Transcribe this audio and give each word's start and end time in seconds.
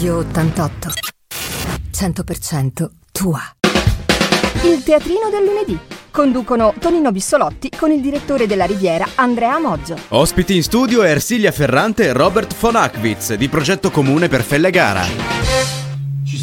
Radio 0.00 0.16
88. 0.16 0.92
100% 1.92 2.88
tua. 3.12 3.38
Il 4.62 4.82
teatrino 4.82 5.28
del 5.30 5.44
lunedì. 5.44 5.78
Conducono 6.10 6.72
Tonino 6.78 7.12
Bissolotti 7.12 7.68
con 7.76 7.90
il 7.90 8.00
direttore 8.00 8.46
della 8.46 8.64
Riviera 8.64 9.06
Andrea 9.16 9.58
Moggio. 9.58 9.98
Ospiti 10.08 10.56
in 10.56 10.62
studio 10.62 11.02
Ersilia 11.02 11.52
Ferrante 11.52 12.04
e 12.04 12.12
Robert 12.14 12.56
von 12.58 12.76
Ackwitz 12.76 13.34
di 13.34 13.50
Progetto 13.50 13.90
Comune 13.90 14.28
per 14.28 14.42
Fellegara. 14.42 15.79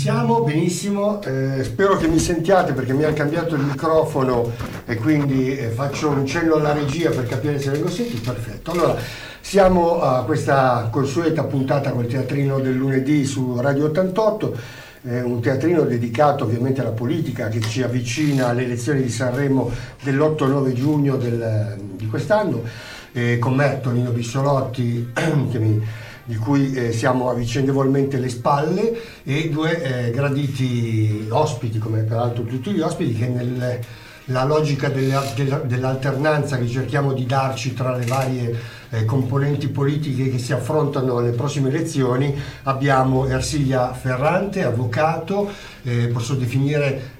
Siamo, 0.08 0.42
benissimo, 0.42 1.22
eh, 1.24 1.66
spero 1.66 1.98
che 1.98 2.08
mi 2.08 2.18
sentiate 2.18 2.72
perché 2.72 2.94
mi 2.94 3.04
ha 3.04 3.12
cambiato 3.12 3.56
il 3.56 3.62
microfono 3.62 4.54
e 4.86 4.96
quindi 4.96 5.58
eh, 5.58 5.68
faccio 5.68 6.08
un 6.08 6.26
cenno 6.26 6.56
alla 6.56 6.72
regia 6.72 7.10
per 7.10 7.28
capire 7.28 7.60
se 7.60 7.72
vengo 7.72 7.90
sentito, 7.90 8.32
perfetto. 8.32 8.72
Allora, 8.72 8.96
siamo 9.42 10.00
a 10.00 10.24
questa 10.24 10.88
consueta 10.90 11.44
puntata 11.44 11.92
col 11.92 12.08
teatrino 12.08 12.60
del 12.60 12.76
lunedì 12.76 13.26
su 13.26 13.60
Radio 13.60 13.88
88 13.88 14.58
eh, 15.02 15.22
un 15.24 15.42
teatrino 15.42 15.82
dedicato 15.82 16.46
ovviamente 16.46 16.80
alla 16.80 16.92
politica 16.92 17.50
che 17.50 17.60
ci 17.60 17.84
avvicina 17.84 18.48
alle 18.48 18.64
elezioni 18.64 19.02
di 19.02 19.10
Sanremo 19.10 19.70
dell'8-9 20.04 20.72
giugno 20.72 21.18
del, 21.18 21.76
di 21.98 22.08
quest'anno, 22.08 22.64
eh, 23.12 23.40
con 23.40 23.56
me 23.56 23.82
Tonino 23.82 24.12
Bissolotti 24.12 25.12
mi, 25.52 25.86
di 26.28 26.36
cui 26.36 26.74
eh, 26.74 26.92
siamo 26.92 27.30
a 27.30 27.34
vicendevolmente 27.34 28.20
le 28.20 28.28
spalle 28.28 29.22
e 29.24 29.50
due 29.50 30.08
eh, 30.08 30.12
graditi 30.12 31.26
ospiti, 31.30 31.80
come 31.80 32.02
peraltro 32.02 32.44
tutti 32.44 32.72
gli 32.72 32.82
ospiti, 32.82 33.14
che 33.14 33.28
nella 33.28 34.44
logica 34.44 34.90
dell'alternanza 34.90 36.58
che 36.58 36.68
cerchiamo 36.68 37.14
di 37.14 37.26
darci 37.26 37.74
tra 37.74 37.96
le 37.96 38.06
varie 38.06 38.60
eh, 38.90 39.06
componenti 39.06 39.70
politiche 39.70 40.30
che 40.30 40.38
si 40.38 40.52
affrontano 40.52 41.18
alle 41.18 41.32
prossime 41.32 41.70
elezioni 41.70 42.38
abbiamo 42.64 43.26
Ersilia 43.26 43.94
Ferrante, 43.94 44.66
avvocato, 44.66 45.50
eh, 45.84 46.08
posso 46.08 46.34
definire 46.34 47.16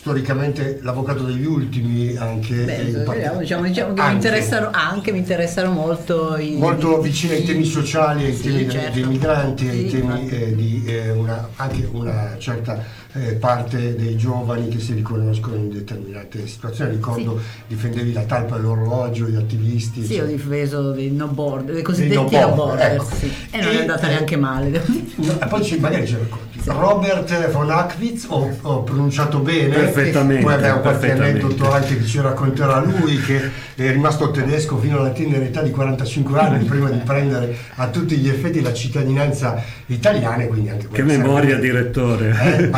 storicamente 0.00 0.78
l'avvocato 0.80 1.24
degli 1.24 1.44
ultimi 1.44 2.16
anche 2.16 2.54
Beh, 2.54 3.02
part- 3.04 3.36
diciamo, 3.38 3.66
diciamo 3.66 3.92
che 3.92 4.00
anche. 4.00 4.02
Mi, 4.02 4.14
interessano, 4.14 4.70
anche, 4.72 5.12
mi 5.12 5.18
interessano 5.18 5.72
molto 5.72 6.38
i, 6.38 6.56
molto 6.56 7.02
vicini 7.02 7.34
ai 7.34 7.44
temi 7.44 7.64
sociali 7.64 8.24
ai 8.24 8.34
sì, 8.34 8.44
temi 8.44 8.70
certo. 8.70 8.94
dei 8.94 9.04
migranti 9.04 9.64
sì, 9.64 9.76
ai 9.76 9.88
temi 9.90 10.28
eh, 10.30 10.54
di 10.54 10.84
eh, 10.86 11.10
una, 11.10 11.50
anche 11.56 11.86
una 11.92 12.34
certa 12.38 12.82
eh, 13.12 13.34
parte 13.34 13.94
dei 13.94 14.16
giovani 14.16 14.68
che 14.68 14.78
si 14.78 14.94
riconoscono 14.94 15.56
in 15.56 15.70
determinate 15.70 16.46
situazioni. 16.46 16.92
Ricordo 16.92 17.38
sì. 17.38 17.62
difendevi 17.66 18.14
la 18.14 18.22
talpa 18.22 18.56
dell'orologio, 18.56 19.26
gli 19.26 19.36
attivisti. 19.36 20.02
Sì, 20.02 20.14
cioè. 20.14 20.24
ho 20.24 20.26
difeso 20.26 20.92
dei 20.92 21.10
no 21.10 21.26
board, 21.26 21.72
dei 21.72 21.82
cosiddetti 21.82 22.38
no 22.38 22.54
board, 22.54 22.80
ecco. 22.80 23.04
sì. 23.04 23.30
e 23.50 23.60
non 23.60 23.74
è 23.74 23.80
andata 23.80 24.06
eh, 24.06 24.10
neanche 24.12 24.36
male. 24.36 24.82
No, 25.16 25.36
poi 25.48 25.62
ci, 25.62 25.78
magari 25.78 26.06
ci 26.06 26.14
racconti. 26.14 26.49
Robert 26.64 27.50
von 27.50 27.70
Ackwitz, 27.70 28.26
ho, 28.28 28.56
ho, 28.60 28.82
pronunciato 28.82 29.38
bene. 29.38 29.74
Perfettamente. 29.74 30.42
Poi 30.42 30.54
abbiamo 30.54 30.80
qualche 30.80 31.12
aneddoto 31.12 31.70
anche 31.70 31.98
che 31.98 32.04
ci 32.04 32.20
racconterà 32.20 32.80
lui, 32.80 33.18
che 33.20 33.50
è 33.74 33.90
rimasto 33.90 34.30
tedesco 34.30 34.76
fino 34.78 34.98
alla 34.98 35.10
tenera 35.10 35.44
età 35.44 35.62
di 35.62 35.70
45 35.70 36.38
anni, 36.38 36.64
prima 36.64 36.90
di 36.90 36.98
prendere 36.98 37.56
a 37.76 37.88
tutti 37.88 38.16
gli 38.16 38.28
effetti 38.28 38.60
la 38.60 38.72
cittadinanza 38.72 39.62
italiana. 39.86 40.44
Quindi 40.44 40.68
anche 40.68 40.88
che 40.90 41.02
memoria, 41.02 41.50
sempre... 41.50 41.68
direttore. 41.70 42.28
Eh, 42.30 42.70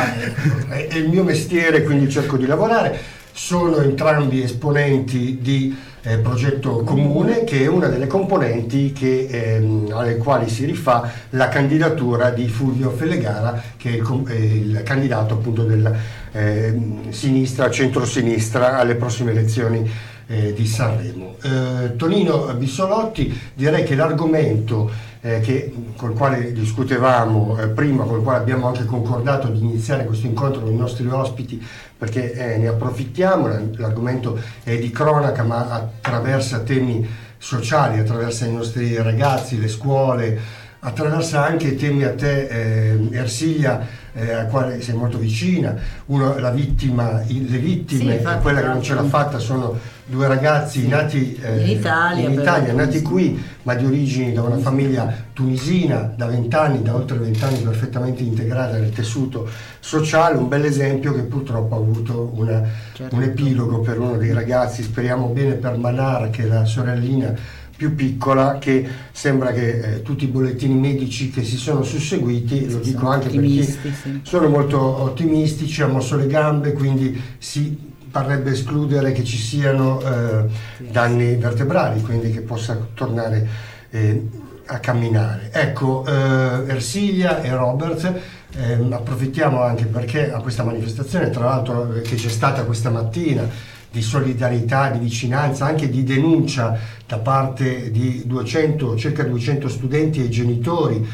è, 0.69 0.87
è 0.87 0.95
il 0.97 1.09
mio 1.09 1.23
mestiere, 1.23 1.83
quindi 1.83 2.09
cerco 2.09 2.37
di 2.37 2.45
lavorare. 2.45 3.21
Sono 3.35 3.77
entrambi 3.77 4.43
esponenti 4.43 5.39
di 5.41 5.75
eh, 6.03 6.19
Progetto 6.19 6.83
Comune, 6.83 7.43
che 7.43 7.63
è 7.63 7.67
una 7.67 7.87
delle 7.87 8.05
componenti 8.05 8.91
che, 8.91 9.25
ehm, 9.27 9.91
alle 9.91 10.17
quali 10.17 10.47
si 10.49 10.65
rifà 10.65 11.11
la 11.31 11.47
candidatura 11.47 12.29
di 12.29 12.47
Fulvio 12.47 12.91
Fellegara, 12.91 13.59
che 13.75 13.89
è 13.89 13.93
il, 13.95 14.23
è 14.27 14.35
il 14.35 14.81
candidato 14.83 15.33
appunto 15.33 15.63
della 15.63 15.91
eh, 16.31 16.79
sinistra, 17.09 17.71
centro-sinistra 17.71 18.77
alle 18.77 18.93
prossime 18.95 19.31
elezioni 19.31 19.89
eh, 20.27 20.53
di 20.53 20.67
Sanremo. 20.67 21.37
Eh, 21.41 21.95
Tonino 21.95 22.53
Bissolotti, 22.53 23.35
direi 23.55 23.83
che 23.83 23.95
l'argomento 23.95 24.91
eh, 25.25 25.39
che, 25.39 25.73
col 25.95 26.13
quale 26.13 26.51
discutevamo 26.51 27.57
eh, 27.57 27.67
prima, 27.69 28.03
con 28.03 28.17
il 28.17 28.23
quale 28.23 28.39
abbiamo 28.39 28.67
anche 28.67 28.83
concordato 28.83 29.47
di 29.47 29.59
iniziare 29.59 30.03
questo 30.03 30.27
incontro 30.27 30.61
con 30.61 30.71
i 30.71 30.75
nostri 30.75 31.07
ospiti, 31.07 31.65
perché 31.97 32.33
eh, 32.33 32.57
ne 32.57 32.67
approfittiamo, 32.67 33.47
l'argomento 33.77 34.37
è 34.63 34.77
di 34.77 34.91
cronaca 34.91 35.43
ma 35.43 35.69
attraversa 35.69 36.59
temi 36.59 37.07
sociali, 37.37 37.99
attraversa 37.99 38.45
i 38.45 38.53
nostri 38.53 39.01
ragazzi, 39.01 39.59
le 39.59 39.69
scuole, 39.69 40.39
attraversa 40.85 41.45
anche 41.45 41.75
temi 41.75 42.03
a 42.03 42.13
te, 42.13 42.47
eh, 42.47 43.07
Ersilia, 43.11 43.87
eh, 44.13 44.31
al 44.31 44.47
quale 44.47 44.81
sei 44.81 44.95
molto 44.95 45.17
vicina, 45.17 45.75
Uno, 46.05 46.37
la 46.37 46.51
vittima, 46.51 47.21
le 47.25 47.57
vittime, 47.57 48.17
sì, 48.19 48.27
quella 48.41 48.61
che 48.61 48.67
non 48.67 48.81
ce 48.81 48.93
l'ha 48.93 49.03
fatta 49.03 49.39
sono 49.39 49.79
due 50.05 50.27
ragazzi 50.27 50.81
sì. 50.81 50.87
nati 50.89 51.39
eh, 51.41 51.61
in 51.61 51.77
Italia, 51.77 52.27
in 52.27 52.33
Italia 52.33 52.73
nati 52.73 53.01
qui, 53.01 53.41
ma 53.63 53.73
di 53.75 53.85
origini 53.85 54.33
da 54.33 54.41
una 54.41 54.57
famiglia 54.57 55.11
tunisina, 55.31 56.13
da 56.15 56.25
vent'anni, 56.25 56.81
da 56.81 56.93
oltre 56.93 57.17
vent'anni 57.17 57.59
perfettamente 57.59 58.21
integrata 58.21 58.77
nel 58.77 58.91
tessuto 58.91 59.49
sociale, 59.79 60.37
un 60.37 60.49
bel 60.49 60.65
esempio 60.65 61.13
che 61.13 61.21
purtroppo 61.21 61.75
ha 61.75 61.77
avuto 61.77 62.33
una, 62.35 62.61
certo. 62.91 63.15
un 63.15 63.23
epilogo 63.23 63.79
per 63.79 63.99
uno 63.99 64.17
dei 64.17 64.33
ragazzi, 64.33 64.83
speriamo 64.83 65.27
bene 65.27 65.53
per 65.53 65.77
Manar 65.77 66.29
che 66.29 66.43
è 66.43 66.45
la 66.45 66.65
sorellina 66.65 67.33
più 67.75 67.95
piccola 67.95 68.57
che 68.59 68.87
sembra 69.11 69.51
che 69.51 69.95
eh, 69.95 70.01
tutti 70.01 70.25
i 70.25 70.27
bollettini 70.27 70.75
medici 70.75 71.29
che 71.29 71.43
si 71.43 71.57
sono 71.57 71.83
susseguiti, 71.83 72.69
lo 72.69 72.79
dico 72.79 73.07
anche 73.07 73.29
perché 73.29 73.63
sì. 73.63 74.19
sono 74.23 74.47
molto 74.47 74.79
ottimistici, 74.79 75.81
ha 75.81 75.87
mosso 75.87 76.15
le 76.15 76.27
gambe, 76.27 76.73
quindi 76.73 77.19
si 77.37 77.91
parrebbe 78.09 78.51
escludere 78.51 79.11
che 79.11 79.23
ci 79.23 79.37
siano 79.37 79.99
eh, 80.01 80.45
danni 80.89 81.35
vertebrali, 81.35 82.01
quindi 82.01 82.31
che 82.31 82.41
possa 82.41 82.77
tornare 82.93 83.47
eh, 83.89 84.27
a 84.65 84.79
camminare. 84.79 85.49
Ecco, 85.51 86.05
eh, 86.05 86.71
Ersilia 86.71 87.41
e 87.41 87.49
Robert, 87.55 88.13
ehm, 88.55 88.93
approfittiamo 88.93 89.61
anche 89.61 89.85
perché 89.85 90.31
a 90.31 90.39
questa 90.41 90.63
manifestazione, 90.63 91.31
tra 91.31 91.45
l'altro 91.45 91.95
eh, 91.95 92.01
che 92.01 92.15
c'è 92.15 92.29
stata 92.29 92.63
questa 92.63 92.89
mattina, 92.91 93.49
di 93.93 94.01
solidarietà, 94.01 94.89
di 94.89 94.97
vicinanza, 94.97 95.67
anche 95.67 95.87
di 95.87 96.03
denuncia 96.03 96.75
da 97.05 97.19
parte 97.19 97.91
di 97.91 98.23
200, 98.25 98.97
circa 98.97 99.21
200 99.21 99.69
studenti 99.69 100.23
e 100.23 100.29
genitori 100.29 101.07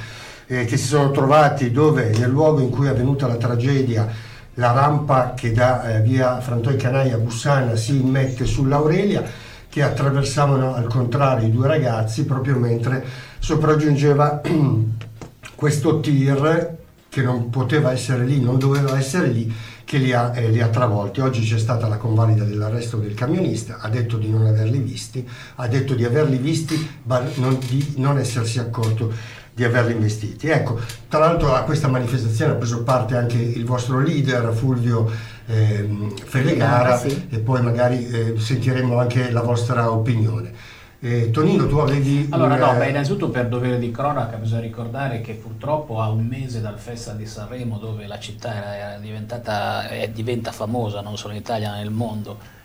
eh, 0.47 0.63
che 0.63 0.77
si 0.77 0.85
sono 0.85 1.11
trovati 1.11 1.71
dove 1.71 2.11
nel 2.17 2.29
luogo 2.29 2.61
in 2.61 2.69
cui 2.69 2.85
è 2.85 2.91
avvenuta 2.91 3.27
la 3.27 3.35
tragedia 3.35 4.07
la 4.53 4.71
rampa 4.71 5.33
che 5.33 5.51
da 5.51 5.97
eh, 5.97 6.01
via 6.01 6.39
Frantoi 6.39 6.77
Canai 6.77 7.11
a 7.11 7.17
Bussana 7.17 7.75
si 7.75 7.97
immette 7.97 8.45
sull'Aurelia 8.45 9.23
che 9.67 9.83
attraversavano 9.83 10.73
al 10.73 10.87
contrario 10.87 11.47
i 11.47 11.51
due 11.51 11.67
ragazzi 11.67 12.23
proprio 12.23 12.57
mentre 12.57 13.03
sopraggiungeva 13.39 14.39
questo 15.53 15.99
tir 15.99 16.77
che 17.09 17.21
non 17.23 17.49
poteva 17.49 17.91
essere 17.91 18.23
lì, 18.23 18.39
non 18.39 18.57
doveva 18.57 18.97
essere 18.97 19.27
lì 19.27 19.53
che 19.89 19.97
li 19.97 20.13
ha, 20.13 20.31
eh, 20.35 20.49
li 20.49 20.61
ha, 20.61 20.67
travolti. 20.67 21.19
Oggi 21.19 21.41
c'è 21.41 21.57
stata 21.57 21.87
la 21.87 21.97
convalida 21.97 22.43
dell'arresto 22.43 22.97
del 22.97 23.15
camionista, 23.15 23.79
ha 23.79 23.89
detto 23.89 24.17
di 24.17 24.29
non 24.29 24.45
averli 24.45 24.77
visti, 24.77 25.27
ha 25.55 25.67
detto 25.67 25.95
di 25.95 26.05
averli 26.05 26.37
visti 26.37 26.99
ma 27.05 27.23
non, 27.37 27.57
di 27.57 27.95
non 27.97 28.19
essersi 28.19 28.59
accorto 28.59 29.11
di 29.51 29.63
averli 29.63 29.93
investiti. 29.93 30.47
Ecco, 30.47 30.79
tra 31.07 31.17
l'altro 31.17 31.55
a 31.55 31.63
questa 31.63 31.87
manifestazione 31.87 32.51
ha 32.51 32.55
preso 32.55 32.83
parte 32.83 33.17
anche 33.17 33.37
il 33.37 33.65
vostro 33.65 33.99
leader 33.99 34.53
Fulvio 34.53 35.09
eh, 35.47 35.89
Felegara 36.23 36.95
sì. 36.95 37.25
e 37.27 37.39
poi 37.39 37.63
magari 37.63 38.07
eh, 38.07 38.33
sentiremo 38.37 38.99
anche 38.99 39.31
la 39.31 39.41
vostra 39.41 39.91
opinione. 39.91 40.53
Eh, 41.01 41.31
Tonino, 41.31 41.65
tu 41.67 41.77
avevi... 41.77 42.27
Allora 42.31 42.57
no, 42.57 42.77
beh, 42.77 42.89
innanzitutto 42.89 43.29
per 43.29 43.47
dovere 43.47 43.79
di 43.79 43.89
cronaca 43.89 44.35
bisogna 44.35 44.61
ricordare 44.61 45.21
che 45.21 45.33
purtroppo 45.33 46.01
a 46.01 46.09
un 46.09 46.25
mese 46.25 46.59
dal 46.59 46.77
Festival 46.77 47.17
di 47.17 47.25
Sanremo 47.25 47.77
dove 47.77 48.05
la 48.05 48.19
città 48.19 48.75
era 48.75 48.97
diventata, 48.97 49.87
e 49.87 50.11
diventa 50.11 50.51
famosa 50.51 50.99
non 50.99 51.17
solo 51.17 51.33
in 51.33 51.39
Italia 51.39 51.69
ma 51.69 51.77
nel 51.77 51.89
mondo 51.89 52.57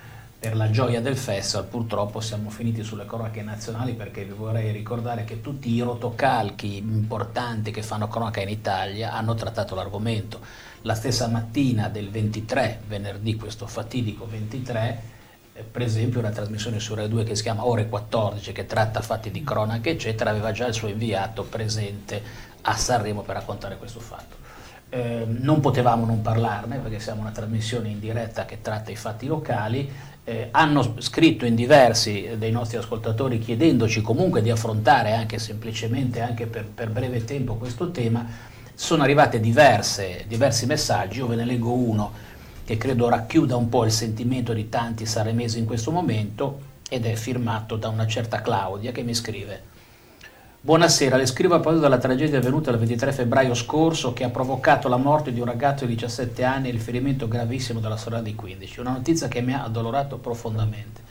per 0.44 0.56
la 0.56 0.68
gioia 0.68 1.00
del 1.00 1.16
festival, 1.16 1.64
purtroppo 1.68 2.20
siamo 2.20 2.50
finiti 2.50 2.82
sulle 2.82 3.06
cronache 3.06 3.40
nazionali 3.40 3.94
perché 3.94 4.24
vi 4.24 4.34
vorrei 4.34 4.72
ricordare 4.72 5.24
che 5.24 5.40
tutti 5.40 5.72
i 5.72 5.80
rotocalchi 5.80 6.76
importanti 6.76 7.70
che 7.70 7.82
fanno 7.82 8.08
cronaca 8.08 8.42
in 8.42 8.50
Italia 8.50 9.12
hanno 9.14 9.32
trattato 9.34 9.74
l'argomento. 9.74 10.40
La 10.82 10.94
stessa 10.94 11.28
mattina 11.28 11.88
del 11.88 12.10
23, 12.10 12.82
venerdì 12.86 13.36
questo 13.36 13.66
fatidico 13.66 14.26
23, 14.26 14.80
eh, 14.80 15.14
per 15.62 15.82
esempio 15.82 16.18
una 16.18 16.30
trasmissione 16.30 16.80
su 16.80 16.94
Rai 16.94 17.08
2 17.08 17.22
che 17.22 17.36
si 17.36 17.42
chiama 17.42 17.64
Ore 17.64 17.88
14 17.88 18.50
che 18.50 18.66
tratta 18.66 19.00
fatti 19.00 19.30
di 19.30 19.44
cronaca 19.44 19.88
eccetera 19.88 20.30
aveva 20.30 20.50
già 20.50 20.66
il 20.66 20.74
suo 20.74 20.88
inviato 20.88 21.44
presente 21.44 22.20
a 22.62 22.76
Sanremo 22.76 23.22
per 23.22 23.36
raccontare 23.36 23.76
questo 23.76 24.00
fatto. 24.00 24.42
Eh, 24.88 25.24
non 25.26 25.60
potevamo 25.60 26.06
non 26.06 26.22
parlarne 26.22 26.78
perché 26.78 26.98
siamo 26.98 27.20
una 27.20 27.30
trasmissione 27.30 27.88
in 27.88 28.00
diretta 28.00 28.44
che 28.44 28.62
tratta 28.62 28.90
i 28.90 28.96
fatti 28.96 29.26
locali. 29.26 29.90
Eh, 30.24 30.48
hanno 30.50 30.94
scritto 30.98 31.44
in 31.44 31.54
diversi 31.54 32.30
dei 32.36 32.50
nostri 32.50 32.78
ascoltatori 32.78 33.38
chiedendoci 33.38 34.00
comunque 34.00 34.40
di 34.40 34.50
affrontare 34.50 35.12
anche 35.12 35.38
semplicemente 35.38 36.20
anche 36.20 36.46
per, 36.46 36.64
per 36.66 36.90
breve 36.90 37.24
tempo 37.24 37.56
questo 37.56 37.90
tema. 37.90 38.26
Sono 38.74 39.02
arrivate 39.04 39.38
diverse, 39.38 40.24
diversi 40.26 40.66
messaggi, 40.66 41.18
io 41.18 41.28
ve 41.28 41.36
ne 41.36 41.44
leggo 41.44 41.72
uno 41.72 42.32
che 42.64 42.76
credo 42.76 43.08
racchiuda 43.08 43.56
un 43.56 43.68
po' 43.68 43.84
il 43.84 43.92
sentimento 43.92 44.52
di 44.52 44.68
tanti 44.68 45.06
saremesi 45.06 45.58
in 45.58 45.66
questo 45.66 45.90
momento 45.90 46.72
ed 46.88 47.06
è 47.06 47.14
firmato 47.14 47.76
da 47.76 47.88
una 47.88 48.06
certa 48.06 48.40
Claudia 48.40 48.92
che 48.92 49.02
mi 49.02 49.14
scrive 49.14 49.72
Buonasera, 50.64 51.18
le 51.18 51.26
scrivo 51.26 51.56
a 51.56 51.58
proposito 51.58 51.82
della 51.82 52.00
tragedia 52.00 52.38
avvenuta 52.38 52.70
il 52.70 52.78
23 52.78 53.12
febbraio 53.12 53.52
scorso 53.52 54.14
che 54.14 54.24
ha 54.24 54.30
provocato 54.30 54.88
la 54.88 54.96
morte 54.96 55.30
di 55.30 55.38
un 55.38 55.44
ragazzo 55.44 55.84
di 55.84 55.92
17 55.92 56.42
anni 56.42 56.70
e 56.70 56.72
il 56.72 56.80
ferimento 56.80 57.28
gravissimo 57.28 57.80
della 57.80 57.98
sorella 57.98 58.22
di 58.22 58.34
15. 58.34 58.80
Una 58.80 58.92
notizia 58.92 59.28
che 59.28 59.42
mi 59.42 59.52
ha 59.52 59.64
addolorato 59.64 60.16
profondamente. 60.16 61.02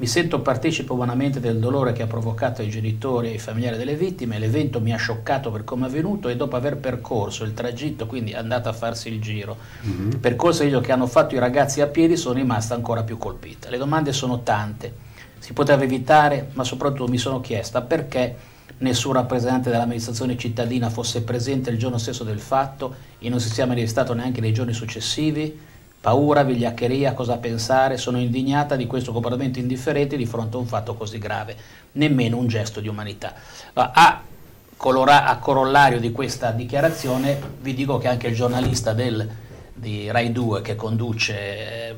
Mi 0.00 0.06
sento 0.06 0.40
partecipe 0.40 0.92
umanamente 0.92 1.40
del 1.40 1.58
dolore 1.58 1.92
che 1.92 2.00
ha 2.00 2.06
provocato 2.06 2.62
ai 2.62 2.70
genitori 2.70 3.28
e 3.28 3.30
ai 3.32 3.38
familiari 3.38 3.76
delle 3.76 3.96
vittime. 3.96 4.38
L'evento 4.38 4.80
mi 4.80 4.94
ha 4.94 4.96
scioccato 4.96 5.50
per 5.50 5.62
come 5.62 5.84
è 5.84 5.88
avvenuto 5.90 6.30
e 6.30 6.36
dopo 6.36 6.56
aver 6.56 6.78
percorso 6.78 7.44
il 7.44 7.52
tragitto, 7.52 8.06
quindi 8.06 8.32
andato 8.32 8.70
a 8.70 8.72
farsi 8.72 9.10
il 9.10 9.20
giro, 9.20 9.58
mm-hmm. 9.86 10.12
percorso 10.12 10.66
che 10.80 10.90
hanno 10.90 11.06
fatto 11.06 11.34
i 11.34 11.38
ragazzi 11.38 11.82
a 11.82 11.86
piedi, 11.86 12.16
sono 12.16 12.36
rimasta 12.36 12.74
ancora 12.74 13.02
più 13.02 13.18
colpita. 13.18 13.68
Le 13.68 13.76
domande 13.76 14.14
sono 14.14 14.40
tante. 14.42 14.90
Si 15.38 15.52
poteva 15.52 15.82
evitare, 15.82 16.48
ma 16.54 16.64
soprattutto 16.64 17.06
mi 17.06 17.18
sono 17.18 17.42
chiesta 17.42 17.82
perché 17.82 18.36
nessun 18.78 19.12
rappresentante 19.12 19.68
dell'amministrazione 19.68 20.38
cittadina 20.38 20.88
fosse 20.88 21.20
presente 21.20 21.68
il 21.68 21.76
giorno 21.76 21.98
stesso 21.98 22.24
del 22.24 22.40
fatto 22.40 22.94
e 23.18 23.28
non 23.28 23.38
si 23.38 23.50
sia 23.50 23.66
manifestato 23.66 24.14
neanche 24.14 24.40
nei 24.40 24.54
giorni 24.54 24.72
successivi? 24.72 25.68
Paura, 26.00 26.44
vigliaccheria, 26.44 27.12
cosa 27.12 27.36
pensare? 27.36 27.98
Sono 27.98 28.18
indignata 28.18 28.74
di 28.74 28.86
questo 28.86 29.12
comportamento 29.12 29.58
indifferente 29.58 30.16
di 30.16 30.24
fronte 30.24 30.56
a 30.56 30.60
un 30.60 30.66
fatto 30.66 30.94
così 30.94 31.18
grave, 31.18 31.54
nemmeno 31.92 32.38
un 32.38 32.46
gesto 32.46 32.80
di 32.80 32.88
umanità. 32.88 33.34
A, 33.74 34.22
colora- 34.78 35.26
a 35.26 35.36
corollario 35.36 36.00
di 36.00 36.10
questa 36.10 36.52
dichiarazione 36.52 37.38
vi 37.60 37.74
dico 37.74 37.98
che 37.98 38.08
anche 38.08 38.28
il 38.28 38.34
giornalista 38.34 38.94
del, 38.94 39.28
di 39.74 40.10
Rai 40.10 40.32
2 40.32 40.62
che 40.62 40.74
conduce 40.74 41.34
eh, 41.34 41.94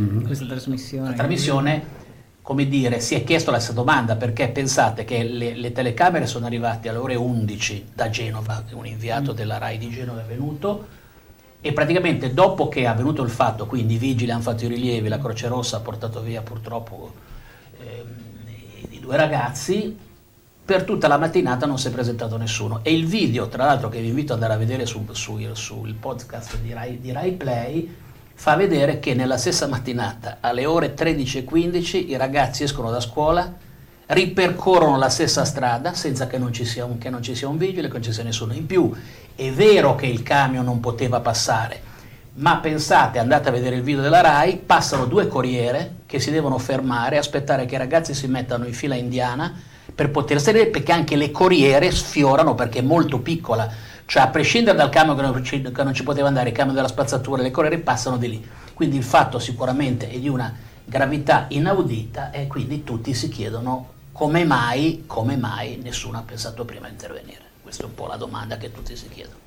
mm-hmm. 0.00 0.24
questa 0.24 0.46
trasmissione, 0.46 1.14
trasmissione 1.14 2.04
come 2.40 2.68
dire, 2.68 3.00
si 3.00 3.16
è 3.16 3.22
chiesto 3.22 3.50
la 3.50 3.58
stessa 3.58 3.74
domanda 3.74 4.16
perché 4.16 4.48
pensate 4.48 5.04
che 5.04 5.24
le, 5.24 5.54
le, 5.54 5.72
telecamere 5.72 6.26
sono 6.26 6.46
arrivate 6.46 6.88
alle 6.88 6.98
ore 6.98 7.16
11 7.16 7.88
da 7.92 8.08
Genova, 8.08 8.64
un 8.72 8.86
inviato 8.86 9.32
mm. 9.32 9.34
della 9.34 9.58
RAI 9.58 9.76
di 9.76 9.90
Genova 9.90 10.22
è 10.22 10.24
venuto 10.24 10.86
e 11.66 11.72
praticamente 11.72 12.32
dopo 12.32 12.68
che 12.68 12.82
è 12.82 12.84
avvenuto 12.84 13.24
il 13.24 13.30
fatto, 13.30 13.66
quindi 13.66 13.94
i 13.94 13.98
vigili 13.98 14.30
hanno 14.30 14.42
fatto 14.42 14.64
i 14.64 14.68
rilievi, 14.68 15.08
la 15.08 15.18
Croce 15.18 15.48
Rossa 15.48 15.78
ha 15.78 15.80
portato 15.80 16.20
via 16.20 16.40
purtroppo 16.40 17.12
eh, 17.80 18.04
i 18.90 19.00
due 19.00 19.16
ragazzi, 19.16 19.98
per 20.64 20.84
tutta 20.84 21.08
la 21.08 21.18
mattinata 21.18 21.66
non 21.66 21.76
si 21.76 21.88
è 21.88 21.90
presentato 21.90 22.36
nessuno 22.36 22.80
e 22.84 22.94
il 22.94 23.06
video, 23.06 23.48
tra 23.48 23.64
l'altro 23.64 23.88
che 23.88 24.00
vi 24.00 24.08
invito 24.08 24.32
ad 24.32 24.42
andare 24.42 24.54
a 24.54 24.64
vedere 24.64 24.86
sul, 24.86 25.06
sul, 25.10 25.50
sul 25.56 25.94
podcast 25.94 26.58
di 26.58 26.72
Rai, 26.72 27.00
di 27.00 27.10
Rai 27.10 27.32
Play, 27.32 27.96
fa 28.32 28.54
vedere 28.54 29.00
che 29.00 29.14
nella 29.14 29.36
stessa 29.36 29.66
mattinata 29.66 30.38
alle 30.40 30.66
ore 30.66 30.94
13.15 30.94 32.10
i 32.10 32.16
ragazzi 32.16 32.62
escono 32.62 32.92
da 32.92 33.00
scuola, 33.00 33.52
ripercorrono 34.06 34.98
la 34.98 35.08
stessa 35.08 35.44
strada 35.44 35.94
senza 35.94 36.28
che 36.28 36.38
non 36.38 36.52
ci 36.52 36.64
sia 36.64 36.84
un, 36.84 36.96
non 37.10 37.22
ci 37.22 37.34
sia 37.34 37.48
un 37.48 37.56
vigile, 37.56 37.88
che 37.88 37.94
non 37.94 38.02
ci 38.02 38.12
sia 38.12 38.22
nessuno 38.22 38.52
in 38.52 38.66
più. 38.66 38.92
È 39.36 39.50
vero 39.52 39.94
che 39.96 40.06
il 40.06 40.22
camion 40.22 40.64
non 40.64 40.80
poteva 40.80 41.20
passare, 41.20 41.78
ma 42.36 42.56
pensate, 42.56 43.18
andate 43.18 43.50
a 43.50 43.52
vedere 43.52 43.76
il 43.76 43.82
video 43.82 44.00
della 44.00 44.22
RAI, 44.22 44.56
passano 44.56 45.04
due 45.04 45.28
corriere 45.28 45.96
che 46.06 46.20
si 46.20 46.30
devono 46.30 46.56
fermare, 46.56 47.18
aspettare 47.18 47.66
che 47.66 47.74
i 47.74 47.78
ragazzi 47.78 48.14
si 48.14 48.28
mettano 48.28 48.64
in 48.64 48.72
fila 48.72 48.94
indiana 48.94 49.52
per 49.94 50.10
poter 50.10 50.40
salire 50.40 50.68
perché 50.68 50.92
anche 50.92 51.16
le 51.16 51.30
corriere 51.30 51.90
sfiorano 51.90 52.54
perché 52.54 52.78
è 52.78 52.82
molto 52.82 53.20
piccola 53.20 53.70
cioè 54.06 54.22
a 54.22 54.28
prescindere 54.28 54.76
dal 54.76 54.88
camion 54.88 55.16
che 55.16 55.22
non 55.22 55.44
ci, 55.44 55.60
che 55.60 55.82
non 55.82 55.92
ci 55.92 56.02
poteva 56.02 56.28
andare, 56.28 56.48
il 56.48 56.54
camion 56.54 56.74
della 56.74 56.88
spazzatura, 56.88 57.42
le 57.42 57.50
correre 57.50 57.78
passano 57.78 58.16
di 58.16 58.28
lì. 58.28 58.48
Quindi 58.72 58.96
il 58.96 59.04
fatto 59.04 59.38
sicuramente 59.38 60.08
è 60.08 60.18
di 60.18 60.30
una 60.30 60.50
gravità 60.82 61.44
inaudita 61.48 62.30
e 62.30 62.46
quindi 62.46 62.84
tutti 62.84 63.12
si 63.12 63.28
chiedono 63.28 63.92
come 64.12 64.44
mai, 64.44 65.02
come 65.06 65.36
mai 65.36 65.78
nessuno 65.82 66.16
ha 66.16 66.22
pensato 66.22 66.64
prima 66.64 66.86
a 66.86 66.90
intervenire. 66.90 67.45
Questa 67.66 67.82
è 67.82 67.86
un 67.86 67.94
po' 67.94 68.06
la 68.06 68.14
domanda 68.14 68.58
che 68.58 68.70
tutti 68.70 68.94
si 68.94 69.08
chiedono. 69.08 69.38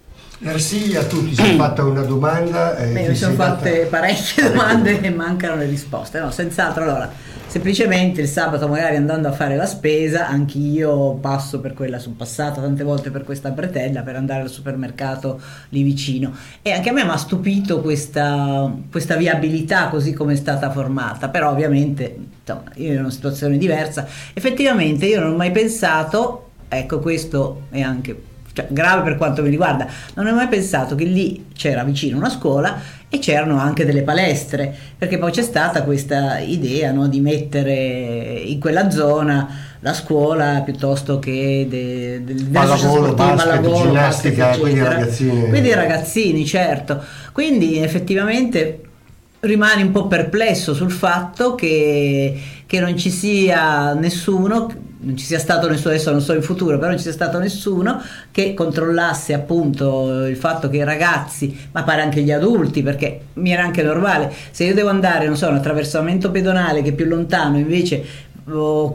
Ersilia, 0.41 1.05
tu 1.05 1.23
ti 1.25 1.33
sei 1.33 1.55
fatta 1.55 1.85
una 1.85 2.01
domanda. 2.01 2.75
Eh, 2.75 2.91
Beh, 2.91 3.07
mi 3.07 3.15
sono 3.15 3.33
fatte 3.35 3.77
data... 3.77 3.87
parecchie 3.87 4.43
domande 4.43 4.99
e 4.99 5.09
mancano 5.09 5.55
le 5.55 5.65
risposte. 5.65 6.19
No, 6.19 6.29
senz'altro 6.29 6.83
allora 6.83 7.09
semplicemente 7.47 8.19
il 8.19 8.27
sabato 8.27 8.67
magari 8.67 8.97
andando 8.97 9.29
a 9.29 9.31
fare 9.31 9.55
la 9.55 9.65
spesa 9.65 10.27
anch'io 10.27 11.13
passo 11.13 11.61
per 11.61 11.73
quella 11.73 11.97
sono 11.97 12.15
passata 12.15 12.59
tante 12.59 12.83
volte 12.83 13.09
per 13.09 13.23
questa 13.23 13.49
bretella 13.51 14.01
per 14.01 14.17
andare 14.17 14.41
al 14.41 14.49
supermercato 14.49 15.41
lì 15.69 15.81
vicino 15.81 16.31
e 16.61 16.73
anche 16.73 16.89
a 16.89 16.91
me 16.91 17.03
mi 17.03 17.09
ha 17.09 17.17
stupito 17.17 17.81
questa, 17.81 18.71
questa 18.91 19.15
viabilità 19.15 19.87
così 19.87 20.13
come 20.13 20.33
è 20.33 20.35
stata 20.35 20.69
formata 20.69 21.29
però 21.29 21.49
ovviamente 21.49 22.17
insomma, 22.39 22.69
io 22.75 22.93
in 22.93 22.99
una 22.99 23.09
situazione 23.09 23.57
diversa 23.57 24.05
effettivamente 24.33 25.07
io 25.07 25.19
non 25.19 25.33
ho 25.33 25.35
mai 25.35 25.49
pensato 25.49 26.48
ecco 26.69 26.99
questo 26.99 27.63
è 27.69 27.81
anche 27.81 28.27
cioè, 28.53 28.67
grave 28.69 29.03
per 29.03 29.17
quanto 29.17 29.41
mi 29.41 29.49
riguarda 29.49 29.87
non 30.13 30.27
ho 30.27 30.33
mai 30.33 30.47
pensato 30.47 30.95
che 30.95 31.03
lì 31.03 31.47
c'era 31.53 31.83
vicino 31.83 32.17
una 32.17 32.29
scuola 32.29 32.79
e 33.11 33.17
c'erano 33.17 33.57
anche 33.59 33.85
delle 33.85 34.03
palestre, 34.03 34.73
perché 34.95 35.17
poi 35.17 35.31
c'è 35.31 35.41
stata 35.41 35.81
questa 35.81 36.37
idea 36.37 36.91
no, 36.91 37.07
di 37.07 37.19
mettere 37.19 38.39
in 38.45 38.59
quella 38.59 38.91
zona 38.91 39.49
la 39.79 39.93
scuola 39.93 40.61
piuttosto 40.63 41.17
che 41.17 41.65
de, 41.67 42.23
de, 42.23 42.33
del 42.35 42.45
pallavolo, 42.45 43.13
basket, 43.13 43.45
pallavolo, 43.45 43.85
ginnastica, 43.87 44.45
basket, 44.45 44.61
quindi 44.61 44.83
ragazzini. 44.83 45.49
Quindi 45.49 45.73
ragazzini, 45.73 46.45
certo. 46.45 47.03
Quindi 47.31 47.79
effettivamente 47.79 48.81
rimani 49.39 49.81
un 49.81 49.91
po' 49.91 50.07
perplesso 50.07 50.75
sul 50.75 50.91
fatto 50.91 51.55
che, 51.55 52.39
che 52.67 52.79
non 52.79 52.95
ci 52.95 53.09
sia 53.09 53.93
nessuno 53.93 54.71
non 55.01 55.15
ci 55.15 55.25
sia 55.25 55.39
stato 55.39 55.69
nessuno, 55.69 55.93
adesso 55.93 56.11
non 56.11 56.21
so 56.21 56.33
in 56.33 56.41
futuro, 56.41 56.77
però 56.77 56.89
non 56.89 56.97
ci 56.97 57.03
sia 57.03 57.11
stato 57.11 57.39
nessuno 57.39 58.01
che 58.31 58.53
controllasse 58.53 59.33
appunto 59.33 60.25
il 60.25 60.35
fatto 60.35 60.69
che 60.69 60.77
i 60.77 60.83
ragazzi, 60.83 61.57
ma 61.71 61.83
pare 61.83 62.01
anche 62.01 62.21
gli 62.21 62.31
adulti, 62.31 62.83
perché 62.83 63.21
mi 63.33 63.51
era 63.51 63.63
anche 63.63 63.81
normale, 63.81 64.33
se 64.51 64.65
io 64.65 64.73
devo 64.73 64.89
andare, 64.89 65.25
non 65.25 65.37
so, 65.37 65.47
un 65.47 65.55
attraversamento 65.55 66.31
pedonale 66.31 66.81
che 66.81 66.89
è 66.89 66.93
più 66.93 67.05
lontano, 67.05 67.57
invece 67.57 68.27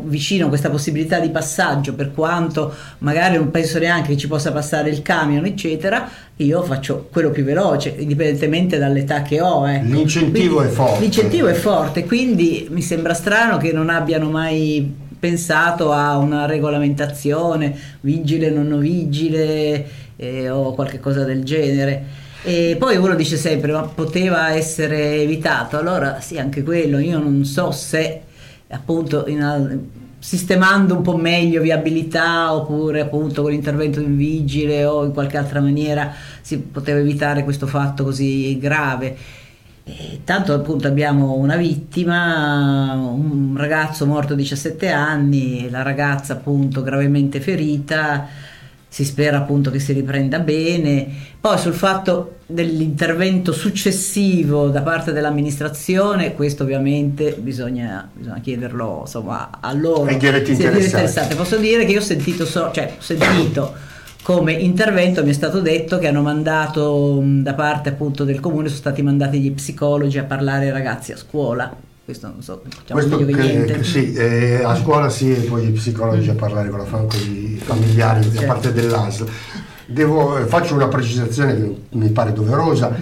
vicino 0.03 0.49
questa 0.49 0.69
possibilità 0.69 1.21
di 1.21 1.29
passaggio, 1.29 1.95
per 1.95 2.11
quanto 2.13 2.75
magari 2.99 3.37
non 3.37 3.53
penso 3.53 3.79
neanche 3.79 4.09
che 4.09 4.17
ci 4.17 4.27
possa 4.27 4.51
passare 4.51 4.91
il 4.91 5.01
camion, 5.01 5.45
eccetera, 5.45 6.09
io 6.37 6.63
faccio 6.65 7.09
quello 7.13 7.31
più 7.31 7.45
veloce, 7.45 7.95
indipendentemente 7.97 8.79
dall'età 8.79 9.23
che 9.23 9.41
ho. 9.41 9.69
Ecco. 9.69 9.95
L'incentivo 9.95 10.57
quindi, 10.57 10.73
è 10.73 10.75
forte. 10.75 11.01
L'incentivo 11.01 11.47
è 11.47 11.55
forte, 11.55 12.05
quindi 12.05 12.67
mi 12.71 12.83
sembra 12.83 13.15
strano 13.15 13.57
che 13.57 13.73
non 13.73 13.91
abbiano 13.91 14.29
mai 14.29 15.03
pensato 15.25 15.91
a 15.91 16.19
una 16.19 16.45
regolamentazione, 16.45 17.75
vigile, 18.01 18.51
non 18.51 18.79
vigile 18.79 19.87
eh, 20.17 20.51
o 20.51 20.75
qualche 20.75 21.01
cosa 21.01 21.25
del 21.25 21.45
genere. 21.45 22.05
E 22.43 22.77
poi 22.79 22.97
uno 22.97 23.15
dice 23.15 23.39
sempre, 23.39 23.73
ma 23.73 23.81
poteva 23.85 24.53
essere 24.53 25.23
evitato? 25.23 25.79
Allora 25.79 26.21
sì, 26.21 26.39
anche 26.39 26.63
quello, 26.63 26.99
io 26.99 27.19
non 27.19 27.43
so 27.47 27.71
se 27.71 28.21
appunto 28.69 29.25
in, 29.27 29.81
sistemando 30.19 30.95
un 30.95 31.01
po' 31.01 31.17
meglio 31.17 31.63
viabilità 31.63 32.55
oppure 32.55 33.01
appunto 33.01 33.41
con 33.41 33.51
l'intervento 33.51 34.01
di 34.01 34.07
un 34.07 34.19
vigile 34.19 34.85
o 34.85 35.07
in 35.07 35.13
qualche 35.13 35.39
altra 35.39 35.61
maniera 35.61 36.13
si 36.43 36.59
poteva 36.59 36.99
evitare 36.99 37.45
questo 37.45 37.67
fatto 37.67 38.05
così 38.05 38.59
grave. 38.59 39.17
E 39.87 40.21
tanto 40.25 40.55
appunto 40.55 40.89
abbiamo 40.89 41.35
una 41.35 41.57
vittima, 41.57 42.95
un 42.95 43.55
ragazzo 43.55 44.07
morto 44.07 44.33
a 44.33 44.37
17 44.37 44.89
anni, 44.89 45.69
la 45.69 45.83
ragazza 45.83 46.33
appunto 46.33 46.83
gravemente 46.83 47.39
ferita, 47.39 48.27
si 48.89 49.05
spera 49.05 49.37
appunto 49.37 49.71
che 49.71 49.81
si 49.81 49.93
riprenda 49.93 50.39
bene. 50.39 51.07
Poi 51.39 51.59
sul 51.59 51.75
fatto 51.75 52.37
dell'intervento 52.47 53.53
successivo 53.53 54.69
da 54.69 54.81
parte 54.81 55.13
dell'amministrazione, 55.13 56.35
questo 56.35 56.63
ovviamente 56.63 57.37
bisogna, 57.39 58.09
bisogna 58.11 58.41
chiederlo 58.41 59.01
insomma, 59.03 59.51
a 59.61 59.73
loro. 59.75 60.05
Ai 60.05 60.17
diretti 60.17 60.53
interessati. 60.53 61.35
Posso 61.35 61.59
dire 61.59 61.85
che 61.85 61.93
io 61.93 61.99
ho 61.99 62.03
sentito, 62.03 62.47
so, 62.47 62.71
cioè, 62.73 62.95
ho 62.97 63.03
sentito 63.03 63.75
come 64.25 64.53
intervento 64.53 65.23
mi 65.23 65.29
è 65.29 65.33
stato 65.35 65.61
detto 65.61 65.99
che 65.99 66.09
hanno 66.09 66.23
mandato 66.23 67.21
da 67.23 67.53
parte 67.53 67.91
appunto 67.91 68.25
del 68.25 68.41
comune 68.41 68.69
sono 68.69 68.79
stati 68.79 69.03
mandati 69.03 69.39
gli 69.39 69.53
psicologi 69.53 70.19
a 70.19 70.25
parlare 70.25 70.65
ai 70.65 70.71
ragazzi 70.73 71.13
a 71.13 71.17
scuola. 71.19 71.77
Questo 72.03 72.29
non 72.29 72.43
so 72.43 72.63
diciamo 72.65 73.01
questo 73.01 73.19
meglio 73.19 73.37
che, 73.37 73.43
che 73.43 73.53
niente. 73.53 73.85
sì, 73.85 74.15
eh, 74.15 74.63
a 74.65 74.75
scuola 74.77 75.11
sì 75.11 75.31
e 75.31 75.41
poi 75.41 75.67
gli 75.67 75.73
psicologi 75.73 76.31
a 76.31 76.35
parlare 76.35 76.71
con, 76.71 76.79
la, 76.79 76.85
con 76.85 77.07
i 77.21 77.61
familiari 77.63 78.23
certo. 78.23 78.41
da 78.41 78.47
parte 78.47 78.73
dell'ASL. 78.73 79.29
Devo, 79.85 80.39
eh, 80.39 80.47
faccio 80.47 80.75
una 80.75 80.89
precisazione 80.89 81.55
che 81.55 81.75
mi 81.91 82.09
pare 82.09 82.33
doverosa 82.33 82.97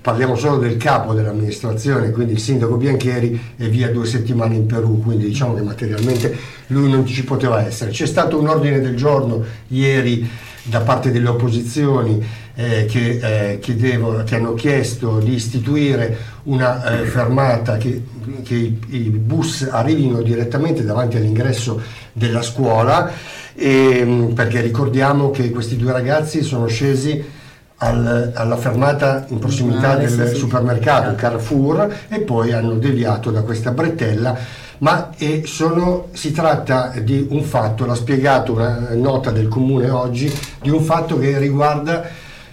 parliamo 0.00 0.36
solo 0.36 0.58
del 0.58 0.76
capo 0.76 1.12
dell'amministrazione, 1.12 2.10
quindi 2.10 2.32
il 2.32 2.38
sindaco 2.38 2.76
Bianchieri 2.76 3.54
è 3.56 3.68
via 3.68 3.90
due 3.90 4.06
settimane 4.06 4.54
in 4.54 4.66
Perù, 4.66 5.02
quindi 5.02 5.26
diciamo 5.26 5.54
che 5.54 5.62
materialmente 5.62 6.36
lui 6.68 6.90
non 6.90 7.06
ci 7.06 7.24
poteva 7.24 7.64
essere. 7.64 7.90
C'è 7.90 8.06
stato 8.06 8.38
un 8.38 8.48
ordine 8.48 8.80
del 8.80 8.96
giorno 8.96 9.44
ieri 9.68 10.28
da 10.62 10.80
parte 10.80 11.10
delle 11.10 11.28
opposizioni 11.28 12.22
eh, 12.54 12.84
che, 12.86 13.52
eh, 13.52 13.58
chiedevo, 13.58 14.22
che, 14.24 14.36
hanno 14.36 14.54
chiesto 14.54 15.18
di 15.18 15.34
istituire 15.34 16.16
una 16.44 17.00
eh, 17.00 17.04
fermata 17.06 17.76
che, 17.76 18.02
che 18.42 18.54
i, 18.54 18.78
i, 18.88 19.00
bus 19.10 19.68
arrivino 19.70 20.20
direttamente 20.22 20.84
davanti 20.84 21.16
all'ingresso 21.16 21.80
della 22.12 22.42
scuola, 22.42 23.10
e, 23.54 24.02
mm, 24.04 24.32
perché 24.32 24.60
ricordiamo 24.60 25.30
che 25.30 25.50
questi 25.50 25.76
due 25.76 25.92
ragazzi 25.92 26.42
sono 26.42 26.66
scesi 26.66 27.38
al, 27.82 28.32
alla 28.34 28.56
fermata 28.56 29.24
in 29.28 29.38
prossimità 29.38 29.96
del 29.96 30.30
sì, 30.32 30.36
supermercato, 30.36 31.10
sì. 31.10 31.16
Carrefour, 31.16 31.94
e 32.08 32.20
poi 32.20 32.52
hanno 32.52 32.74
deviato 32.74 33.30
da 33.30 33.42
questa 33.42 33.70
bretella 33.70 34.68
ma 34.80 35.10
sono, 35.44 36.08
si 36.12 36.32
tratta 36.32 36.92
di 37.02 37.26
un 37.28 37.42
fatto, 37.42 37.84
l'ha 37.84 37.94
spiegato 37.94 38.52
una 38.52 38.94
nota 38.94 39.30
del 39.30 39.48
comune 39.48 39.90
oggi, 39.90 40.32
di 40.62 40.70
un 40.70 40.80
fatto 40.80 41.18
che 41.18 41.38
riguarda 41.38 42.08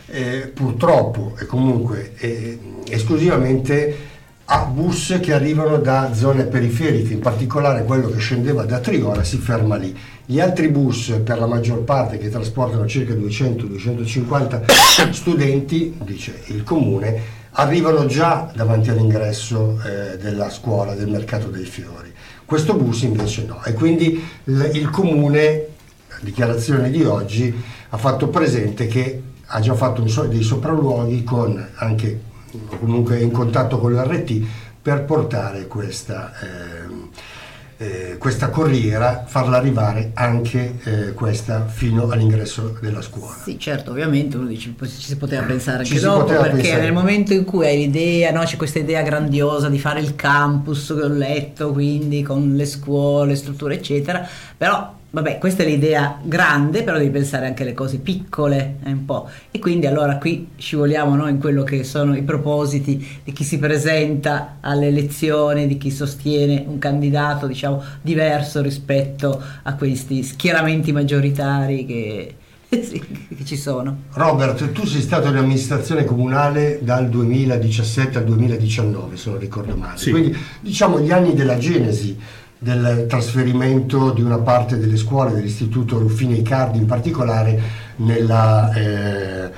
eh, 0.07 0.51
purtroppo 0.53 1.35
e 1.39 1.45
comunque 1.45 2.13
eh, 2.17 2.59
esclusivamente 2.89 4.15
a 4.49 4.63
bus 4.63 5.19
che 5.21 5.33
arrivano 5.33 5.77
da 5.77 6.13
zone 6.13 6.45
periferiche, 6.45 7.11
in 7.11 7.19
particolare 7.19 7.83
quello 7.83 8.07
che 8.09 8.19
scendeva 8.19 8.63
da 8.63 8.79
Trigola 8.79 9.21
si 9.23 9.37
ferma 9.37 9.75
lì. 9.75 9.93
Gli 10.25 10.39
altri 10.39 10.69
bus, 10.69 11.19
per 11.21 11.37
la 11.37 11.47
maggior 11.47 11.83
parte, 11.83 12.17
che 12.17 12.29
trasportano 12.29 12.87
circa 12.87 13.13
200-250 13.13 15.11
studenti, 15.11 15.97
dice 16.01 16.43
il 16.45 16.63
comune, 16.63 17.35
arrivano 17.51 18.05
già 18.05 18.49
davanti 18.55 18.89
all'ingresso 18.89 19.81
eh, 19.83 20.17
della 20.17 20.49
scuola 20.49 20.93
del 20.95 21.09
mercato 21.09 21.47
dei 21.47 21.65
fiori. 21.65 22.13
Questo 22.45 22.73
bus 22.75 23.01
invece 23.01 23.43
no 23.43 23.61
e 23.65 23.73
quindi 23.73 24.25
il, 24.45 24.69
il 24.73 24.89
comune, 24.89 25.67
la 26.07 26.19
dichiarazione 26.21 26.89
di 26.89 27.03
oggi, 27.03 27.53
ha 27.89 27.97
fatto 27.97 28.29
presente 28.29 28.87
che 28.87 29.21
ha 29.45 29.59
già 29.59 29.73
fatto 29.75 30.01
un, 30.01 30.29
dei 30.29 30.43
sopralluoghi 30.43 31.25
con 31.25 31.67
anche 31.75 32.35
comunque 32.79 33.19
in 33.19 33.31
contatto 33.31 33.79
con 33.79 33.93
l'RT 33.93 34.41
per 34.81 35.03
portare 35.03 35.67
questa, 35.67 36.31
eh, 36.39 37.85
eh, 37.85 38.17
questa 38.17 38.49
corriera, 38.49 39.25
farla 39.27 39.57
arrivare 39.57 40.11
anche 40.13 40.79
eh, 40.83 41.13
questa 41.13 41.65
fino 41.67 42.09
all'ingresso 42.09 42.77
della 42.81 43.01
scuola. 43.01 43.35
Sì, 43.43 43.59
certo, 43.59 43.91
ovviamente 43.91 44.37
uno 44.37 44.47
dice 44.47 44.73
ci 44.79 44.87
si 44.87 45.17
poteva 45.17 45.43
pensare 45.43 45.83
anche 45.83 45.99
dopo, 45.99 46.25
perché 46.25 46.55
pensare. 46.55 46.81
nel 46.81 46.93
momento 46.93 47.33
in 47.33 47.43
cui 47.43 47.65
hai 47.65 47.77
l'idea, 47.77 48.31
no, 48.31 48.43
c'è 48.43 48.55
questa 48.55 48.79
idea 48.79 49.01
grandiosa 49.01 49.69
di 49.69 49.77
fare 49.77 49.99
il 49.99 50.15
campus 50.15 50.87
che 50.87 51.03
ho 51.03 51.07
letto, 51.07 51.71
quindi 51.71 52.23
con 52.23 52.55
le 52.55 52.65
scuole, 52.65 53.35
strutture, 53.35 53.75
eccetera, 53.75 54.27
però 54.55 54.96
Vabbè, 55.09 55.37
questa 55.37 55.63
è 55.63 55.65
l'idea 55.65 56.19
grande, 56.21 56.83
però 56.83 56.97
devi 56.97 57.09
pensare 57.09 57.45
anche 57.45 57.63
alle 57.63 57.73
cose 57.73 57.97
piccole, 57.97 58.75
eh, 58.83 58.91
un 58.91 59.05
po'. 59.05 59.29
E 59.51 59.57
quindi 59.57 59.85
allora 59.87 60.17
qui 60.17 60.49
scivoliamo 60.57 61.15
no, 61.15 61.29
in 61.29 61.39
quello 61.39 61.63
che 61.63 61.85
sono 61.85 62.15
i 62.15 62.23
propositi 62.23 63.21
di 63.23 63.31
chi 63.31 63.45
si 63.45 63.57
presenta 63.57 64.57
alle 64.59 64.87
elezioni, 64.87 65.65
di 65.65 65.77
chi 65.77 65.91
sostiene 65.91 66.65
un 66.67 66.77
candidato, 66.77 67.47
diciamo, 67.47 67.81
diverso 68.01 68.61
rispetto 68.61 69.41
a 69.63 69.75
questi 69.75 70.23
schieramenti 70.23 70.91
maggioritari 70.91 71.85
che, 71.85 72.35
sì, 72.83 73.01
che 73.29 73.45
ci 73.45 73.55
sono. 73.55 73.99
Robert, 74.11 74.73
tu 74.73 74.85
sei 74.85 75.01
stato 75.01 75.29
in 75.29 75.37
amministrazione 75.37 76.03
comunale 76.03 76.79
dal 76.81 77.07
2017 77.07 78.17
al 78.17 78.25
2019, 78.25 79.15
se 79.15 79.29
non 79.29 79.39
ricordo 79.39 79.73
male. 79.77 79.97
Sì. 79.97 80.11
Quindi 80.11 80.37
diciamo 80.59 80.99
gli 80.99 81.11
anni 81.11 81.33
della 81.33 81.57
genesi 81.57 82.45
del 82.59 83.05
trasferimento 83.07 84.11
di 84.11 84.21
una 84.21 84.39
parte 84.39 84.77
delle 84.77 84.97
scuole 84.97 85.33
dell'istituto 85.33 85.99
Ruffini 85.99 86.39
Icardi 86.39 86.79
in 86.79 86.85
particolare 86.85 87.59
nella, 87.97 88.73
eh, 88.73 89.51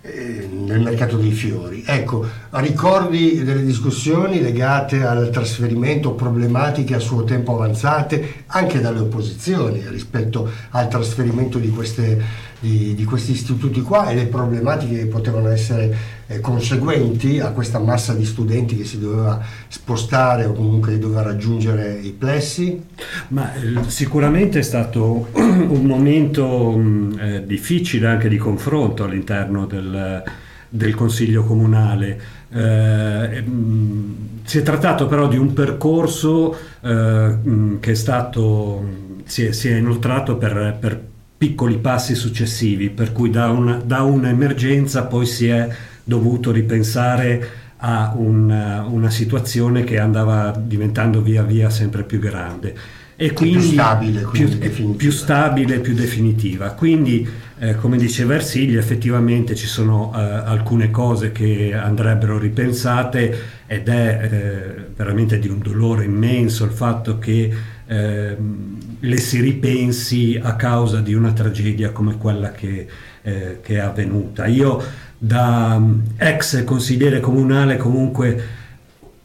eh, 0.00 0.48
nel 0.50 0.80
mercato 0.80 1.16
dei 1.16 1.32
fiori. 1.32 1.82
Ecco, 1.86 2.24
ricordi 2.50 3.42
delle 3.42 3.64
discussioni 3.64 4.40
legate 4.40 5.04
al 5.04 5.30
trasferimento, 5.30 6.12
problematiche 6.12 6.94
a 6.94 6.98
suo 6.98 7.24
tempo 7.24 7.54
avanzate 7.54 8.44
anche 8.46 8.80
dalle 8.80 9.00
opposizioni 9.00 9.84
rispetto 9.88 10.48
al 10.70 10.88
trasferimento 10.88 11.58
di 11.58 11.68
queste 11.68 12.44
di, 12.58 12.94
di, 12.94 13.04
questi 13.04 13.32
istituti 13.32 13.82
qua 13.82 14.08
e 14.08 14.14
le 14.14 14.26
problematiche 14.26 14.98
che 15.00 15.06
potevano 15.06 15.48
essere 15.48 15.94
eh, 16.28 16.40
conseguenti 16.40 17.38
a 17.38 17.50
questa 17.50 17.78
massa 17.78 18.12
di 18.12 18.24
studenti 18.24 18.76
che 18.76 18.84
si 18.84 18.98
doveva 18.98 19.40
spostare 19.68 20.44
o 20.44 20.52
comunque 20.52 20.98
doveva 20.98 21.22
raggiungere 21.22 21.98
i 22.02 22.10
plessi? 22.10 22.82
Ma 23.28 23.54
eh, 23.54 23.88
sicuramente 23.88 24.58
è 24.58 24.62
stato 24.62 25.28
un 25.34 25.84
momento 25.84 26.70
mh, 26.70 26.80
mm, 26.80 27.18
eh, 27.18 27.46
difficile 27.46 28.08
anche 28.08 28.28
di 28.28 28.38
confronto 28.38 29.04
all'interno 29.04 29.66
del, 29.66 30.22
del 30.68 30.94
Consiglio 30.94 31.44
Comunale. 31.44 32.20
Eh, 32.50 33.42
mh, 33.42 33.50
mm, 33.50 34.14
si 34.44 34.58
è 34.58 34.62
trattato 34.62 35.06
però 35.06 35.28
di 35.28 35.36
un 35.36 35.52
percorso 35.52 36.56
eh, 36.80 36.92
mh, 36.92 37.50
mm, 37.50 37.76
che 37.78 37.92
è 37.92 37.94
stato, 37.94 38.84
si 39.24 39.44
è, 39.44 39.52
si 39.52 39.68
è 39.68 39.76
inoltrato 39.76 40.36
per, 40.36 40.76
per 40.80 41.00
piccoli 41.38 41.78
passi 41.78 42.14
successivi, 42.14 42.88
per 42.88 43.12
cui 43.12 43.30
da, 43.30 43.50
una, 43.50 43.76
da 43.76 44.02
un'emergenza 44.02 45.04
poi 45.04 45.26
si 45.26 45.48
è 45.48 45.68
dovuto 46.06 46.52
ripensare 46.52 47.64
a 47.78 48.14
una, 48.16 48.86
una, 48.88 49.10
situazione 49.10 49.82
che 49.82 49.98
andava 49.98 50.56
diventando 50.56 51.20
via 51.20 51.42
via 51.42 51.68
sempre 51.68 52.04
più 52.04 52.20
grande 52.20 52.74
e 53.16 53.32
quindi 53.32 53.58
più 53.58 53.72
stabile, 53.72 54.28
più, 54.30 54.94
più, 54.94 55.10
stabile, 55.10 55.80
più 55.80 55.94
definitiva. 55.94 56.70
Quindi, 56.72 57.26
eh, 57.58 57.74
come 57.74 57.96
diceva 57.96 58.34
Ersilia, 58.34 58.78
effettivamente 58.78 59.54
ci 59.54 59.66
sono 59.66 60.12
eh, 60.14 60.20
alcune 60.20 60.90
cose 60.90 61.32
che 61.32 61.74
andrebbero 61.74 62.38
ripensate 62.38 63.64
ed 63.66 63.88
è 63.88 64.28
eh, 64.30 64.84
veramente 64.94 65.38
di 65.38 65.48
un 65.48 65.58
dolore 65.58 66.04
immenso 66.04 66.64
il 66.64 66.72
fatto 66.72 67.18
che 67.18 67.50
ehm, 67.86 68.78
le 69.00 69.16
si 69.18 69.40
ripensi 69.40 70.38
a 70.40 70.54
causa 70.54 71.00
di 71.00 71.14
una 71.14 71.32
tragedia 71.32 71.90
come 71.90 72.18
quella 72.18 72.52
che, 72.52 72.86
eh, 73.26 73.58
che 73.60 73.74
è 73.74 73.78
avvenuta. 73.78 74.46
Io 74.46 74.80
da 75.18 75.76
mm, 75.78 76.00
ex 76.16 76.62
consigliere 76.62 77.18
comunale 77.18 77.76
comunque 77.76 78.44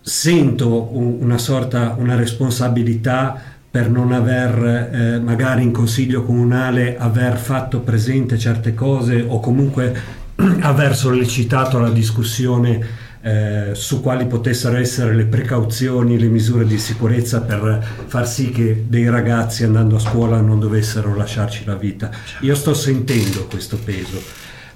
sento 0.01 0.89
una 0.91 1.37
sorta, 1.37 1.95
una 1.99 2.15
responsabilità 2.15 3.39
per 3.69 3.91
non 3.91 4.11
aver 4.11 4.89
eh, 4.91 5.19
magari 5.19 5.61
in 5.61 5.71
consiglio 5.71 6.23
comunale 6.23 6.97
aver 6.97 7.37
fatto 7.37 7.81
presente 7.81 8.39
certe 8.39 8.73
cose 8.73 9.23
o 9.25 9.39
comunque 9.39 9.95
aver 10.61 10.95
sollecitato 10.95 11.77
la 11.77 11.91
discussione 11.91 13.09
eh, 13.21 13.69
su 13.73 14.01
quali 14.01 14.25
potessero 14.25 14.77
essere 14.77 15.13
le 15.13 15.25
precauzioni, 15.25 16.19
le 16.19 16.27
misure 16.27 16.65
di 16.65 16.79
sicurezza 16.79 17.41
per 17.41 17.83
far 18.07 18.27
sì 18.27 18.49
che 18.49 18.85
dei 18.87 19.09
ragazzi 19.09 19.63
andando 19.63 19.97
a 19.97 19.99
scuola 19.99 20.41
non 20.41 20.59
dovessero 20.59 21.15
lasciarci 21.15 21.65
la 21.65 21.75
vita. 21.75 22.09
Io 22.41 22.55
sto 22.55 22.73
sentendo 22.73 23.45
questo 23.45 23.77
peso. 23.77 24.19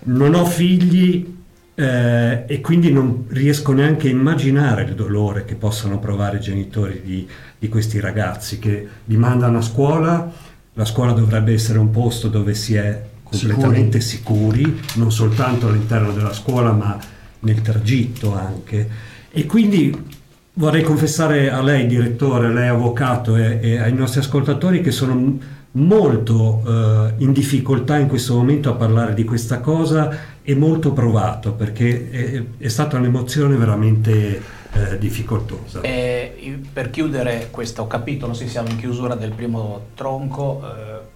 Non 0.03 0.35
ho 0.35 0.45
figli 0.45 1.33
eh, 1.73 2.43
e 2.45 2.61
quindi 2.61 2.91
non 2.91 3.25
riesco 3.29 3.73
neanche 3.73 4.07
a 4.07 4.11
immaginare 4.11 4.83
il 4.83 4.93
dolore 4.93 5.43
che 5.43 5.55
possano 5.55 5.99
provare 5.99 6.37
i 6.37 6.41
genitori 6.41 7.01
di, 7.03 7.27
di 7.57 7.67
questi 7.67 7.99
ragazzi 7.99 8.59
che 8.59 8.87
li 9.05 9.17
mandano 9.17 9.57
a 9.57 9.61
scuola. 9.61 10.31
La 10.73 10.85
scuola 10.85 11.13
dovrebbe 11.13 11.53
essere 11.53 11.79
un 11.79 11.89
posto 11.89 12.27
dove 12.27 12.53
si 12.53 12.75
è 12.75 13.01
completamente 13.23 14.01
sicuri, 14.01 14.63
sicuri 14.63 14.81
non 14.95 15.11
soltanto 15.11 15.67
all'interno 15.67 16.11
della 16.11 16.33
scuola 16.33 16.71
ma 16.71 16.99
nel 17.45 17.61
tragitto 17.61 18.35
anche. 18.35 18.89
E 19.31 19.45
quindi 19.45 20.23
vorrei 20.53 20.83
confessare 20.83 21.51
a 21.51 21.61
lei, 21.61 21.87
direttore, 21.87 22.47
a 22.47 22.51
lei 22.51 22.67
avvocato 22.67 23.35
e, 23.35 23.59
e 23.61 23.77
ai 23.77 23.93
nostri 23.93 24.19
ascoltatori 24.19 24.81
che 24.81 24.91
sono 24.91 25.37
molto 25.71 26.63
eh, 26.65 27.13
in 27.17 27.33
difficoltà 27.33 27.97
in 27.97 28.07
questo 28.07 28.35
momento 28.35 28.69
a 28.69 28.73
parlare 28.73 29.13
di 29.13 29.23
questa 29.25 29.59
cosa 29.59 30.33
e 30.41 30.55
molto 30.55 30.93
provato 30.93 31.53
perché 31.53 32.09
è, 32.09 32.43
è 32.57 32.67
stata 32.67 32.97
un'emozione 32.97 33.55
veramente 33.55 34.41
eh, 34.71 34.97
difficoltosa. 34.97 35.81
E 35.81 36.59
per 36.71 36.89
chiudere 36.89 37.49
questo 37.51 37.87
capitolo, 37.87 38.33
sì, 38.33 38.47
siamo 38.47 38.69
in 38.69 38.77
chiusura 38.77 39.15
del 39.15 39.31
primo 39.31 39.87
tronco. 39.95 40.61
Eh, 40.63 41.13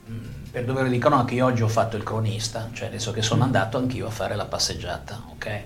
per 0.52 0.66
dovere 0.66 0.90
di 0.90 0.98
cronaca, 0.98 1.34
io 1.36 1.46
oggi 1.46 1.62
ho 1.62 1.68
fatto 1.68 1.96
il 1.96 2.02
cronista, 2.02 2.70
cioè 2.74 2.88
adesso 2.88 3.12
che 3.12 3.22
sono 3.22 3.44
andato 3.44 3.78
anch'io 3.78 4.08
a 4.08 4.10
fare 4.10 4.36
la 4.36 4.46
passeggiata, 4.46 5.22
ok? 5.32 5.64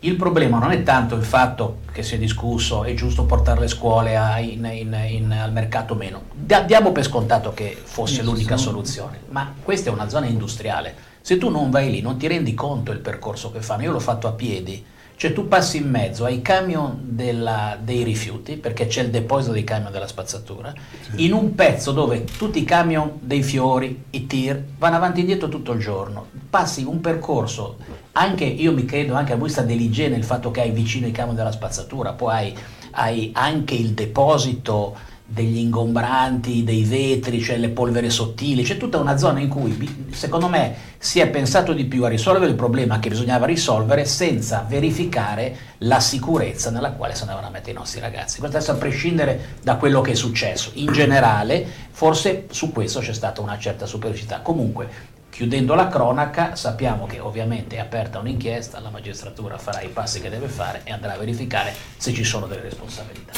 Il 0.00 0.14
problema 0.14 0.60
non 0.60 0.70
è 0.70 0.84
tanto 0.84 1.16
il 1.16 1.24
fatto 1.24 1.78
che 1.90 2.04
si 2.04 2.14
è 2.14 2.18
discusso, 2.18 2.84
è 2.84 2.94
giusto 2.94 3.24
portare 3.24 3.58
le 3.58 3.66
scuole 3.66 4.16
a, 4.16 4.38
in, 4.38 4.64
in, 4.64 4.96
in, 5.08 5.32
al 5.32 5.50
mercato 5.50 5.94
o 5.94 5.96
meno. 5.96 6.22
Da, 6.32 6.60
diamo 6.60 6.92
per 6.92 7.02
scontato 7.02 7.52
che 7.52 7.76
fosse 7.82 8.22
l'unica 8.22 8.56
soluzione, 8.56 9.22
ma 9.30 9.52
questa 9.60 9.90
è 9.90 9.92
una 9.92 10.08
zona 10.08 10.26
industriale. 10.26 10.94
Se 11.20 11.36
tu 11.36 11.48
non 11.48 11.70
vai 11.70 11.90
lì 11.90 12.00
non 12.00 12.16
ti 12.16 12.28
rendi 12.28 12.54
conto 12.54 12.92
del 12.92 13.00
percorso 13.00 13.50
che 13.50 13.60
fanno. 13.60 13.82
Io 13.82 13.90
l'ho 13.90 13.98
fatto 13.98 14.28
a 14.28 14.32
piedi, 14.32 14.84
Cioè 15.18 15.32
tu 15.32 15.48
passi 15.48 15.78
in 15.78 15.90
mezzo 15.90 16.24
ai 16.24 16.42
camion 16.42 17.00
della, 17.02 17.76
dei 17.82 18.04
rifiuti, 18.04 18.56
perché 18.56 18.86
c'è 18.86 19.02
il 19.02 19.10
deposito 19.10 19.50
dei 19.50 19.64
camion 19.64 19.90
della 19.90 20.06
spazzatura, 20.06 20.72
sì. 21.10 21.24
in 21.24 21.32
un 21.32 21.56
pezzo 21.56 21.90
dove 21.90 22.22
tutti 22.22 22.60
i 22.60 22.64
camion 22.64 23.18
dei 23.20 23.42
fiori, 23.42 24.04
i 24.10 24.28
tir, 24.28 24.62
vanno 24.78 24.94
avanti 24.94 25.18
e 25.18 25.22
indietro 25.22 25.48
tutto 25.48 25.72
il 25.72 25.80
giorno. 25.80 26.28
Passi 26.48 26.84
un 26.84 27.00
percorso, 27.00 27.78
anche 28.12 28.44
io 28.44 28.72
mi 28.72 28.84
credo 28.84 29.14
anche 29.14 29.32
a 29.32 29.36
vista 29.36 29.62
dell'igiene, 29.62 30.14
il 30.14 30.22
fatto 30.22 30.52
che 30.52 30.60
hai 30.60 30.70
vicino 30.70 31.08
i 31.08 31.10
camion 31.10 31.34
della 31.34 31.50
spazzatura, 31.50 32.12
poi 32.12 32.32
hai, 32.32 32.56
hai 32.92 33.30
anche 33.34 33.74
il 33.74 33.94
deposito 33.94 34.96
degli 35.30 35.58
ingombranti, 35.58 36.64
dei 36.64 36.84
vetri, 36.84 37.42
cioè 37.42 37.58
le 37.58 37.68
polvere 37.68 38.08
sottili, 38.08 38.62
c'è 38.62 38.78
tutta 38.78 38.96
una 38.96 39.18
zona 39.18 39.40
in 39.40 39.48
cui 39.48 40.08
secondo 40.10 40.48
me 40.48 40.74
si 40.96 41.20
è 41.20 41.28
pensato 41.28 41.74
di 41.74 41.84
più 41.84 42.02
a 42.04 42.08
risolvere 42.08 42.46
il 42.46 42.56
problema 42.56 42.98
che 42.98 43.10
bisognava 43.10 43.44
risolvere 43.44 44.06
senza 44.06 44.64
verificare 44.66 45.54
la 45.78 46.00
sicurezza 46.00 46.70
nella 46.70 46.92
quale 46.92 47.14
si 47.14 47.22
andavano 47.22 47.48
a 47.48 47.50
mettere 47.50 47.72
i 47.72 47.74
nostri 47.74 48.00
ragazzi. 48.00 48.38
Questo 48.38 48.56
adesso 48.56 48.72
a 48.72 48.76
prescindere 48.76 49.56
da 49.62 49.76
quello 49.76 50.00
che 50.00 50.12
è 50.12 50.14
successo, 50.14 50.70
in 50.74 50.90
generale 50.92 51.66
forse 51.90 52.46
su 52.50 52.72
questo 52.72 53.00
c'è 53.00 53.12
stata 53.12 53.42
una 53.42 53.58
certa 53.58 53.84
superficialità. 53.84 54.40
Comunque 54.40 55.16
Chiudendo 55.38 55.76
la 55.76 55.86
cronaca, 55.86 56.56
sappiamo 56.56 57.06
che 57.06 57.20
ovviamente 57.20 57.76
è 57.76 57.78
aperta 57.78 58.18
un'inchiesta, 58.18 58.80
la 58.80 58.90
magistratura 58.90 59.56
farà 59.56 59.82
i 59.82 59.86
passi 59.86 60.20
che 60.20 60.28
deve 60.28 60.48
fare 60.48 60.80
e 60.82 60.90
andrà 60.90 61.14
a 61.14 61.16
verificare 61.16 61.72
se 61.96 62.12
ci 62.12 62.24
sono 62.24 62.48
delle 62.48 62.62
responsabilità. 62.62 63.34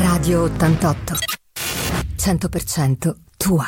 Radio 0.00 0.44
88 0.44 1.16
100% 2.16 3.14
tua. 3.36 3.66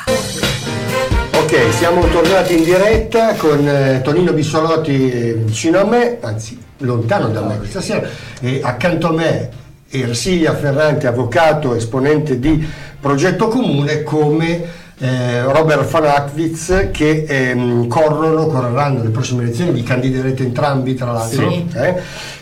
Ok, 1.33 1.73
siamo 1.73 2.07
tornati 2.07 2.57
in 2.57 2.63
diretta 2.63 3.35
con 3.35 3.67
eh, 3.67 4.01
Tonino 4.01 4.33
Bissolotti 4.33 5.11
eh, 5.11 5.33
vicino 5.33 5.77
a 5.77 5.85
me, 5.85 6.17
anzi 6.21 6.59
lontano 6.79 7.27
da 7.27 7.41
me 7.41 7.59
questa 7.59 7.81
sera, 7.81 8.09
e 8.41 8.61
accanto 8.63 9.09
a 9.09 9.11
me 9.11 9.49
Ersilia 9.89 10.55
Ferrante, 10.55 11.05
avvocato, 11.05 11.75
esponente 11.75 12.39
di 12.39 12.67
Progetto 12.99 13.49
Comune 13.49 14.01
come 14.01 14.83
eh, 14.97 15.41
Robert 15.43 15.89
Van 15.89 16.05
Ackwitz 16.05 16.89
che 16.91 17.25
ehm, 17.27 17.87
corrono, 17.87 18.47
correranno 18.47 19.03
le 19.03 19.09
prossime 19.09 19.43
elezioni, 19.43 19.71
vi 19.71 19.83
candiderete 19.83 20.43
entrambi 20.43 20.95
tra 20.95 21.11
l'altro, 21.11 21.49
sì. 21.51 21.67
eh, 21.75 21.95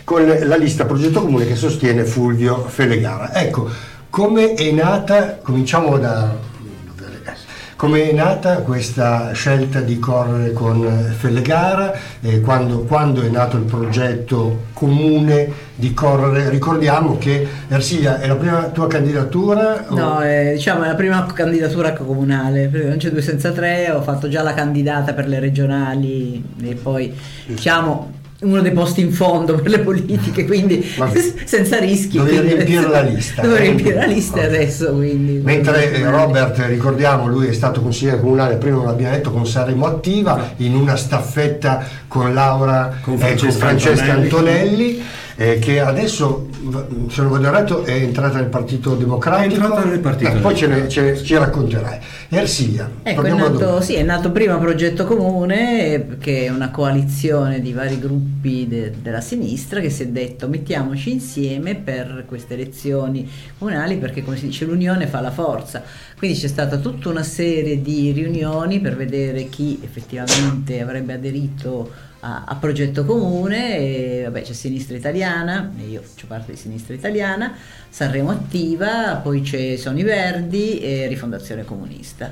con 0.04 0.24
la 0.24 0.56
lista 0.56 0.84
Progetto 0.84 1.20
Comune 1.20 1.46
che 1.46 1.56
sostiene 1.56 2.04
Fulvio 2.04 2.64
Felegara. 2.68 3.34
Ecco, 3.34 3.68
come 4.08 4.54
è 4.54 4.70
nata, 4.70 5.38
cominciamo 5.42 5.98
da 5.98 6.52
come 7.84 8.08
è 8.08 8.14
nata 8.14 8.62
questa 8.62 9.32
scelta 9.32 9.82
di 9.82 9.98
correre 9.98 10.54
con 10.54 11.12
Fellegara? 11.18 11.92
Eh, 12.22 12.40
quando, 12.40 12.84
quando, 12.84 13.20
è 13.20 13.28
nato 13.28 13.58
il 13.58 13.64
progetto 13.64 14.68
comune 14.72 15.52
di 15.74 15.92
correre? 15.92 16.48
Ricordiamo 16.48 17.18
che 17.18 17.46
Ersilia 17.68 18.20
è 18.20 18.26
la 18.26 18.36
prima 18.36 18.68
tua 18.68 18.86
candidatura? 18.86 19.84
O? 19.88 19.94
No, 19.94 20.20
è, 20.20 20.52
diciamo, 20.54 20.84
è 20.84 20.86
la 20.86 20.94
prima 20.94 21.26
candidatura 21.26 21.92
comunale, 21.92 22.70
non 22.72 22.96
c'è 22.96 23.10
due 23.10 23.20
senza 23.20 23.52
tre, 23.52 23.90
ho 23.90 24.00
fatto 24.00 24.28
già 24.28 24.40
la 24.40 24.54
candidata 24.54 25.12
per 25.12 25.28
le 25.28 25.38
regionali 25.38 26.42
e 26.62 26.74
poi 26.76 27.14
diciamo 27.44 28.22
uno 28.44 28.60
dei 28.60 28.72
posti 28.72 29.00
in 29.00 29.12
fondo 29.12 29.54
per 29.54 29.70
le 29.70 29.80
politiche, 29.80 30.44
quindi 30.44 30.84
senza 31.44 31.78
rischi. 31.78 32.18
Dovevi 32.18 32.54
riempire 32.54 32.88
la 32.88 33.00
lista. 33.00 33.42
Dovevo 33.42 33.60
eh? 33.60 33.62
riempire 33.62 33.94
la 33.94 34.06
lista 34.06 34.36
okay. 34.36 34.46
adesso. 34.46 34.92
Quindi, 34.92 35.40
Mentre 35.42 35.92
eh, 35.92 36.08
Robert, 36.08 36.62
ricordiamo, 36.66 37.26
lui 37.26 37.48
è 37.48 37.52
stato 37.52 37.80
consigliere 37.80 38.20
comunale, 38.20 38.56
prima 38.56 38.76
non 38.76 38.86
l'abbiamo 38.86 39.14
detto, 39.14 39.30
con 39.30 39.46
Saremo 39.46 39.86
Attiva, 39.86 40.52
in 40.56 40.74
una 40.74 40.96
staffetta 40.96 41.84
con 42.06 42.32
Laura 42.32 42.98
con 43.00 43.18
Francesca, 43.18 43.46
eh, 43.46 43.48
con 43.48 43.58
Francesca 43.58 44.12
Antonelli. 44.12 44.22
Antonelli 44.24 45.02
eh, 45.36 45.58
che 45.58 45.80
adesso, 45.80 46.48
se 47.08 47.22
non 47.22 47.30
vado 47.30 47.46
errato, 47.46 47.84
è 47.84 47.92
entrata 47.92 48.38
nel 48.38 48.48
Partito 48.48 48.94
Democratico. 48.94 49.54
È 49.54 49.58
entrata 49.58 49.84
nel 49.84 49.98
Partito 50.00 50.30
eh, 50.30 50.40
Poi 50.40 50.56
ce 50.56 50.66
ne, 50.66 50.88
ce 50.88 51.22
ci 51.22 51.36
racconterai. 51.36 51.98
Ersilia. 52.28 52.90
Ecco, 53.02 53.22
è 53.22 53.32
nato, 53.32 53.80
sì, 53.80 53.94
è 53.94 54.02
nato 54.02 54.30
prima 54.30 54.56
Progetto 54.56 55.04
Comune, 55.04 56.16
che 56.18 56.46
è 56.46 56.48
una 56.48 56.70
coalizione 56.70 57.60
di 57.60 57.72
vari 57.72 57.98
gruppi 57.98 58.66
de, 58.66 58.92
della 59.00 59.20
sinistra 59.20 59.80
che 59.80 59.90
si 59.90 60.02
è 60.02 60.08
detto 60.08 60.48
mettiamoci 60.48 61.10
insieme 61.12 61.74
per 61.74 62.24
queste 62.26 62.54
elezioni 62.54 63.28
comunali 63.58 63.96
perché, 63.96 64.22
come 64.24 64.36
si 64.36 64.46
dice, 64.46 64.64
l'unione 64.64 65.06
fa 65.06 65.20
la 65.20 65.30
forza. 65.30 65.82
Quindi 66.24 66.40
c'è 66.40 66.48
stata 66.48 66.78
tutta 66.78 67.10
una 67.10 67.22
serie 67.22 67.82
di 67.82 68.10
riunioni 68.10 68.80
per 68.80 68.96
vedere 68.96 69.50
chi 69.50 69.78
effettivamente 69.82 70.80
avrebbe 70.80 71.12
aderito 71.12 71.92
a, 72.20 72.44
a 72.46 72.54
progetto 72.54 73.04
comune, 73.04 73.76
e, 73.76 74.22
vabbè, 74.24 74.40
c'è 74.40 74.54
Sinistra 74.54 74.96
Italiana, 74.96 75.70
io 75.86 76.00
faccio 76.00 76.26
parte 76.26 76.52
di 76.52 76.58
Sinistra 76.58 76.94
Italiana, 76.94 77.54
Sanremo 77.90 78.30
Attiva, 78.30 79.20
poi 79.22 79.44
ci 79.44 79.76
sono 79.76 79.98
i 79.98 80.02
Verdi 80.02 80.80
e 80.80 81.06
Rifondazione 81.08 81.62
Comunista. 81.62 82.30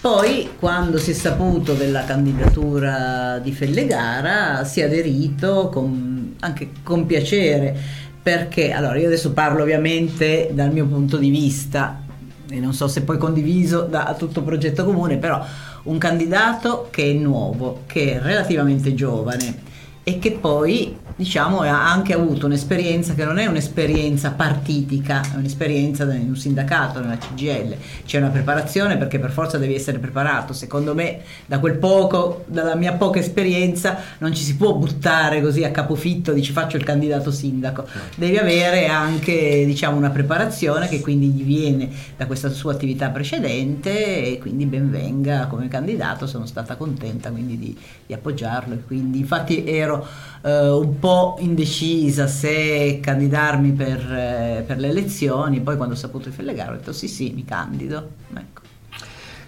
Poi, 0.00 0.52
quando 0.58 0.96
si 0.96 1.10
è 1.10 1.14
saputo 1.14 1.74
della 1.74 2.04
candidatura 2.04 3.38
di 3.42 3.52
Fellegara, 3.52 4.64
si 4.64 4.80
è 4.80 4.84
aderito 4.84 5.68
con, 5.68 6.34
anche 6.40 6.70
con 6.82 7.04
piacere, 7.04 7.76
perché, 8.22 8.72
allora 8.72 8.98
io 8.98 9.08
adesso 9.08 9.32
parlo 9.32 9.64
ovviamente 9.64 10.48
dal 10.54 10.72
mio 10.72 10.86
punto 10.86 11.18
di 11.18 11.28
vista, 11.28 12.06
e 12.50 12.60
non 12.60 12.72
so 12.72 12.88
se 12.88 13.02
poi 13.02 13.18
condiviso 13.18 13.82
da 13.82 14.14
tutto 14.18 14.42
progetto 14.42 14.84
comune, 14.84 15.16
però 15.16 15.44
un 15.84 15.98
candidato 15.98 16.88
che 16.90 17.10
è 17.10 17.12
nuovo, 17.12 17.82
che 17.86 18.14
è 18.14 18.20
relativamente 18.20 18.94
giovane 18.94 19.66
e 20.08 20.18
che 20.18 20.30
poi 20.32 20.96
diciamo, 21.18 21.62
ha 21.62 21.90
anche 21.90 22.14
avuto 22.14 22.46
un'esperienza 22.46 23.12
che 23.12 23.24
non 23.24 23.38
è 23.38 23.46
un'esperienza 23.46 24.30
partitica, 24.30 25.20
è 25.20 25.36
un'esperienza 25.36 26.04
in 26.14 26.28
un 26.28 26.36
sindacato, 26.36 27.00
nella 27.00 27.18
CGL. 27.18 27.74
C'è 28.06 28.18
una 28.18 28.28
preparazione 28.28 28.96
perché 28.96 29.18
per 29.18 29.32
forza 29.32 29.58
devi 29.58 29.74
essere 29.74 29.98
preparato. 29.98 30.52
Secondo 30.52 30.94
me, 30.94 31.22
da 31.44 31.58
quel 31.58 31.76
poco, 31.76 32.44
dalla 32.46 32.76
mia 32.76 32.92
poca 32.92 33.18
esperienza, 33.18 33.98
non 34.18 34.32
ci 34.32 34.44
si 34.44 34.54
può 34.54 34.74
buttare 34.74 35.42
così 35.42 35.64
a 35.64 35.72
capofitto, 35.72 36.32
dici 36.32 36.52
faccio 36.52 36.76
il 36.76 36.84
candidato 36.84 37.32
sindaco. 37.32 37.84
Devi 38.14 38.36
avere 38.36 38.86
anche, 38.86 39.64
diciamo, 39.66 39.96
una 39.96 40.10
preparazione 40.10 40.86
che 40.86 41.00
quindi 41.00 41.30
gli 41.30 41.42
viene 41.42 41.90
da 42.16 42.26
questa 42.26 42.48
sua 42.48 42.70
attività 42.72 43.08
precedente 43.08 44.24
e 44.24 44.38
quindi 44.38 44.66
benvenga 44.66 45.48
come 45.48 45.66
candidato. 45.66 46.28
Sono 46.28 46.46
stata 46.46 46.76
contenta 46.76 47.30
quindi 47.30 47.58
di, 47.58 47.76
di 48.06 48.14
appoggiarlo 48.14 48.74
e 48.74 48.84
quindi 48.84 49.18
infatti 49.18 49.66
ero 49.66 49.97
eh, 50.42 50.68
un 50.68 50.98
po' 50.98 51.36
indecisa 51.40 52.26
se 52.26 53.00
candidarmi 53.02 53.72
per, 53.72 53.98
eh, 54.12 54.64
per, 54.66 54.78
le 54.78 54.88
elezioni, 54.88 55.60
poi 55.60 55.76
quando 55.76 55.94
ho 55.94 55.98
saputo 55.98 56.28
di 56.28 56.34
Fellegaro 56.34 56.72
ho 56.72 56.76
detto 56.76 56.92
sì 56.92 57.08
sì 57.08 57.32
mi 57.34 57.44
candido. 57.44 58.08
Ecco. 58.34 58.60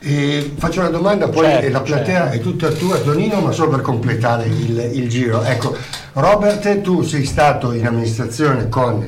E 0.02 0.52
faccio 0.56 0.80
una 0.80 0.88
domanda, 0.88 1.28
poi 1.28 1.44
certo, 1.44 1.70
la 1.72 1.80
platea 1.82 2.30
certo. 2.30 2.36
è 2.36 2.40
tutta 2.40 2.70
tua, 2.70 2.98
Tonino, 3.00 3.40
ma 3.40 3.52
solo 3.52 3.70
per 3.70 3.82
completare 3.82 4.46
il, 4.46 4.78
il, 4.94 5.08
giro. 5.10 5.42
Ecco, 5.42 5.76
Robert, 6.14 6.80
tu 6.80 7.02
sei 7.02 7.26
stato 7.26 7.72
in 7.72 7.86
amministrazione 7.86 8.70
con 8.70 9.06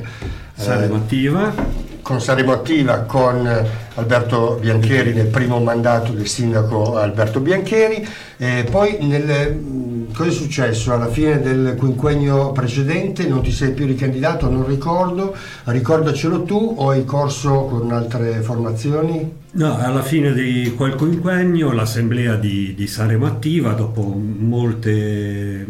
Saremo 0.53 0.95
Attiva. 0.95 1.81
Con 2.03 2.21
Saremo 2.21 2.51
Attiva, 2.51 2.99
con 2.99 3.65
Alberto 3.95 4.57
Biancheri 4.59 5.13
nel 5.13 5.27
primo 5.27 5.59
mandato 5.59 6.11
del 6.11 6.27
sindaco 6.27 6.97
Alberto 6.97 7.39
Biancheri, 7.39 8.07
e 8.37 8.65
poi 8.69 8.97
nel, 9.01 10.07
cosa 10.13 10.29
è 10.29 10.33
successo 10.33 10.93
alla 10.93 11.09
fine 11.09 11.39
del 11.41 11.75
quinquennio 11.77 12.51
precedente? 12.51 13.27
Non 13.27 13.43
ti 13.43 13.51
sei 13.51 13.71
più 13.71 13.85
ricandidato, 13.85 14.49
non 14.49 14.65
ricordo, 14.65 15.35
ricordacelo 15.65 16.43
tu 16.43 16.75
o 16.77 16.89
hai 16.89 17.05
corso 17.05 17.65
con 17.65 17.91
altre 17.91 18.41
formazioni? 18.41 19.41
No, 19.51 19.77
alla 19.77 20.01
fine 20.01 20.33
di 20.33 20.73
quel 20.75 20.95
quinquennio 20.95 21.71
l'assemblea 21.71 22.35
di, 22.35 22.73
di 22.73 22.87
Sanremo 22.87 23.27
Attiva, 23.27 23.73
dopo 23.73 24.01
molte, 24.01 25.67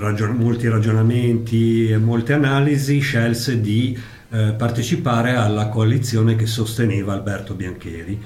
ragion- 0.00 0.34
molti 0.36 0.68
ragionamenti 0.68 1.88
e 1.88 1.98
molte 1.98 2.32
analisi, 2.32 2.98
scelse 2.98 3.60
di 3.60 3.96
eh, 4.32 4.52
partecipare 4.52 5.34
alla 5.34 5.68
coalizione 5.68 6.36
che 6.36 6.46
sosteneva 6.46 7.12
Alberto 7.12 7.52
Biancheri. 7.52 8.18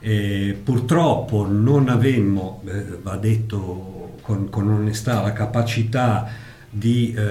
E 0.00 0.58
purtroppo 0.60 1.46
non 1.46 1.88
avemmo, 1.88 2.62
eh, 2.66 2.98
va 3.00 3.16
detto 3.16 4.16
con, 4.22 4.50
con, 4.50 4.68
onestà, 4.68 5.22
la 5.22 5.32
capacità 5.32 6.28
di 6.68 7.14
eh, 7.16 7.22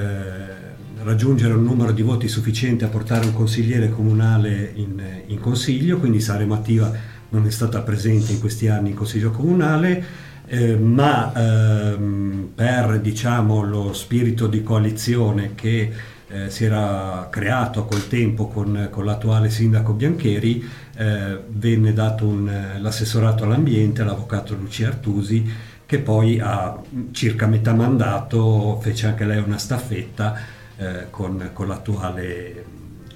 raggiungere 1.04 1.54
un 1.56 1.64
numero 1.66 1.92
di 1.92 2.02
voti 2.02 2.30
sufficiente 2.30 2.86
a 2.86 2.88
portare 2.88 3.26
un 3.26 3.34
consigliere 3.34 3.90
comunale 3.90 4.72
in, 4.76 5.02
in 5.28 5.40
consiglio, 5.40 5.98
quindi 5.98 6.22
Saremo 6.22 6.54
Attiva 6.54 6.90
non 7.30 7.46
è 7.46 7.50
stata 7.50 7.82
presente 7.82 8.32
in 8.32 8.40
questi 8.40 8.70
anni 8.70 8.92
in 8.92 8.96
consiglio 8.96 9.32
comunale, 9.32 10.30
eh, 10.46 10.76
ma 10.76 11.34
ehm, 11.34 12.52
per 12.56 13.00
diciamo, 13.02 13.62
lo 13.64 13.94
spirito 13.94 14.48
di 14.48 14.64
coalizione 14.64 15.52
che 15.56 15.92
eh, 16.32 16.50
si 16.50 16.64
era 16.64 17.28
creato 17.30 17.82
a 17.82 17.86
quel 17.86 18.08
tempo 18.08 18.48
con, 18.48 18.88
con 18.90 19.06
l'attuale 19.06 19.50
sindaco 19.50 19.94
Biancheri, 19.94 20.64
eh, 20.96 21.40
venne 21.48 21.94
dato 21.94 22.26
un, 22.26 22.78
l'assessorato 22.80 23.44
all'ambiente 23.44 24.02
all'avvocato 24.02 24.56
Lucia 24.56 24.88
Artusi, 24.88 25.52
che 25.86 26.00
poi 26.00 26.40
a 26.40 26.80
circa 27.12 27.48
metà 27.48 27.74
mandato 27.74 28.80
fece 28.80 29.08
anche 29.08 29.26
lei 29.26 29.40
una 29.40 29.58
staffetta 29.58 30.36
eh, 30.78 31.08
con, 31.10 31.50
con, 31.52 31.68
l'attuale 31.68 32.64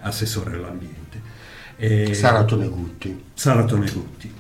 assessore 0.02 0.56
all'ambiente. 0.56 1.22
E, 1.78 2.14
Sara 2.14 2.44
Tonegutti. 2.44 3.24
Sara 3.34 3.64
Tonegutti. 3.64 4.34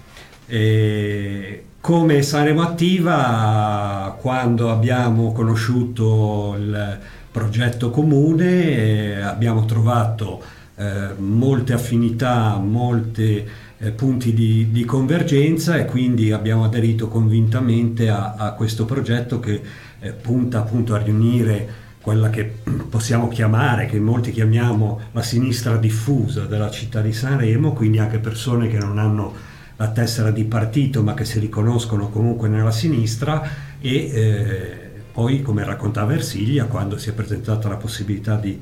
E, 0.47 1.65
come 1.79 2.21
saremo 2.23 2.61
attiva 2.61 4.17
quando 4.19 4.71
abbiamo 4.71 5.31
conosciuto 5.31 6.55
il 6.57 6.99
progetto 7.35 7.89
comune, 7.89 8.77
eh, 8.77 9.19
abbiamo 9.19 9.65
trovato 9.65 10.41
eh, 10.77 11.09
molte 11.17 11.73
affinità, 11.73 12.55
molti 12.55 13.45
eh, 13.77 13.91
punti 13.91 14.33
di, 14.33 14.71
di, 14.71 14.85
convergenza 14.85 15.75
e 15.75 15.83
quindi 15.83 16.31
abbiamo 16.31 16.63
aderito 16.63 17.09
convintamente 17.09 18.07
a, 18.07 18.35
a 18.37 18.53
questo 18.53 18.85
progetto 18.85 19.41
che 19.41 19.61
eh, 19.99 20.13
punta 20.13 20.59
appunto 20.59 20.95
a 20.95 20.97
riunire 20.99 21.83
quella 21.99 22.29
che 22.29 22.53
possiamo 22.89 23.27
chiamare, 23.27 23.87
che 23.87 23.99
molti 23.99 24.31
chiamiamo 24.31 25.01
la 25.11 25.21
sinistra 25.21 25.75
diffusa 25.75 26.45
della 26.45 26.69
città 26.69 27.01
di 27.01 27.11
Sanremo, 27.11 27.73
quindi 27.73 27.97
anche 27.99 28.19
persone 28.19 28.69
che 28.69 28.77
non 28.77 28.97
hanno 28.97 29.33
la 29.75 29.89
tessera 29.89 30.31
di 30.31 30.45
partito 30.45 31.03
ma 31.03 31.13
che 31.13 31.25
si 31.25 31.39
riconoscono 31.39 32.07
comunque 32.07 32.47
nella 32.47 32.71
sinistra 32.71 33.45
e 33.81 33.93
eh, 33.93 34.84
poi 35.15 35.41
come 35.41 35.63
raccontava 35.63 36.13
Ersilia 36.13 36.65
quando 36.65 36.97
si 36.97 37.07
è 37.07 37.13
presentata 37.13 37.69
la 37.69 37.77
possibilità 37.77 38.35
di, 38.35 38.61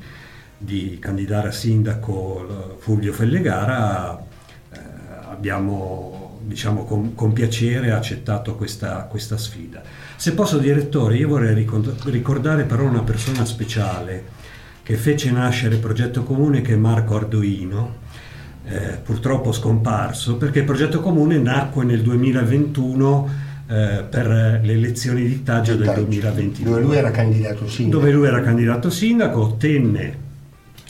di 0.56 0.98
candidare 1.00 1.48
a 1.48 1.50
sindaco 1.50 2.76
Fulvio 2.78 3.12
Fellegara 3.12 4.16
eh, 4.70 4.78
abbiamo 5.30 6.38
diciamo 6.42 6.84
con, 6.84 7.16
con, 7.16 7.32
piacere 7.32 7.90
accettato 7.90 8.54
questa, 8.54 9.02
questa 9.10 9.36
sfida. 9.36 9.82
Se 10.14 10.32
posso 10.34 10.58
direttore 10.58 11.16
io 11.16 11.26
vorrei 11.26 11.66
ricordare 12.04 12.62
però 12.62 12.84
una 12.84 13.02
persona 13.02 13.44
speciale 13.44 14.24
che 14.84 14.94
fece 14.94 15.32
nascere 15.32 15.74
il 15.74 15.80
progetto 15.80 16.22
comune 16.22 16.60
che 16.60 16.74
è 16.74 16.76
Marco 16.76 17.16
Arduino 17.16 18.02
eh, 18.66 19.00
purtroppo 19.02 19.50
scomparso, 19.50 20.36
perché 20.36 20.60
il 20.60 20.66
progetto 20.66 21.00
comune 21.00 21.36
nacque 21.38 21.84
nel 21.84 22.02
2021 22.02 23.43
eh, 23.66 24.04
per 24.08 24.60
le 24.62 24.72
elezioni 24.72 25.26
di 25.26 25.42
Taggio 25.42 25.76
del 25.76 25.92
2022. 25.94 26.70
Dove 26.70 26.82
lui 26.82 26.96
era 26.96 27.10
candidato 27.10 27.68
sindaco. 27.68 27.98
Dove 27.98 28.12
lui 28.12 28.26
era 28.26 28.40
candidato 28.40 28.90
sindaco, 28.90 29.42
ottenne 29.42 30.22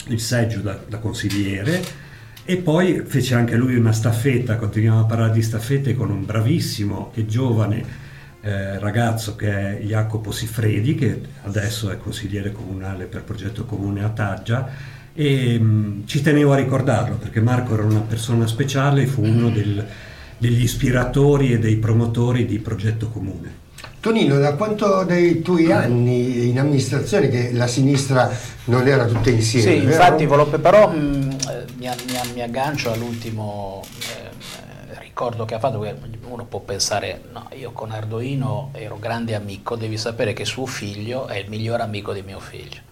il 0.07 0.19
seggio 0.19 0.59
da, 0.59 0.79
da 0.87 0.97
consigliere 0.97 2.03
e 2.47 2.57
poi 2.57 3.01
fece 3.05 3.33
anche 3.33 3.55
lui 3.55 3.75
una 3.75 3.91
staffetta, 3.91 4.57
continuiamo 4.57 4.99
a 4.99 5.05
parlare 5.05 5.33
di 5.33 5.41
staffette 5.41 5.95
con 5.95 6.11
un 6.11 6.25
bravissimo 6.25 7.11
e 7.15 7.25
giovane 7.25 7.83
eh, 8.41 8.77
ragazzo 8.77 9.35
che 9.35 9.79
è 9.79 9.81
Jacopo 9.81 10.31
Sifredi, 10.31 10.93
che 10.93 11.21
adesso 11.43 11.89
è 11.89 11.97
consigliere 11.97 12.51
comunale 12.51 13.05
per 13.05 13.23
progetto 13.23 13.65
comune 13.65 14.03
a 14.03 14.09
Taggia 14.09 14.69
e 15.15 15.57
mh, 15.57 15.65
mm, 15.65 16.01
ci 16.05 16.21
tenevo 16.21 16.53
a 16.53 16.57
ricordarlo 16.57 17.15
perché 17.15 17.41
Marco 17.41 17.73
era 17.73 17.83
una 17.83 18.01
persona 18.01 18.45
speciale, 18.45 19.07
fu 19.07 19.23
uno 19.23 19.49
del, 19.49 19.83
degli 20.37 20.63
ispiratori 20.63 21.53
e 21.53 21.59
dei 21.59 21.77
promotori 21.77 22.45
di 22.45 22.59
Progetto 22.59 23.09
Comune. 23.09 23.63
Tonino, 23.99 24.37
da 24.37 24.53
quanto 24.53 25.03
dei 25.03 25.41
tuoi 25.41 25.71
anni 25.71 26.49
in 26.49 26.59
amministrazione 26.59 27.27
che 27.27 27.51
la 27.53 27.65
sinistra 27.65 28.29
non 28.65 28.87
era 28.87 29.05
tutta 29.05 29.31
insieme? 29.31 29.71
Sì, 29.71 29.77
vero? 29.79 29.91
infatti 29.91 30.25
volevo, 30.25 30.59
però 30.59 30.89
mh, 30.89 30.97
mm, 30.97 31.31
eh, 31.31 31.65
mi, 31.77 31.87
mi, 31.87 32.33
mi, 32.33 32.41
aggancio 32.41 32.91
all'ultimo 32.91 33.81
eh, 33.99 34.99
ricordo 34.99 35.45
che 35.45 35.55
ha 35.55 35.59
fatto, 35.59 35.83
uno 36.27 36.45
può 36.45 36.59
pensare, 36.59 37.21
no, 37.31 37.49
io 37.57 37.71
con 37.71 37.91
Arduino 37.91 38.69
ero 38.73 38.99
grande 38.99 39.33
amico, 39.33 39.75
devi 39.75 39.97
sapere 39.97 40.33
che 40.33 40.45
suo 40.45 40.67
figlio 40.67 41.25
è 41.25 41.37
il 41.37 41.49
miglior 41.49 41.81
amico 41.81 42.13
di 42.13 42.21
mio 42.21 42.39
figlio 42.39 42.83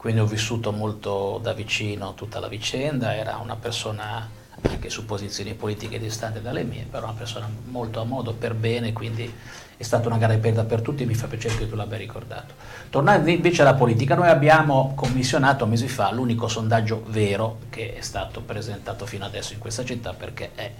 quindi 0.00 0.20
ho 0.20 0.26
vissuto 0.26 0.72
molto 0.72 1.38
da 1.42 1.52
vicino 1.52 2.14
tutta 2.14 2.40
la 2.40 2.48
vicenda, 2.48 3.14
era 3.14 3.38
una 3.42 3.56
persona 3.56 4.26
anche 4.62 4.90
su 4.90 5.04
posizioni 5.04 5.54
politiche 5.54 5.98
distanti 5.98 6.40
dalle 6.40 6.64
mie, 6.64 6.86
però 6.88 7.06
una 7.06 7.16
persona 7.16 7.48
molto 7.66 8.00
a 8.00 8.04
modo, 8.04 8.34
per 8.34 8.54
bene, 8.54 8.92
quindi 8.92 9.32
è 9.76 9.82
stata 9.82 10.08
una 10.08 10.18
gara 10.18 10.34
di 10.34 10.40
perda 10.40 10.64
per 10.64 10.82
tutti 10.82 11.04
e 11.04 11.06
mi 11.06 11.14
fa 11.14 11.26
piacere 11.26 11.56
che 11.56 11.68
tu 11.68 11.74
l'abbia 11.74 11.96
ricordato. 11.96 12.52
Tornando 12.90 13.30
invece 13.30 13.62
alla 13.62 13.74
politica, 13.74 14.14
noi 14.14 14.28
abbiamo 14.28 14.92
commissionato 14.94 15.64
mesi 15.64 15.88
fa 15.88 16.12
l'unico 16.12 16.48
sondaggio 16.48 17.04
vero 17.08 17.60
che 17.70 17.96
è 17.96 18.00
stato 18.02 18.42
presentato 18.42 19.06
fino 19.06 19.24
adesso 19.24 19.54
in 19.54 19.58
questa 19.58 19.84
città 19.84 20.12
perché 20.12 20.50
è 20.54 20.70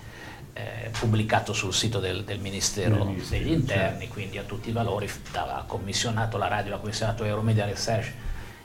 eh, 0.52 0.90
pubblicato 0.98 1.52
sul 1.52 1.72
sito 1.72 1.98
del, 1.98 2.24
del 2.24 2.40
Ministero 2.40 3.14
degli 3.28 3.52
Interni, 3.52 4.00
certo. 4.00 4.12
quindi 4.12 4.38
a 4.38 4.42
tutti 4.42 4.68
i 4.68 4.72
valori, 4.72 5.08
ha 5.32 5.64
commissionato 5.66 6.36
la 6.36 6.48
radio, 6.48 6.74
ha 6.74 6.78
commissionato 6.78 7.24
Euromedia 7.24 7.64
Research, 7.64 8.12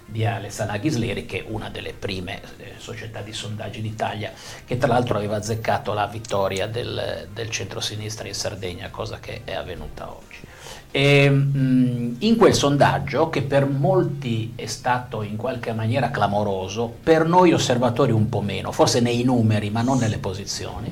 di 0.05 0.25
Alessandra 0.25 0.77
Ghisleri, 0.77 1.25
che 1.25 1.39
è 1.39 1.45
una 1.47 1.69
delle 1.69 1.93
prime 1.93 2.41
eh, 2.57 2.73
società 2.77 3.21
di 3.21 3.33
sondaggi 3.33 3.81
d'Italia, 3.81 4.31
che 4.65 4.77
tra 4.77 4.87
l'altro 4.87 5.17
aveva 5.17 5.37
azzeccato 5.37 5.93
la 5.93 6.05
vittoria 6.07 6.67
del, 6.67 7.27
del 7.33 7.49
centro-sinistra 7.49 8.27
in 8.27 8.33
Sardegna, 8.33 8.89
cosa 8.89 9.19
che 9.19 9.41
è 9.43 9.53
avvenuta 9.53 10.11
oggi. 10.11 10.39
E, 10.91 11.29
mh, 11.29 12.15
in 12.19 12.37
quel 12.37 12.53
sondaggio, 12.53 13.29
che 13.29 13.41
per 13.41 13.65
molti 13.65 14.53
è 14.55 14.67
stato 14.67 15.23
in 15.23 15.35
qualche 15.35 15.73
maniera 15.73 16.11
clamoroso, 16.11 16.93
per 17.03 17.25
noi 17.25 17.51
osservatori 17.51 18.11
un 18.11 18.29
po' 18.29 18.41
meno, 18.41 18.71
forse 18.71 19.01
nei 19.01 19.23
numeri 19.23 19.69
ma 19.69 19.81
non 19.81 19.97
nelle 19.97 20.19
posizioni, 20.19 20.91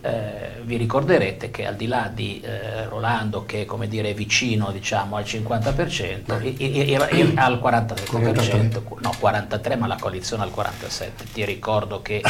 eh, 0.00 0.60
vi 0.62 0.76
ricorderete 0.76 1.50
che 1.50 1.66
al 1.66 1.76
di 1.76 1.86
là 1.86 2.10
di 2.12 2.40
eh, 2.40 2.86
Rolando 2.86 3.44
che 3.44 3.64
come 3.64 3.88
dire, 3.88 4.10
è 4.10 4.14
vicino 4.14 4.70
diciamo, 4.70 5.16
al 5.16 5.24
50%, 5.24 6.90
era, 6.90 7.08
era 7.08 7.44
al 7.44 7.60
43%, 7.62 8.82
no 9.00 9.12
43 9.18 9.76
ma 9.76 9.86
la 9.86 9.96
coalizione 9.98 10.42
al 10.42 10.52
47%, 10.54 11.10
ti 11.32 11.44
ricordo 11.44 12.00
che 12.02 12.22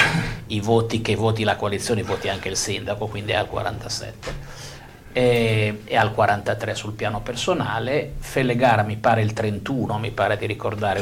i 0.46 0.60
voti 0.60 1.00
che 1.00 1.14
voti 1.14 1.44
la 1.44 1.56
coalizione 1.56 2.02
voti 2.02 2.28
anche 2.28 2.48
il 2.48 2.56
sindaco, 2.56 3.06
quindi 3.06 3.32
è 3.32 3.36
al 3.36 3.48
47% 3.52 4.67
e, 5.12 5.80
e 5.84 5.96
al 5.96 6.12
43 6.12 6.74
sul 6.74 6.92
piano 6.92 7.20
personale, 7.20 8.12
Fellegara 8.18 8.82
mi 8.82 8.96
pare 8.96 9.22
il 9.22 9.32
31, 9.32 9.98
mi 9.98 10.10
pare 10.10 10.36
di 10.36 10.46
ricordare, 10.46 11.00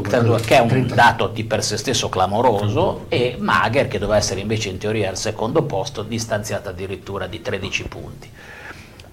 32 0.00 0.32
8 0.32 0.46
che 0.46 0.56
è 0.56 0.60
un 0.60 0.68
30. 0.68 0.94
dato 0.94 1.28
di 1.28 1.44
per 1.44 1.62
sé 1.62 1.76
stesso 1.76 2.08
clamoroso, 2.08 3.06
32. 3.08 3.16
e 3.16 3.36
Mager 3.38 3.88
che 3.88 3.98
doveva 3.98 4.18
essere 4.18 4.40
invece 4.40 4.68
in 4.68 4.78
teoria 4.78 5.08
al 5.08 5.16
secondo 5.16 5.62
posto, 5.62 6.02
distanziata 6.02 6.70
addirittura 6.70 7.26
di 7.26 7.40
13 7.40 7.88
punti. 7.88 8.30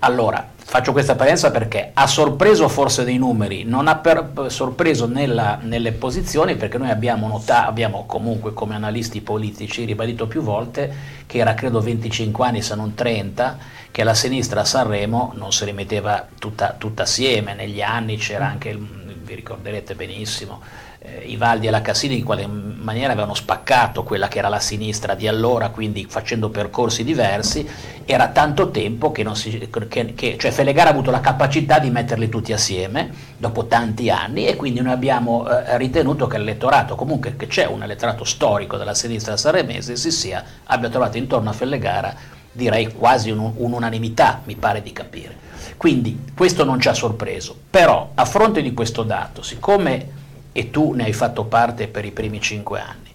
Allora, 0.03 0.53
faccio 0.55 0.93
questa 0.93 1.11
apparenza 1.11 1.51
perché 1.51 1.91
ha 1.93 2.07
sorpreso 2.07 2.67
forse 2.67 3.03
dei 3.03 3.19
numeri, 3.19 3.63
non 3.65 3.87
ha 3.87 3.97
per, 3.97 4.31
sorpreso 4.47 5.05
nella, 5.05 5.59
nelle 5.61 5.91
posizioni 5.91 6.55
perché 6.55 6.79
noi 6.79 6.89
abbiamo, 6.89 7.27
notato, 7.27 7.69
abbiamo 7.69 8.05
comunque 8.07 8.51
come 8.51 8.73
analisti 8.73 9.21
politici 9.21 9.85
ribadito 9.85 10.25
più 10.25 10.41
volte 10.41 10.91
che 11.27 11.37
era 11.37 11.53
credo 11.53 11.81
25 11.81 12.43
anni 12.43 12.63
se 12.63 12.73
non 12.73 12.95
30 12.95 13.57
che 13.91 14.03
la 14.03 14.15
sinistra 14.15 14.61
a 14.61 14.65
Sanremo 14.65 15.33
non 15.35 15.51
si 15.51 15.65
rimetteva 15.65 16.25
tutta, 16.39 16.73
tutta 16.75 17.03
assieme, 17.03 17.53
negli 17.53 17.83
anni 17.83 18.17
c'era 18.17 18.47
anche, 18.47 18.75
vi 18.75 19.35
ricorderete 19.35 19.93
benissimo, 19.93 20.61
eh, 21.03 21.23
i 21.25 21.35
Valdi 21.35 21.65
e 21.65 21.71
la 21.71 21.81
Cassini 21.81 22.19
in 22.19 22.23
qualche 22.23 22.45
maniera 22.45 23.11
avevano 23.11 23.33
spaccato 23.33 24.03
quella 24.03 24.27
che 24.27 24.37
era 24.37 24.49
la 24.49 24.59
sinistra 24.59 25.15
di 25.15 25.27
allora, 25.27 25.69
quindi 25.69 26.05
facendo 26.07 26.49
percorsi 26.49 27.03
diversi, 27.03 27.67
era 28.05 28.27
tanto 28.27 28.69
tempo 28.69 29.11
che, 29.11 29.23
non 29.23 29.35
si, 29.35 29.67
che, 29.87 30.13
che 30.13 30.35
cioè 30.37 30.51
Felegara 30.51 30.89
ha 30.89 30.93
avuto 30.93 31.09
la 31.09 31.19
capacità 31.19 31.79
di 31.79 31.89
metterli 31.89 32.29
tutti 32.29 32.53
assieme 32.53 33.09
dopo 33.37 33.65
tanti 33.65 34.11
anni 34.11 34.45
e 34.45 34.55
quindi 34.55 34.81
noi 34.81 34.93
abbiamo 34.93 35.47
eh, 35.49 35.77
ritenuto 35.77 36.27
che 36.27 36.37
l'elettorato, 36.37 36.95
comunque 36.95 37.35
che 37.35 37.47
c'è 37.47 37.65
un 37.65 37.81
elettorato 37.81 38.23
storico 38.23 38.77
della 38.77 38.93
sinistra 38.93 39.37
sanremese, 39.37 39.95
si 39.95 40.11
sia, 40.11 40.43
abbia 40.65 40.89
trovato 40.89 41.17
intorno 41.17 41.49
a 41.49 41.53
Fellegara 41.53 42.15
direi 42.51 42.91
quasi 42.91 43.31
un, 43.31 43.53
un'unanimità, 43.55 44.41
mi 44.43 44.55
pare 44.55 44.81
di 44.81 44.91
capire. 44.91 45.49
Quindi 45.77 46.25
questo 46.35 46.63
non 46.63 46.79
ci 46.79 46.89
ha 46.89 46.93
sorpreso, 46.93 47.55
però 47.69 48.11
a 48.13 48.25
fronte 48.25 48.61
di 48.61 48.73
questo 48.73 49.03
dato, 49.03 49.41
siccome 49.41 50.19
e 50.51 50.69
tu 50.69 50.93
ne 50.93 51.05
hai 51.05 51.13
fatto 51.13 51.45
parte 51.45 51.87
per 51.87 52.05
i 52.05 52.11
primi 52.11 52.41
cinque 52.41 52.79
anni. 52.79 53.09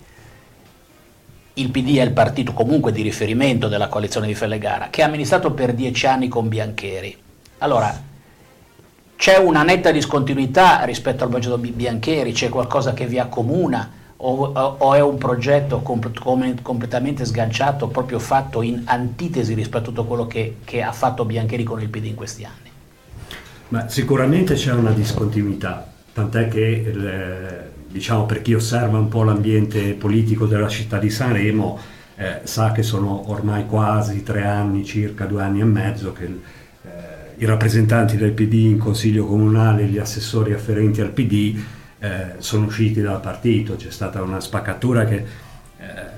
Il 1.55 1.71
PD 1.71 1.97
è 1.97 2.03
il 2.03 2.13
partito 2.13 2.53
comunque 2.53 2.93
di 2.93 3.03
riferimento 3.03 3.69
della 3.69 3.89
coalizione 3.89 4.27
di 4.27 4.35
Fellegara, 4.35 4.89
che 4.91 5.03
ha 5.03 5.07
amministrato 5.07 5.53
per 5.53 5.73
dieci 5.73 6.07
anni 6.07 6.29
con 6.29 6.49
Biancheri. 6.49 7.17
Allora, 7.59 8.03
c'è 9.17 9.39
una 9.39 9.63
netta 9.63 9.91
discontinuità 9.91 10.85
rispetto 10.85 11.25
al 11.25 11.31
progetto 11.31 11.57
Biancheri? 11.57 12.33
C'è 12.33 12.51
qualcosa 12.51 12.93
che 12.93 13.07
vi 13.07 13.19
accomuna? 13.19 14.05
O, 14.19 14.53
o 14.79 14.95
è 14.95 15.01
un 15.01 15.19
progetto 15.19 15.81
com- 15.81 16.61
completamente 16.63 17.25
sganciato, 17.25 17.89
proprio 17.89 18.19
fatto 18.19 18.63
in 18.63 18.83
antitesi 18.85 19.55
rispetto 19.55 19.79
a 19.79 19.93
tutto 19.93 20.05
quello 20.05 20.27
che, 20.27 20.59
che 20.65 20.83
ha 20.83 20.93
fatto 20.93 21.25
Biancheri 21.25 21.65
con 21.65 21.81
il 21.81 21.89
PD 21.89 22.07
in 22.07 22.15
questi 22.15 22.45
anni? 22.45 22.71
Ma 23.69 23.89
sicuramente 23.89 24.55
c'è 24.55 24.73
una 24.73 24.93
discontinuità 24.93 25.96
tant'è 26.17 26.49
che 26.49 27.75
diciamo, 27.89 28.25
per 28.25 28.41
chi 28.41 28.55
osserva 28.55 28.97
un 28.97 29.09
po' 29.09 29.23
l'ambiente 29.23 29.93
politico 29.93 30.47
della 30.47 30.67
città 30.67 30.99
di 30.99 31.11
Sanremo 31.11 31.79
eh, 32.17 32.41
sa 32.45 32.73
che 32.73 32.83
sono 32.83 33.31
ormai 33.31 33.67
quasi 33.67 34.23
tre 34.23 34.47
anni, 34.47 34.83
circa 34.83 35.27
due 35.27 35.43
anni 35.43 35.61
e 35.61 35.65
mezzo 35.65 36.15
che 36.15 36.25
eh, 36.25 36.91
i 37.37 37.45
rappresentanti 37.45 38.17
del 38.17 38.33
PD 38.33 38.55
in 38.55 38.79
consiglio 38.79 39.27
comunale, 39.27 39.85
gli 39.85 39.99
assessori 39.99 40.55
afferenti 40.55 41.03
al 41.03 41.11
PD 41.11 41.63
eh, 41.99 42.35
sono 42.39 42.65
usciti 42.65 43.03
dal 43.03 43.21
partito, 43.21 43.77
c'è 43.77 43.91
stata 43.91 44.23
una 44.23 44.41
spaccatura 44.41 45.05
che 45.05 45.17
eh, 45.17 46.16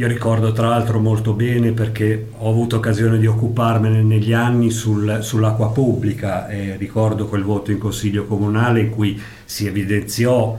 io 0.00 0.06
ricordo 0.06 0.52
tra 0.52 0.68
l'altro 0.68 0.98
molto 0.98 1.34
bene 1.34 1.72
perché 1.72 2.28
ho 2.38 2.48
avuto 2.48 2.76
occasione 2.76 3.18
di 3.18 3.26
occuparmene 3.26 4.02
negli 4.02 4.32
anni 4.32 4.70
sul, 4.70 5.18
sull'acqua 5.20 5.72
pubblica 5.72 6.48
e 6.48 6.76
ricordo 6.78 7.26
quel 7.26 7.42
voto 7.42 7.70
in 7.70 7.76
consiglio 7.76 8.24
comunale 8.24 8.80
in 8.80 8.88
cui 8.88 9.20
si 9.44 9.66
evidenziò 9.66 10.58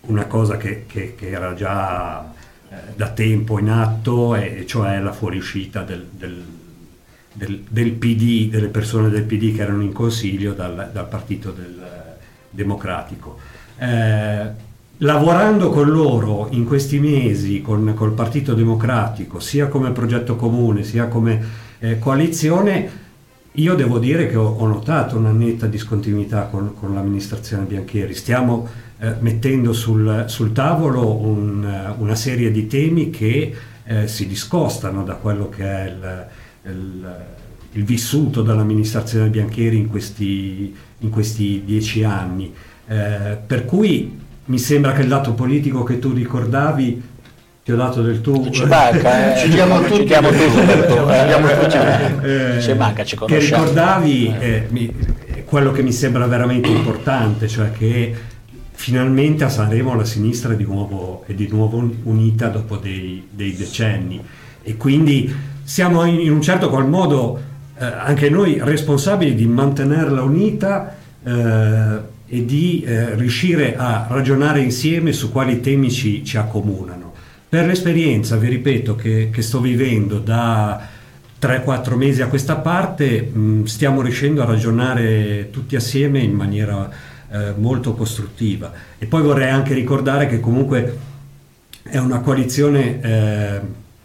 una 0.00 0.24
cosa 0.24 0.56
che, 0.56 0.86
che, 0.88 1.14
che 1.14 1.30
era 1.30 1.54
già 1.54 2.32
eh, 2.68 2.74
da 2.96 3.10
tempo 3.10 3.60
in 3.60 3.68
atto, 3.68 4.34
e, 4.34 4.64
cioè 4.66 4.98
la 4.98 5.12
fuoriuscita 5.12 5.82
del, 5.82 6.08
del 6.10 6.44
del, 7.32 7.62
del, 7.68 7.92
PD, 7.92 8.50
delle 8.50 8.68
persone 8.68 9.08
del 9.08 9.22
PD 9.22 9.54
che 9.54 9.62
erano 9.62 9.82
in 9.82 9.92
consiglio 9.92 10.52
dal, 10.52 10.90
dal 10.92 11.08
Partito 11.08 11.54
Democratico. 12.50 13.38
Eh, 13.78 14.50
lavorando 15.02 15.70
con 15.70 15.90
loro 15.90 16.48
in 16.50 16.64
questi 16.64 16.98
mesi, 16.98 17.60
con 17.60 17.92
col 17.94 18.12
Partito 18.12 18.54
Democratico, 18.54 19.38
sia 19.40 19.68
come 19.68 19.90
progetto 19.90 20.36
comune, 20.36 20.82
sia 20.82 21.08
come 21.08 21.42
eh, 21.78 21.98
coalizione, 21.98 23.08
io 23.52 23.74
devo 23.74 23.98
dire 23.98 24.28
che 24.28 24.36
ho, 24.36 24.46
ho, 24.46 24.66
notato 24.66 25.16
una 25.16 25.32
netta 25.32 25.66
discontinuità 25.66 26.44
con, 26.44 26.74
con 26.74 26.94
l'amministrazione 26.94 27.64
Bianchieri. 27.64 28.14
Stiamo 28.14 28.68
eh, 28.98 29.14
mettendo 29.18 29.72
sul, 29.72 30.24
sul 30.28 30.52
tavolo 30.52 31.16
un, 31.16 31.94
una 31.98 32.14
serie 32.14 32.50
di 32.50 32.66
temi 32.66 33.10
che 33.10 33.54
eh, 33.84 34.06
si 34.06 34.26
discostano 34.26 35.02
da 35.02 35.14
quello 35.14 35.48
che 35.48 35.64
è 35.64 35.84
il 35.88 36.28
il, 36.64 37.16
il 37.72 37.84
vissuto 37.84 38.42
dall'amministrazione 38.42 39.28
Biancheri 39.28 39.76
in 39.76 39.88
questi, 39.88 40.74
in 40.98 41.10
questi 41.10 41.62
dieci 41.64 42.04
anni. 42.04 42.52
Eh, 42.86 43.38
per 43.46 43.64
cui 43.64 44.19
mi 44.50 44.58
sembra 44.58 44.92
che 44.92 45.02
il 45.02 45.08
dato 45.08 45.32
politico 45.32 45.84
che 45.84 46.00
tu 46.00 46.12
ricordavi 46.12 47.02
ti 47.62 47.72
ho 47.72 47.76
dato 47.76 48.02
del 48.02 48.20
tuo. 48.20 48.50
Ci 48.50 48.64
manca 48.64 49.34
eh. 49.34 49.38
ci 49.38 49.48
diamo 49.48 49.80
tutti, 49.80 49.94
ci 49.98 50.04
diamo 50.04 50.28
tutti 50.28 50.66
del 50.66 50.86
tuo. 50.86 51.08
eh, 51.12 52.56
eh, 52.56 52.60
ci 52.60 52.74
manca 52.74 53.04
ci 53.04 53.16
che 53.16 53.38
ricordavi 53.38 54.34
eh, 54.40 54.66
mi, 54.70 54.92
quello 55.44 55.70
che 55.70 55.82
mi 55.82 55.92
sembra 55.92 56.26
veramente 56.26 56.68
importante 56.68 57.46
cioè 57.46 57.70
che 57.70 58.12
finalmente 58.72 59.44
a 59.44 59.48
Sanremo 59.48 59.94
la 59.94 60.04
sinistra 60.04 60.54
è 60.54 60.56
di 60.56 60.64
nuovo, 60.64 61.22
è 61.26 61.32
di 61.32 61.46
nuovo 61.48 61.88
unita 62.02 62.48
dopo 62.48 62.76
dei, 62.76 63.28
dei 63.30 63.54
decenni. 63.54 64.20
E 64.62 64.76
quindi 64.76 65.32
siamo 65.62 66.04
in, 66.04 66.18
in 66.18 66.32
un 66.32 66.42
certo 66.42 66.68
qual 66.70 66.88
modo 66.88 67.40
eh, 67.78 67.84
anche 67.84 68.28
noi 68.30 68.58
responsabili 68.60 69.34
di 69.34 69.46
mantenerla 69.46 70.22
unita 70.22 70.96
eh, 71.22 72.18
e 72.32 72.44
di 72.44 72.84
eh, 72.86 73.16
riuscire 73.16 73.74
a 73.76 74.06
ragionare 74.08 74.60
insieme 74.60 75.12
su 75.12 75.32
quali 75.32 75.60
temi 75.60 75.90
ci, 75.90 76.24
ci 76.24 76.36
accomunano. 76.36 77.12
Per 77.48 77.66
l'esperienza, 77.66 78.36
vi 78.36 78.48
ripeto, 78.48 78.94
che, 78.94 79.30
che 79.32 79.42
sto 79.42 79.60
vivendo 79.60 80.20
da 80.20 80.80
3-4 81.42 81.96
mesi 81.96 82.22
a 82.22 82.28
questa 82.28 82.54
parte, 82.54 83.22
mh, 83.22 83.64
stiamo 83.64 84.00
riuscendo 84.00 84.42
a 84.42 84.44
ragionare 84.44 85.48
tutti 85.50 85.74
assieme 85.74 86.20
in 86.20 86.32
maniera 86.32 86.88
eh, 87.32 87.54
molto 87.56 87.94
costruttiva. 87.94 88.72
E 88.96 89.06
poi 89.06 89.22
vorrei 89.22 89.50
anche 89.50 89.74
ricordare 89.74 90.28
che 90.28 90.38
comunque 90.38 90.98
è 91.82 91.98
una 91.98 92.20
coalizione 92.20 93.00
eh, 93.02 93.60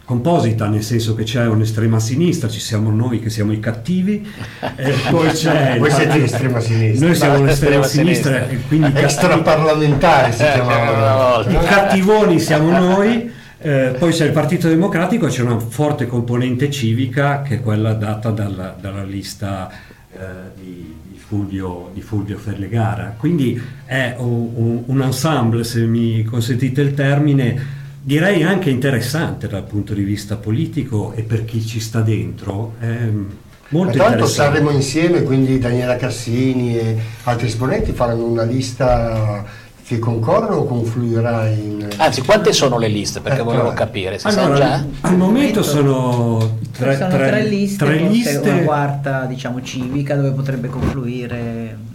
composita, 0.05 0.67
nel 0.67 0.83
senso 0.83 1.15
che 1.15 1.23
c'è 1.23 1.47
un'estrema 1.47 1.99
sinistra, 1.99 2.47
ci 2.47 2.59
siamo 2.59 2.91
noi 2.91 3.19
che 3.19 3.31
siamo 3.31 3.51
i 3.51 3.59
cattivi, 3.59 4.25
e 4.77 4.93
poi 5.09 5.29
c'è... 5.29 5.77
Voi 5.79 5.91
siete 5.91 6.17
l'estrema 6.19 6.59
sinistra. 6.59 7.05
Noi 7.07 7.15
siamo 7.15 7.43
l'estrema 7.43 7.83
sinistra, 7.83 8.31
sinistra, 8.31 8.49
e 8.49 8.67
quindi... 8.67 8.91
Extraparlamentare 8.99 10.31
si 10.31 10.43
chiamava. 10.43 11.49
I 11.49 11.57
cattivoni 11.65 12.39
siamo 12.39 12.69
noi. 12.71 13.33
Eh, 13.57 13.95
poi 13.97 14.11
c'è 14.11 14.25
il 14.25 14.31
Partito 14.31 14.67
Democratico, 14.67 15.25
c'è 15.25 15.41
una 15.41 15.57
forte 15.57 16.05
componente 16.05 16.69
civica 16.69 17.41
che 17.41 17.55
è 17.55 17.61
quella 17.61 17.93
data 17.93 18.29
dalla, 18.29 18.75
dalla 18.79 19.01
lista 19.01 19.71
eh, 20.13 20.17
di, 20.53 20.95
di, 21.09 21.17
Fulvio, 21.17 21.89
di 21.91 22.01
Fulvio 22.01 22.37
Ferlegara. 22.37 23.15
Quindi 23.17 23.59
è 23.85 24.13
un, 24.19 24.49
un, 24.53 24.83
un 24.85 25.01
ensemble, 25.01 25.63
se 25.63 25.81
mi 25.81 26.23
consentite 26.23 26.81
il 26.81 26.93
termine, 26.93 27.74
direi 28.05 28.43
anche 28.43 28.69
interessante 28.69 29.47
dal 29.47 29.63
punto 29.63 29.95
di 29.95 30.03
vista 30.03 30.35
politico 30.35 31.13
e 31.13 31.23
per 31.23 31.43
chi 31.43 31.65
ci 31.65 31.79
sta 31.79 32.01
dentro. 32.01 32.75
È 32.79 32.85
molto 33.69 33.97
Ma 33.97 34.03
tanto 34.03 34.27
saremo 34.27 34.69
insieme, 34.69 35.23
quindi 35.23 35.57
Daniela 35.57 35.95
Cassini 35.95 36.77
e 36.77 36.97
altri 37.23 37.47
esponenti 37.47 37.93
faranno 37.93 38.25
una 38.25 38.43
lista 38.43 39.43
che 39.83 39.97
concorrono 39.97 40.57
o 40.57 40.65
confluirà 40.65 41.47
in... 41.47 41.87
Anzi, 41.97 42.21
quante 42.21 42.53
sono 42.53 42.77
le 42.77 42.89
liste? 42.89 43.21
Perché 43.21 43.39
eh, 43.39 43.43
volevo 43.43 43.73
capire. 43.73 44.19
Si 44.19 44.27
allora, 44.27 44.55
già? 44.55 44.85
Al 45.01 45.17
momento 45.17 45.63
sono 45.63 46.59
tre, 46.71 46.97
sono 46.97 47.09
tre, 47.09 47.27
tre 47.27 47.43
liste, 47.43 47.85
tre 47.85 47.97
liste. 47.97 48.49
una 48.49 48.61
quarta 48.61 49.25
diciamo 49.25 49.63
civica 49.63 50.15
dove 50.15 50.29
potrebbe 50.31 50.67
confluire 50.67 51.93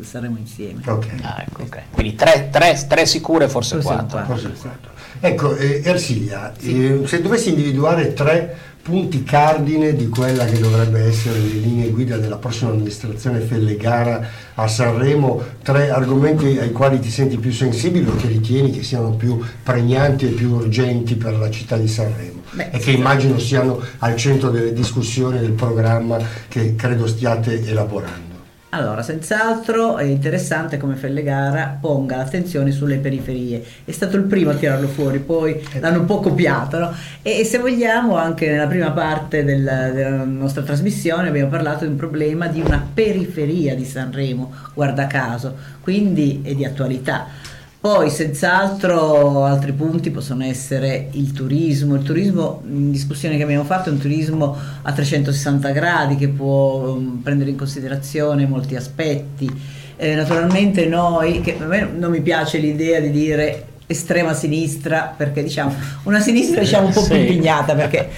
saremo 0.00 0.36
insieme. 0.38 0.82
Okay. 0.84 1.18
Ah, 1.22 1.44
ecco, 1.46 1.62
okay. 1.62 1.82
Quindi 1.90 2.14
tre, 2.14 2.48
tre, 2.50 2.84
tre, 2.88 3.06
sicure, 3.06 3.48
forse, 3.48 3.80
forse 3.80 3.88
quattro. 3.88 4.18
quattro. 4.18 4.34
Forse 4.34 4.60
quattro. 4.60 4.90
Ecco, 5.20 5.56
eh, 5.56 5.80
Ersilia, 5.84 6.52
sì. 6.58 7.02
eh, 7.02 7.06
se 7.06 7.22
dovessi 7.22 7.50
individuare 7.50 8.12
tre 8.12 8.74
punti 8.86 9.24
cardine 9.24 9.96
di 9.96 10.08
quella 10.08 10.44
che 10.44 10.60
dovrebbe 10.60 11.00
essere 11.06 11.40
le 11.40 11.54
linee 11.54 11.90
guida 11.90 12.18
della 12.18 12.36
prossima 12.36 12.70
amministrazione 12.70 13.40
Fellegara 13.40 14.28
a 14.54 14.68
Sanremo, 14.68 15.42
tre 15.62 15.90
argomenti 15.90 16.56
ai 16.56 16.70
quali 16.70 17.00
ti 17.00 17.10
senti 17.10 17.36
più 17.36 17.50
sensibile 17.50 18.08
o 18.08 18.14
che 18.14 18.28
ritieni 18.28 18.70
che 18.70 18.84
siano 18.84 19.10
più 19.10 19.42
pregnanti 19.60 20.26
e 20.26 20.30
più 20.30 20.52
urgenti 20.52 21.16
per 21.16 21.36
la 21.36 21.50
città 21.50 21.76
di 21.76 21.88
Sanremo 21.88 22.42
Beh, 22.52 22.70
e 22.70 22.78
che 22.78 22.92
immagino 22.92 23.40
siano 23.40 23.80
al 23.98 24.14
centro 24.14 24.50
delle 24.50 24.72
discussioni 24.72 25.40
del 25.40 25.52
programma 25.52 26.18
che 26.46 26.76
credo 26.76 27.08
stiate 27.08 27.66
elaborando. 27.66 28.25
Allora, 28.70 29.00
senz'altro 29.00 29.96
è 29.96 30.02
interessante 30.02 30.76
come 30.76 30.96
Fellegara 30.96 31.78
ponga 31.80 32.16
l'attenzione 32.16 32.72
sulle 32.72 32.98
periferie. 32.98 33.64
È 33.84 33.92
stato 33.92 34.16
il 34.16 34.24
primo 34.24 34.50
a 34.50 34.54
tirarlo 34.54 34.88
fuori, 34.88 35.20
poi 35.20 35.52
eh. 35.72 35.78
l'hanno 35.78 36.00
un 36.00 36.04
po' 36.04 36.18
copiato. 36.18 36.78
No? 36.78 36.92
E, 37.22 37.38
e, 37.38 37.44
se 37.44 37.58
vogliamo, 37.58 38.16
anche 38.16 38.50
nella 38.50 38.66
prima 38.66 38.90
parte 38.90 39.44
del, 39.44 39.62
della 39.62 40.24
nostra 40.24 40.62
trasmissione 40.62 41.28
abbiamo 41.28 41.48
parlato 41.48 41.84
di 41.84 41.92
un 41.92 41.96
problema 41.96 42.48
di 42.48 42.60
una 42.60 42.84
periferia 42.92 43.76
di 43.76 43.84
Sanremo, 43.84 44.52
guarda 44.74 45.06
caso, 45.06 45.56
quindi 45.80 46.42
è 46.44 46.52
di 46.54 46.64
attualità. 46.64 47.28
Poi 47.78 48.10
senz'altro 48.10 49.44
altri 49.44 49.72
punti 49.72 50.10
possono 50.10 50.42
essere 50.44 51.08
il 51.12 51.32
turismo, 51.32 51.94
il 51.94 52.02
turismo 52.02 52.62
in 52.66 52.90
discussione 52.90 53.36
che 53.36 53.44
abbiamo 53.44 53.64
fatto 53.64 53.90
è 53.90 53.92
un 53.92 53.98
turismo 53.98 54.56
a 54.82 54.92
360 54.92 55.70
gradi 55.70 56.16
che 56.16 56.28
può 56.28 56.88
um, 56.88 57.20
prendere 57.22 57.50
in 57.50 57.56
considerazione 57.56 58.46
molti 58.46 58.74
aspetti. 58.74 59.48
Eh, 59.96 60.14
naturalmente 60.14 60.86
noi, 60.86 61.40
che 61.40 61.56
a 61.58 61.64
me 61.64 61.88
non 61.96 62.10
mi 62.10 62.22
piace 62.22 62.58
l'idea 62.58 62.98
di 62.98 63.10
dire 63.10 63.66
estrema 63.86 64.34
sinistra 64.34 65.14
perché 65.16 65.44
diciamo 65.44 65.72
una 66.04 66.18
sinistra 66.18 66.60
diciamo 66.60 66.88
un 66.88 66.92
po' 66.92 67.02
sì. 67.02 67.10
più 67.10 67.18
impegnata 67.18 67.74
perché 67.76 68.08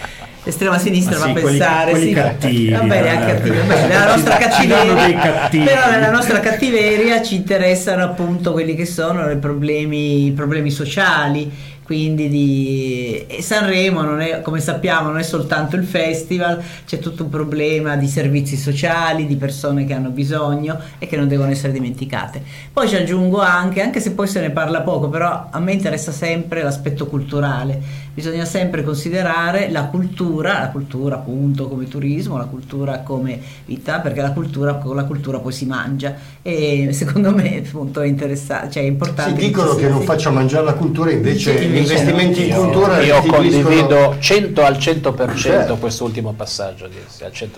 l'estrema 0.43 0.79
sinistra 0.79 1.19
va 1.19 1.27
a 1.27 1.33
pensare 1.33 1.91
quelli, 1.91 1.91
quelli 1.91 2.07
sì, 2.07 2.15
cattivi, 2.15 2.71
va 2.71 2.81
bene, 2.81 3.13
eh, 3.13 3.27
cattivi, 3.35 3.57
nella 3.67 4.07
nostra 4.15 4.37
cattiveria 4.37 5.49
però 5.51 5.91
nella 5.91 6.11
nostra 6.11 6.41
cattiveria 6.41 7.23
ci 7.23 7.35
interessano 7.35 8.05
appunto 8.05 8.53
quelli 8.53 8.75
che 8.75 8.87
sono 8.87 9.31
i 9.31 9.37
problemi, 9.37 10.27
i 10.27 10.33
problemi 10.33 10.71
sociali 10.71 11.51
quindi 11.89 12.29
di 12.29 13.27
Sanremo 13.41 14.03
non 14.03 14.21
è, 14.21 14.43
come 14.43 14.61
sappiamo 14.61 15.09
non 15.09 15.21
è 15.21 15.23
soltanto 15.23 15.75
il 15.75 15.85
festival, 15.85 16.63
c'è 16.85 16.99
tutto 16.99 17.23
un 17.23 17.31
problema 17.31 17.97
di 17.97 18.07
servizi 18.07 18.59
sociali, 18.59 19.27
di 19.27 19.37
persone 19.37 19.87
che 19.87 19.95
hanno 19.95 20.11
bisogno 20.11 20.79
e 20.99 21.07
che 21.07 21.17
non 21.17 21.29
devono 21.29 21.51
essere 21.51 21.73
dimenticate. 21.73 22.43
Poi 22.71 22.87
ci 22.91 22.97
aggiungo 22.97 23.41
anche, 23.41 23.81
anche 23.81 24.01
se 24.01 24.11
poi 24.11 24.27
se 24.27 24.41
ne 24.41 24.51
parla 24.51 24.83
poco, 24.83 25.09
però 25.09 25.47
a 25.51 25.59
me 25.61 25.73
interessa 25.73 26.13
sempre 26.13 26.63
l'aspetto 26.63 27.07
culturale, 27.07 27.81
bisogna 28.13 28.45
sempre 28.45 28.85
considerare 28.85 29.71
la 29.71 29.85
cultura, 29.85 30.59
la 30.59 30.69
cultura 30.69 31.15
appunto 31.15 31.69
come 31.69 31.89
turismo, 31.89 32.37
la 32.37 32.45
cultura 32.45 32.99
come 32.99 33.41
vita, 33.65 34.01
perché 34.01 34.21
la 34.21 34.33
cultura, 34.33 34.75
con 34.75 34.95
la 34.95 35.05
cultura 35.05 35.39
poi 35.39 35.53
si 35.53 35.65
mangia 35.65 36.15
e 36.43 36.91
secondo 36.93 37.35
me 37.35 37.63
appunto 37.65 38.03
è 38.03 38.07
interessante, 38.07 38.73
cioè 38.73 38.83
è 38.83 38.87
importante. 38.87 39.41
Si 39.41 39.47
dicono 39.47 39.75
che, 39.75 39.85
che 39.85 39.89
non 39.89 40.03
faccia 40.03 40.29
mangiare 40.29 40.67
la 40.67 40.75
cultura 40.75 41.11
invece, 41.11 41.78
invece 41.79 42.01
investimenti 42.01 42.49
in 42.49 42.55
cultura 42.55 43.01
io 43.01 43.23
condivido 43.23 44.17
100 44.19 44.65
al 44.65 44.77
100% 44.77 45.37
certo. 45.37 45.77
quest'ultimo 45.77 46.33
passaggio 46.33 46.89
sì, 47.07 47.25
al 47.25 47.33
100% 47.33 47.51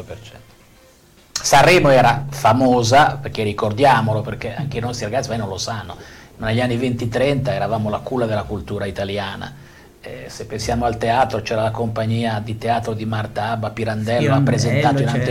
Sanremo 1.32 1.90
era 1.90 2.26
famosa 2.28 3.18
perché 3.20 3.42
ricordiamolo 3.42 4.20
perché 4.20 4.54
anche 4.54 4.78
i 4.78 4.80
nostri 4.80 5.06
ragazzi 5.06 5.34
non 5.36 5.48
lo 5.48 5.58
sanno 5.58 5.96
ma 6.36 6.46
negli 6.46 6.60
anni 6.60 6.76
20-30 6.76 7.48
eravamo 7.48 7.88
la 7.90 7.98
culla 7.98 8.26
della 8.26 8.42
cultura 8.42 8.86
italiana 8.86 9.68
eh, 10.02 10.24
se 10.28 10.46
pensiamo 10.46 10.86
al 10.86 10.96
teatro 10.96 11.42
c'era 11.42 11.62
la 11.62 11.70
compagnia 11.70 12.40
di 12.42 12.56
teatro 12.56 12.94
di 12.94 13.04
Marta 13.04 13.50
Abba 13.50 13.70
Pirandello, 13.70 14.20
Pirandello 14.20 14.34
ha 14.34 14.42
presentato 14.42 15.02
in 15.02 15.08
certo. 15.08 15.30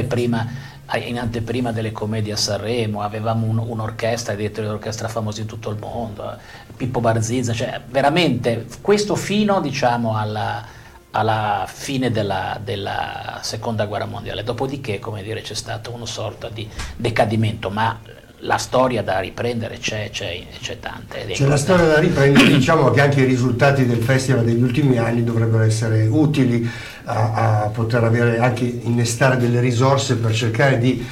In 0.97 1.19
anteprima 1.19 1.71
delle 1.71 1.91
commedie 1.91 2.33
a 2.33 2.37
Sanremo, 2.37 3.01
avevamo 3.01 3.45
un, 3.45 3.57
un'orchestra, 3.57 4.33
dietro 4.33 4.63
l'orchestra 4.63 5.07
famosa 5.07 5.41
in 5.41 5.47
tutto 5.47 5.69
il 5.69 5.77
mondo, 5.77 6.37
Pippo 6.75 6.99
Barzizza, 6.99 7.53
cioè 7.53 7.81
veramente 7.87 8.65
questo 8.81 9.15
fino 9.15 9.61
diciamo 9.61 10.17
alla, 10.17 10.65
alla 11.11 11.65
fine 11.67 12.11
della, 12.11 12.59
della, 12.63 13.39
seconda 13.41 13.85
guerra 13.85 14.05
mondiale, 14.05 14.43
dopodiché 14.43 14.99
come 14.99 15.23
dire 15.23 15.41
c'è 15.41 15.53
stato 15.53 15.91
una 15.91 16.05
sorta 16.05 16.49
di 16.49 16.67
decadimento, 16.95 17.69
ma 17.69 17.99
la 18.41 18.57
storia 18.57 19.03
da 19.03 19.19
riprendere 19.19 19.77
c'è, 19.77 20.09
c'è, 20.11 20.41
c'è 20.61 20.79
tante. 20.79 21.25
C'è 21.25 21.45
la 21.45 21.57
storia 21.57 21.85
da 21.85 21.99
riprendere, 21.99 22.47
diciamo 22.47 22.89
che 22.91 23.01
anche 23.01 23.21
i 23.21 23.25
risultati 23.25 23.85
del 23.85 24.01
festival 24.01 24.45
degli 24.45 24.61
ultimi 24.61 24.97
anni 24.97 25.23
dovrebbero 25.23 25.63
essere 25.63 26.07
utili 26.07 26.69
a, 27.05 27.63
a 27.63 27.67
poter 27.67 28.03
avere 28.03 28.39
anche 28.39 28.63
innestare 28.63 29.37
delle 29.37 29.59
risorse 29.59 30.15
per 30.15 30.33
cercare 30.33 30.77
di 30.77 31.05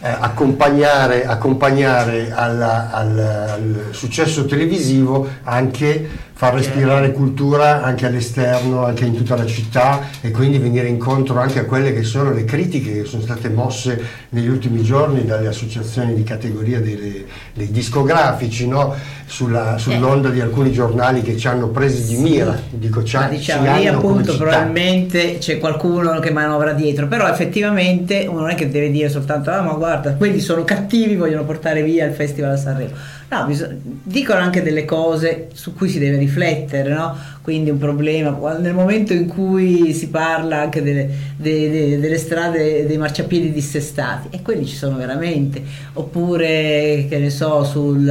eh, 0.00 0.08
accompagnare, 0.08 1.24
accompagnare 1.24 2.30
alla, 2.32 2.90
al, 2.92 3.18
al 3.18 3.88
successo 3.92 4.44
televisivo 4.44 5.26
anche 5.44 6.32
far 6.36 6.54
respirare 6.54 7.12
cultura 7.12 7.84
anche 7.84 8.06
all'esterno, 8.06 8.84
anche 8.84 9.04
in 9.04 9.14
tutta 9.14 9.36
la 9.36 9.46
città 9.46 10.00
e 10.20 10.32
quindi 10.32 10.58
venire 10.58 10.88
incontro 10.88 11.38
anche 11.38 11.60
a 11.60 11.64
quelle 11.64 11.94
che 11.94 12.02
sono 12.02 12.32
le 12.32 12.44
critiche 12.44 12.92
che 12.92 13.04
sono 13.04 13.22
state 13.22 13.48
mosse 13.48 14.02
negli 14.30 14.48
ultimi 14.48 14.82
giorni 14.82 15.24
dalle 15.24 15.46
associazioni 15.46 16.12
di 16.12 16.24
categoria 16.24 16.80
dei, 16.80 17.24
dei 17.52 17.70
discografici, 17.70 18.66
no? 18.66 18.94
Sulla, 19.26 19.78
sull'onda 19.78 20.28
di 20.28 20.40
alcuni 20.40 20.70
giornali 20.70 21.22
che 21.22 21.36
ci 21.38 21.48
hanno 21.48 21.68
presi 21.68 22.04
di 22.04 22.20
mira. 22.20 22.60
Dico, 22.68 23.02
ci, 23.04 23.16
Ma 23.16 23.28
diciamo, 23.28 23.76
lì 23.76 23.86
appunto 23.86 24.36
probabilmente 24.36 25.38
c'è 25.38 25.58
qualcuno 25.58 26.18
che 26.18 26.30
manovra 26.30 26.72
dietro, 26.72 27.06
però 27.06 27.26
effettivamente 27.28 28.26
uno 28.28 28.40
non 28.40 28.50
è 28.50 28.54
che 28.54 28.68
deve 28.70 28.90
dire 28.90 29.08
soltanto 29.08 29.50
ah 29.50 29.62
ma 29.62 29.72
guarda, 29.72 30.14
quelli 30.14 30.40
sono 30.40 30.62
cattivi, 30.64 31.16
vogliono 31.16 31.44
portare 31.44 31.82
via 31.82 32.04
il 32.04 32.12
festival 32.12 32.52
a 32.52 32.56
Sanremo 32.56 33.22
No, 33.28 33.48
dicono 34.02 34.40
anche 34.40 34.62
delle 34.62 34.84
cose 34.84 35.48
su 35.52 35.74
cui 35.74 35.88
si 35.88 35.98
deve 35.98 36.18
riflettere, 36.18 36.92
no? 36.92 37.16
Quindi 37.44 37.68
un 37.68 37.76
problema. 37.76 38.34
Nel 38.58 38.72
momento 38.72 39.12
in 39.12 39.26
cui 39.28 39.92
si 39.92 40.08
parla 40.08 40.60
anche 40.60 40.80
delle, 40.82 41.10
delle, 41.36 42.00
delle 42.00 42.16
strade 42.16 42.86
dei 42.86 42.96
marciapiedi 42.96 43.52
dissestati 43.52 44.28
e 44.30 44.40
quelli 44.40 44.64
ci 44.64 44.74
sono 44.74 44.96
veramente. 44.96 45.62
Oppure 45.92 47.04
che 47.06 47.18
ne 47.18 47.28
so 47.28 47.62
sul 47.64 48.08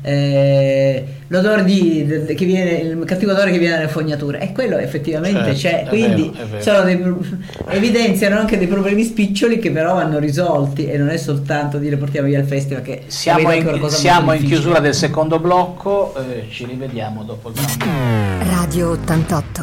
eh, 0.00 1.04
l'odore 1.26 1.64
di, 1.64 2.06
de, 2.06 2.32
che 2.32 2.46
viene 2.46 2.70
il 2.70 3.04
cattivo 3.04 3.32
odore 3.32 3.50
che 3.50 3.58
viene 3.58 3.76
dalle 3.76 3.88
fognature. 3.88 4.40
E 4.40 4.52
quello 4.52 4.78
effettivamente 4.78 5.54
certo, 5.54 5.84
c'è. 5.84 5.88
quindi 5.90 6.32
vero, 6.34 6.82
vero. 6.82 6.82
Dei, 6.82 7.76
evidenziano 7.76 8.38
anche 8.38 8.56
dei 8.56 8.66
problemi 8.66 9.04
spiccioli 9.04 9.58
che 9.58 9.70
però 9.72 9.92
vanno 9.92 10.18
risolti. 10.18 10.86
E 10.86 10.96
non 10.96 11.10
è 11.10 11.18
soltanto 11.18 11.76
dire 11.76 11.98
portiamo 11.98 12.28
via 12.28 12.38
il 12.38 12.46
festival 12.46 12.82
che 12.82 13.02
siamo 13.08 13.52
in, 13.52 13.88
siamo 13.88 14.32
in 14.32 14.42
chiusura 14.42 14.78
del 14.78 14.94
secondo 14.94 15.38
blocco 15.38 16.14
eh, 16.16 16.46
ci 16.50 16.64
rivediamo 16.64 17.24
dopo 17.24 17.48
il 17.48 17.54
brano 17.54 18.69
Radio 18.70 18.90
88 18.90 19.62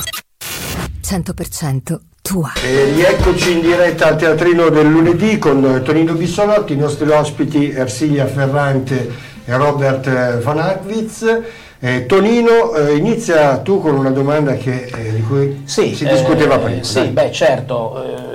100% 1.02 1.98
tua. 2.22 2.52
E 2.62 2.92
rieccoci 2.92 3.54
in 3.54 3.62
diretta 3.62 4.08
al 4.08 4.18
teatrino 4.18 4.68
del 4.68 4.90
lunedì 4.90 5.38
con 5.38 5.82
Tonino 5.82 6.12
Bissolotti, 6.12 6.74
i 6.74 6.76
nostri 6.76 7.10
ospiti 7.10 7.70
Ersilia 7.70 8.26
Ferrante 8.26 9.10
e 9.46 9.56
Robert 9.56 10.42
Van 10.42 10.60
Ackwitz. 10.60 11.42
Eh, 11.80 12.06
Tonino, 12.06 12.74
eh, 12.74 12.98
inizia 12.98 13.60
tu 13.60 13.80
con 13.80 13.96
una 13.96 14.10
domanda 14.10 14.56
che, 14.56 14.90
eh, 14.94 15.14
di 15.14 15.22
cui 15.22 15.62
sì, 15.64 15.96
si 15.96 16.06
discuteva 16.06 16.56
eh, 16.56 16.60
prima. 16.60 16.84
Sì, 16.84 17.08
beh 17.08 17.32
certo 17.32 18.04
eh, 18.04 18.27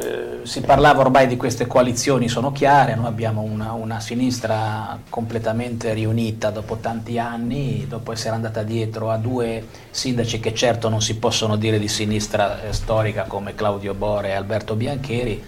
si 0.44 0.60
parlava 0.60 1.00
ormai 1.00 1.26
di 1.26 1.36
queste 1.36 1.66
coalizioni, 1.66 2.28
sono 2.28 2.52
chiare, 2.52 2.94
noi 2.94 3.06
abbiamo 3.06 3.42
una, 3.42 3.72
una, 3.72 4.00
sinistra 4.00 4.98
completamente 5.08 5.92
riunita 5.92 6.50
dopo 6.50 6.76
tanti 6.76 7.18
anni, 7.18 7.86
dopo 7.88 8.12
essere 8.12 8.34
andata 8.34 8.62
dietro 8.62 9.10
a 9.10 9.16
due 9.16 9.66
sindaci 9.90 10.40
che 10.40 10.54
certo 10.54 10.88
non 10.88 11.00
si 11.00 11.16
possono 11.16 11.56
dire 11.56 11.78
di 11.78 11.88
sinistra 11.88 12.62
eh, 12.62 12.72
storica 12.72 13.24
come 13.24 13.54
Claudio 13.54 13.94
Bore 13.94 14.28
e 14.28 14.32
Alberto 14.32 14.74
Biancheri, 14.74 15.42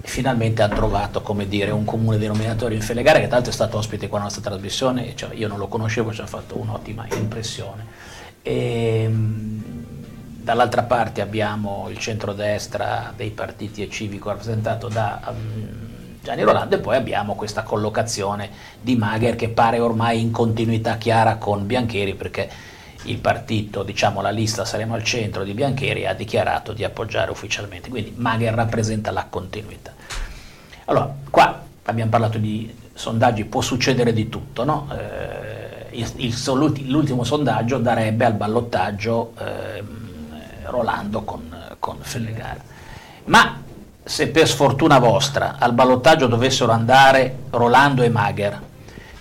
finalmente 0.00 0.62
hanno 0.62 0.74
trovato 0.74 1.22
dire, 1.46 1.70
un 1.70 1.84
comune 1.84 2.18
denominatore 2.18 2.74
in 2.74 2.80
Felegare 2.80 3.20
che 3.20 3.26
tra 3.26 3.34
l'altro 3.34 3.52
è 3.52 3.54
stato 3.54 3.76
ospite 3.76 4.08
qua 4.08 4.18
alla 4.18 4.26
nostra 4.26 4.50
trasmissione, 4.50 5.14
cioè, 5.14 5.34
io 5.34 5.48
non 5.48 5.58
lo 5.58 5.68
conoscevo, 5.68 6.12
ci 6.12 6.20
ha 6.20 6.26
fatto 6.26 6.58
un'ottima 6.58 7.06
impressione. 7.14 7.86
E, 8.42 9.02
ehm, 9.04 9.77
dall'altra 10.48 10.82
parte 10.82 11.20
abbiamo 11.20 11.88
il 11.90 11.98
centrodestra 11.98 13.12
dei 13.14 13.32
partiti 13.32 13.82
e 13.82 13.90
civico 13.90 14.30
rappresentato 14.30 14.88
da 14.88 15.20
um, 15.28 16.16
Gianni 16.22 16.42
Rolando 16.42 16.76
e 16.76 16.78
poi 16.78 16.96
abbiamo 16.96 17.34
questa 17.34 17.62
collocazione 17.62 18.48
di 18.80 18.96
Magher 18.96 19.36
che 19.36 19.50
pare 19.50 19.78
ormai 19.78 20.22
in 20.22 20.30
continuità 20.30 20.96
chiara 20.96 21.36
con 21.36 21.66
Biancheri 21.66 22.14
perché 22.14 22.48
il 23.02 23.18
partito, 23.18 23.82
diciamo 23.82 24.22
la 24.22 24.30
lista 24.30 24.64
saremo 24.64 24.94
al 24.94 25.04
centro 25.04 25.44
di 25.44 25.52
Biancheri 25.52 26.06
ha 26.06 26.14
dichiarato 26.14 26.72
di 26.72 26.82
appoggiare 26.82 27.30
ufficialmente, 27.30 27.90
quindi 27.90 28.14
Magher 28.16 28.54
rappresenta 28.54 29.10
la 29.10 29.26
continuità. 29.28 29.92
Allora, 30.86 31.14
qua 31.28 31.62
abbiamo 31.82 32.10
parlato 32.10 32.38
di 32.38 32.74
sondaggi, 32.94 33.44
può 33.44 33.60
succedere 33.60 34.14
di 34.14 34.30
tutto, 34.30 34.64
no? 34.64 34.88
eh, 34.98 35.88
il, 35.90 36.10
il, 36.16 36.34
l'ultimo 36.86 37.22
sondaggio 37.22 37.76
darebbe 37.76 38.24
al 38.24 38.32
ballottaggio 38.32 39.34
eh, 39.38 40.06
Rolando 40.68 41.22
con, 41.22 41.54
con 41.78 41.96
Fellegara. 42.00 42.62
Ma 43.24 43.62
se 44.02 44.28
per 44.28 44.48
sfortuna 44.48 44.98
vostra 44.98 45.56
al 45.58 45.74
ballottaggio 45.74 46.26
dovessero 46.26 46.72
andare 46.72 47.40
Rolando 47.50 48.02
e 48.02 48.08
Magher, 48.08 48.60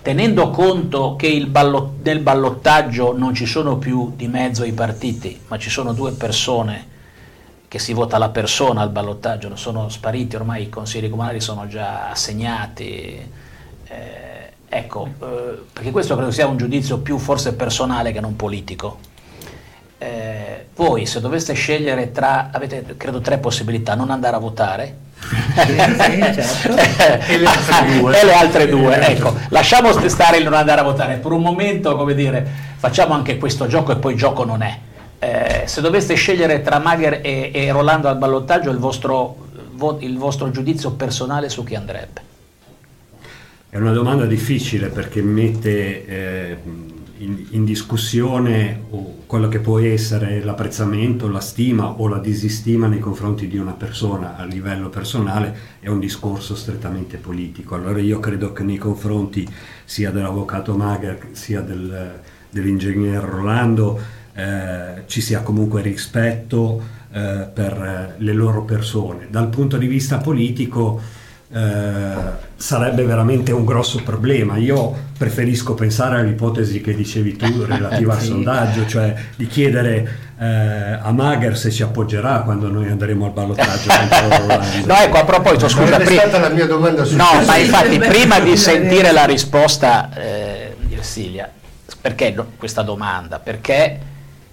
tenendo 0.01 0.49
conto 0.49 1.17
che 1.17 1.45
ballot- 1.45 2.03
nel 2.03 2.19
ballottaggio 2.19 3.15
non 3.17 3.33
ci 3.33 3.45
sono 3.45 3.77
più 3.77 4.13
di 4.15 4.27
mezzo 4.27 4.63
i 4.63 4.71
partiti, 4.71 5.41
ma 5.47 5.57
ci 5.57 5.69
sono 5.69 5.91
due 5.91 6.13
persone 6.13 6.95
che 7.67 7.79
si 7.79 7.91
vota 7.91 8.17
la 8.17 8.29
persona 8.29 8.81
al 8.81 8.91
ballottaggio, 8.91 9.53
sono 9.57 9.89
spariti 9.89 10.37
ormai 10.37 10.63
i 10.63 10.69
consigli 10.69 11.09
comunali, 11.09 11.41
sono 11.41 11.67
già 11.67 12.09
assegnati. 12.09 13.29
Eh, 13.89 14.51
ecco, 14.69 15.05
eh, 15.05 15.59
perché 15.73 15.91
questo 15.91 16.15
credo 16.15 16.31
sia 16.31 16.47
un 16.47 16.55
giudizio 16.55 16.99
più 16.99 17.17
forse 17.17 17.53
personale 17.53 18.13
che 18.13 18.21
non 18.21 18.37
politico 18.37 19.15
eh, 19.97 20.67
voi 20.75 21.05
se 21.05 21.19
doveste 21.19 21.53
scegliere 21.53 22.11
tra, 22.11 22.49
avete 22.51 22.95
credo 22.97 23.19
tre 23.19 23.37
possibilità, 23.37 23.95
non 23.95 24.11
andare 24.11 24.35
a 24.35 24.39
votare, 24.39 24.97
sì, 25.19 25.75
certo. 25.75 26.75
e, 27.27 27.37
le 27.37 27.47
e, 28.19 28.25
le 28.25 28.33
altre 28.33 28.67
due. 28.67 28.99
Ecco, 29.07 29.33
lasciamo 29.49 29.91
stare 30.07 30.37
il 30.37 30.43
non 30.43 30.53
andare 30.53 30.81
a 30.81 30.83
votare. 30.83 31.15
Per 31.17 31.31
un 31.31 31.41
momento, 31.41 31.95
come 31.95 32.13
dire, 32.13 32.45
facciamo 32.77 33.13
anche 33.13 33.37
questo 33.37 33.67
gioco 33.67 33.91
e 33.91 33.97
poi 33.97 34.15
gioco 34.15 34.43
non 34.43 34.61
è. 34.61 34.77
Eh, 35.19 35.63
se 35.65 35.81
doveste 35.81 36.13
scegliere 36.13 36.61
tra 36.61 36.77
Magher 36.77 37.21
e, 37.23 37.51
e 37.53 37.71
Rolando 37.71 38.07
al 38.07 38.17
ballottaggio, 38.17 38.69
il 38.69 38.77
vostro, 38.77 39.47
il 39.99 40.17
vostro 40.17 40.51
giudizio 40.51 40.91
personale 40.91 41.49
su 41.49 41.63
chi 41.63 41.75
andrebbe? 41.75 42.21
È 43.69 43.77
una 43.77 43.91
domanda 43.91 44.25
difficile 44.25 44.87
perché 44.87 45.21
mette 45.21 46.05
eh, 46.05 46.57
in, 47.19 47.45
in, 47.51 47.65
discussione 47.65 48.83
quello 49.25 49.47
che 49.47 49.59
può 49.59 49.79
essere 49.79 50.43
l'apprezzamento, 50.43 51.27
la 51.27 51.39
stima 51.39 51.89
o 51.89 52.07
la 52.07 52.19
disistima 52.19 52.87
nei 52.87 52.99
confronti 52.99 53.47
di 53.47 53.57
una 53.57 53.73
persona 53.73 54.35
a 54.35 54.43
livello 54.43 54.89
personale 54.89 55.55
è 55.79 55.87
un 55.89 55.99
discorso 55.99 56.55
strettamente 56.55 57.17
politico. 57.17 57.75
Allora 57.75 57.99
io 57.99 58.19
credo 58.19 58.53
che 58.53 58.63
nei 58.63 58.77
confronti 58.77 59.47
sia 59.83 60.11
dell'avvocato 60.11 60.75
Mager 60.75 61.29
sia 61.31 61.61
del, 61.61 62.19
dell'ingegnere 62.49 63.25
Rolando 63.25 63.99
eh, 64.33 65.03
ci 65.07 65.21
sia 65.21 65.41
comunque 65.41 65.81
rispetto 65.81 66.81
eh, 67.11 67.47
per 67.51 68.15
le 68.17 68.33
loro 68.33 68.63
persone. 68.63 69.27
Dal 69.29 69.49
punto 69.49 69.77
di 69.77 69.87
vista 69.87 70.17
politico 70.17 71.01
eh, 71.53 72.15
sarebbe 72.55 73.03
veramente 73.03 73.51
un 73.51 73.63
grosso 73.63 74.01
problema. 74.03 74.57
Io 74.57 75.05
preferisco 75.17 75.73
pensare 75.73 76.19
all'ipotesi 76.19 76.81
che 76.81 76.93
dicevi 76.93 77.35
tu 77.37 77.63
relativa 77.65 78.13
al 78.13 78.21
sondaggio, 78.21 78.85
cioè 78.85 79.13
di 79.35 79.47
chiedere 79.47 80.25
eh, 80.39 80.45
a 81.01 81.11
Mager 81.11 81.57
se 81.57 81.71
ci 81.71 81.83
appoggerà 81.83 82.41
quando 82.41 82.69
noi 82.69 82.89
andremo 82.89 83.25
al 83.25 83.31
ballottaggio. 83.31 83.89
no, 84.85 84.95
ecco, 84.95 85.17
a 85.17 85.23
proposito, 85.23 85.67
scusa, 85.69 85.97
prima... 85.97 86.21
stata 86.21 86.39
la 86.39 86.49
mia 86.49 86.65
domanda 86.65 87.03
su 87.05 87.15
No, 87.15 87.41
ma 87.45 87.57
infatti 87.57 87.97
prima 87.97 88.39
di 88.39 88.57
sentire 88.57 89.11
la 89.11 89.25
risposta 89.25 90.13
eh, 90.13 90.75
di 90.79 90.95
Ersilia, 90.95 91.49
perché 92.01 92.35
questa 92.57 92.81
domanda? 92.81 93.39
Perché 93.39 93.99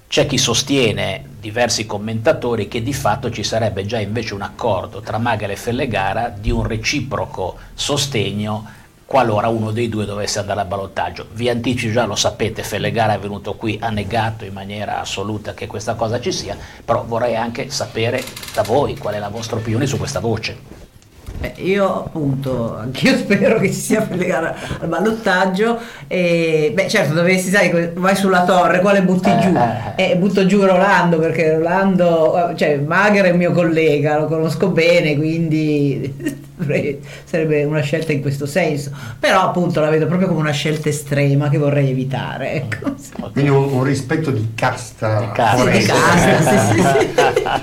c'è 0.07 0.27
chi 0.27 0.39
sostiene, 0.39 1.25
diversi 1.45 1.84
commentatori, 1.84 2.68
che 2.68 2.82
di 2.82 2.95
fatto 2.95 3.30
ci 3.30 3.42
sarebbe 3.42 3.84
già 3.84 3.99
invece 3.99 4.32
un 4.32 4.40
accordo 4.40 5.01
tra 5.01 5.18
Magel 5.18 5.51
e 5.51 5.57
Fellegara 5.57 6.30
di 6.30 6.51
un 6.51 6.62
reciproco 6.62 7.59
sostegno 7.74 8.66
qualora 9.05 9.49
uno 9.49 9.70
dei 9.70 9.90
due 9.90 10.07
dovesse 10.07 10.38
andare 10.38 10.61
a 10.61 10.64
ballottaggio. 10.64 11.26
Vi 11.32 11.51
anticipo 11.51 11.92
già, 11.92 12.07
lo 12.07 12.16
sapete, 12.16 12.62
Fellegara 12.62 13.12
è 13.12 13.18
venuto 13.18 13.57
qui, 13.57 13.78
ha 13.78 13.90
negato 13.90 14.47
in 14.47 14.55
maniera 14.55 15.01
assoluta 15.01 15.53
che 15.53 15.66
questa 15.66 15.95
cosa 15.95 16.18
ci 16.18 16.32
sia, 16.32 16.57
però 16.82 17.05
vorrei 17.05 17.36
anche 17.36 17.68
sapere 17.68 18.24
da 18.55 18.62
voi 18.62 18.97
qual 18.97 19.14
è 19.14 19.18
la 19.18 19.28
vostra 19.28 19.59
opinione 19.59 19.84
su 19.84 19.99
questa 19.99 20.20
voce. 20.20 20.84
Eh, 21.45 21.53
io 21.62 22.05
appunto, 22.07 22.74
anch'io 22.78 23.14
spero 23.18 23.59
che 23.59 23.66
ci 23.66 23.74
sia 23.74 24.01
Pellegara 24.01 24.55
al 24.80 24.88
ballottaggio 24.88 25.78
e 26.07 26.72
beh 26.74 26.88
certo 26.88 27.12
dovessi, 27.12 27.51
sai, 27.51 27.90
vai 27.95 28.16
sulla 28.16 28.45
torre, 28.45 28.80
quale 28.80 29.03
butti 29.03 29.30
giù? 29.40 29.55
E 29.95 30.11
eh, 30.11 30.16
butto 30.16 30.47
giù 30.47 30.64
Rolando 30.64 31.18
perché 31.18 31.55
Rolando, 31.55 32.53
cioè 32.57 32.78
Magher 32.78 33.26
è 33.26 33.28
il 33.28 33.36
mio 33.36 33.53
collega, 33.53 34.18
lo 34.18 34.26
conosco 34.26 34.68
bene, 34.68 35.16
quindi 35.16 36.42
sarebbe 37.25 37.65
una 37.65 37.81
scelta 37.81 38.13
in 38.13 38.21
questo 38.21 38.47
senso, 38.47 38.93
però 39.19 39.43
appunto 39.43 39.81
la 39.81 39.91
vedo 39.91 40.07
proprio 40.07 40.29
come 40.29 40.41
una 40.41 40.53
scelta 40.53 40.89
estrema 40.89 41.49
che 41.49 41.59
vorrei 41.59 41.91
evitare. 41.91 42.53
Ecco. 42.53 42.95
Quindi 43.33 43.51
un, 43.51 43.73
un, 43.73 43.83
rispetto 43.83 44.31
di 44.31 44.53
casta. 44.55 45.21
Di 45.21 45.27
casta, 45.33 45.71
di 45.71 45.85
casta 45.85 46.73
sì, 46.73 46.81
sì, 46.81 47.13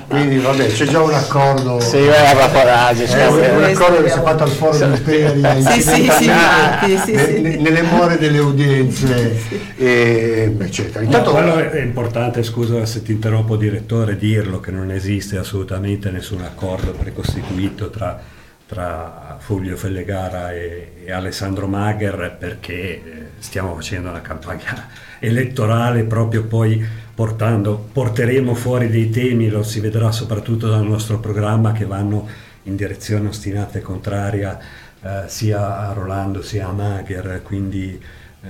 Quindi 0.08 0.38
vabbè, 0.38 0.66
c'è 0.66 0.86
già 0.86 1.00
un 1.00 1.14
accordo. 1.14 1.80
Sì, 1.80 1.96
aveva 1.96 2.48
coraggio. 2.48 3.04
C'è 3.04 3.26
un, 3.28 3.56
un 3.56 3.64
accordo 3.64 4.02
che 4.02 4.10
si 4.10 4.18
è 4.18 4.22
fatto 4.22 4.42
al 4.42 4.50
foro 4.50 4.76
di 4.76 4.84
Imperia 4.84 5.60
sì, 5.60 5.80
sì, 5.80 6.10
sì, 6.10 7.40
ne, 7.40 7.56
nelle 7.56 7.82
more 7.82 8.18
delle 8.18 8.38
udienze, 8.38 9.38
e, 9.76 10.54
eccetera. 10.58 11.04
Intanto, 11.04 11.40
no, 11.40 11.56
è 11.56 11.80
importante, 11.80 12.42
scusa 12.42 12.84
se 12.84 13.02
ti 13.02 13.12
interrompo 13.12 13.56
direttore, 13.56 14.16
dirlo 14.16 14.60
che 14.60 14.70
non 14.70 14.90
esiste 14.90 15.38
assolutamente 15.38 16.10
nessun 16.10 16.42
accordo 16.42 16.92
precostituito 16.92 17.88
tra 17.88 18.40
tra 18.72 19.36
Fulvio 19.38 19.76
Fellegara 19.76 20.54
e, 20.54 20.92
e 21.04 21.12
Alessandro 21.12 21.66
Magher 21.66 22.34
perché 22.38 22.72
eh, 22.72 23.02
stiamo 23.38 23.74
facendo 23.74 24.08
una 24.08 24.22
campagna 24.22 24.88
elettorale 25.20 26.04
proprio 26.04 26.44
poi 26.44 26.82
portando, 27.14 27.76
porteremo 27.92 28.54
fuori 28.54 28.88
dei 28.88 29.10
temi, 29.10 29.50
lo 29.50 29.62
si 29.62 29.78
vedrà 29.80 30.10
soprattutto 30.10 30.70
dal 30.70 30.86
nostro 30.86 31.18
programma 31.20 31.72
che 31.72 31.84
vanno 31.84 32.26
in 32.62 32.74
direzione 32.74 33.28
ostinata 33.28 33.78
e 33.78 33.82
contraria 33.82 34.58
eh, 35.02 35.24
sia 35.26 35.90
a 35.90 35.92
Rolando 35.92 36.40
sia 36.40 36.68
a 36.68 36.72
Magher, 36.72 37.42
quindi 37.42 38.00
eh, 38.42 38.48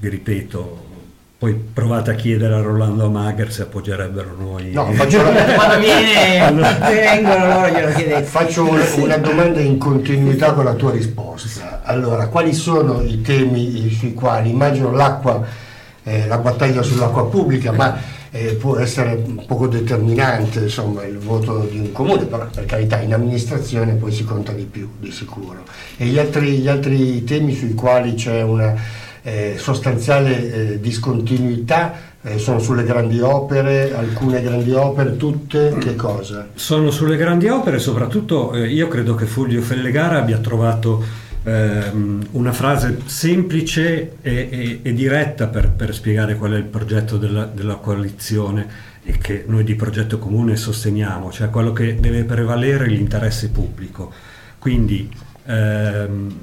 vi 0.00 0.08
ripeto, 0.08 0.85
poi 1.38 1.52
provate 1.52 2.12
a 2.12 2.14
chiedere 2.14 2.54
a 2.54 2.62
Rolando 2.62 3.10
Mager 3.10 3.52
se 3.52 3.62
appoggerebbero 3.62 4.34
noi. 4.38 4.72
No, 4.72 4.90
faccio 4.94 5.20
una... 5.20 5.42
quando 5.54 5.78
viene, 5.80 6.50
vengono 6.80 7.46
loro 7.46 7.68
glielo 7.68 7.92
chiedete. 7.92 8.22
Faccio 8.22 8.66
una, 8.66 8.84
una, 8.96 9.16
domanda 9.18 9.60
in 9.60 9.76
continuità 9.76 10.54
con 10.54 10.64
la 10.64 10.72
tua 10.72 10.92
risposta. 10.92 11.82
Allora, 11.84 12.28
quali 12.28 12.54
sono 12.54 13.02
i 13.02 13.20
temi 13.20 13.90
sui 13.90 14.14
quali 14.14 14.48
immagino 14.48 14.90
l'acqua, 14.92 15.44
eh, 16.04 16.26
la 16.26 16.38
battaglia 16.38 16.80
sull'acqua 16.80 17.28
pubblica, 17.28 17.70
ma 17.70 17.98
eh, 18.30 18.54
può 18.54 18.78
essere 18.78 19.22
un 19.22 19.44
poco 19.46 19.66
determinante 19.66 20.60
insomma, 20.60 21.04
il 21.04 21.18
voto 21.18 21.68
di 21.70 21.78
un 21.78 21.92
comune, 21.92 22.24
però 22.24 22.46
per 22.46 22.64
carità 22.64 22.98
in 23.00 23.12
amministrazione 23.12 23.92
poi 23.92 24.10
si 24.10 24.24
conta 24.24 24.52
di 24.52 24.64
più, 24.64 24.88
di 24.98 25.12
sicuro. 25.12 25.64
E 25.98 26.06
gli 26.06 26.18
altri, 26.18 26.58
gli 26.58 26.68
altri 26.68 27.24
temi 27.24 27.54
sui 27.54 27.74
quali 27.74 28.14
c'è 28.14 28.40
una 28.40 29.04
eh, 29.26 29.56
sostanziale 29.58 30.52
eh, 30.52 30.80
discontinuità 30.80 31.94
eh, 32.22 32.38
sono 32.38 32.60
sulle 32.60 32.84
grandi 32.84 33.18
opere, 33.18 33.92
alcune 33.92 34.40
grandi 34.40 34.70
opere, 34.70 35.16
tutte 35.16 35.74
che 35.80 35.96
cosa? 35.96 36.50
Sono 36.54 36.92
sulle 36.92 37.16
grandi 37.16 37.48
opere, 37.48 37.80
soprattutto 37.80 38.52
eh, 38.52 38.68
io 38.68 38.86
credo 38.86 39.16
che 39.16 39.26
Fulvio 39.26 39.62
Fellegara 39.62 40.18
abbia 40.18 40.38
trovato 40.38 41.02
ehm, 41.42 42.28
una 42.32 42.52
frase 42.52 42.98
semplice 43.06 44.18
e, 44.22 44.48
e, 44.48 44.80
e 44.82 44.92
diretta 44.92 45.48
per, 45.48 45.70
per, 45.70 45.92
spiegare 45.92 46.36
qual 46.36 46.52
è 46.52 46.56
il 46.56 46.62
progetto 46.62 47.16
della, 47.16 47.46
della 47.46 47.74
coalizione 47.74 48.94
e 49.02 49.18
che 49.18 49.42
noi 49.48 49.64
di 49.64 49.74
progetto 49.74 50.20
comune 50.20 50.54
sosteniamo, 50.54 51.32
cioè 51.32 51.50
quello 51.50 51.72
che 51.72 51.98
deve 51.98 52.22
prevalere 52.22 52.86
l'interesse 52.86 53.48
pubblico. 53.48 54.12
Quindi 54.60 55.10
ehm, 55.46 56.34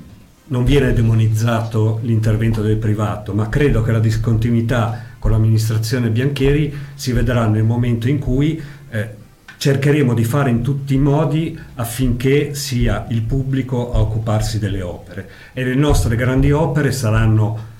non 0.54 0.66
viene 0.66 0.93
demonizzato 0.93 1.99
l'intervento 2.04 2.62
del 2.62 2.78
privato, 2.78 3.34
ma 3.34 3.49
credo 3.49 3.82
che 3.82 3.91
la 3.91 3.99
discontinuità 3.99 5.16
con 5.18 5.32
l'amministrazione 5.32 6.12
Biancheri 6.12 6.72
si 6.93 7.12
vedrà 7.12 7.47
nel 7.47 7.64
momento 7.64 8.08
in 8.08 8.20
cui 8.20 8.62
eh, 8.91 9.10
cercheremo 9.58 10.14
di 10.14 10.24
fare 10.24 10.51
in 10.51 10.62
tutti 10.62 10.93
i 10.93 10.99
modi 10.99 11.60
affinché 11.74 12.54
sia 12.54 13.08
il 13.10 13.24
pubblico 13.24 13.93
a 13.93 13.99
occuparsi 14.01 14.60
delle 14.60 14.84
opere. 14.84 15.28
E 15.54 15.64
le 15.64 15.74
nostre 15.74 16.16
grandi 16.16 16.51
opere 16.51 16.91
saranno 16.91 17.72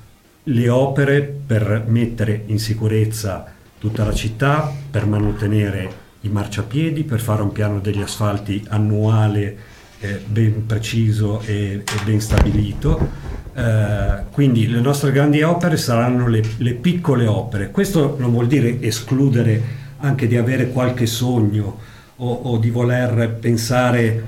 le 0.42 0.70
opere 0.70 1.22
per 1.22 1.84
mettere 1.86 2.42
in 2.48 2.58
sicurezza 2.58 3.54
tutta 3.78 4.04
la 4.04 4.16
città, 4.16 4.74
per 4.90 5.06
mantenere 5.06 6.02
i 6.22 6.30
marciapiedi, 6.30 7.04
per 7.04 7.20
fare 7.20 7.44
un 7.44 7.52
piano 7.52 7.80
degli 7.80 8.02
asfalti 8.02 8.66
annuale 8.70 9.73
eh, 10.04 10.22
ben 10.26 10.66
preciso 10.66 11.42
e, 11.46 11.82
e 11.86 12.04
ben 12.04 12.20
stabilito. 12.20 13.32
Eh, 13.56 14.24
quindi 14.32 14.68
le 14.68 14.82
nostre 14.82 15.12
grandi 15.12 15.42
opere 15.42 15.78
saranno 15.78 16.28
le, 16.28 16.44
le, 16.58 16.74
piccole 16.74 17.26
opere. 17.26 17.72
Questo 17.72 18.18
non 18.20 18.32
vuol 18.32 18.48
dire 18.48 18.82
escludere 18.82 19.82
anche 20.00 20.28
di 20.28 20.36
avere 20.36 20.70
qualche 20.70 21.06
sogno 21.06 21.80
o, 22.18 22.32
o 22.34 22.58
di 22.58 22.70
voler 22.70 23.38
pensare 23.40 24.24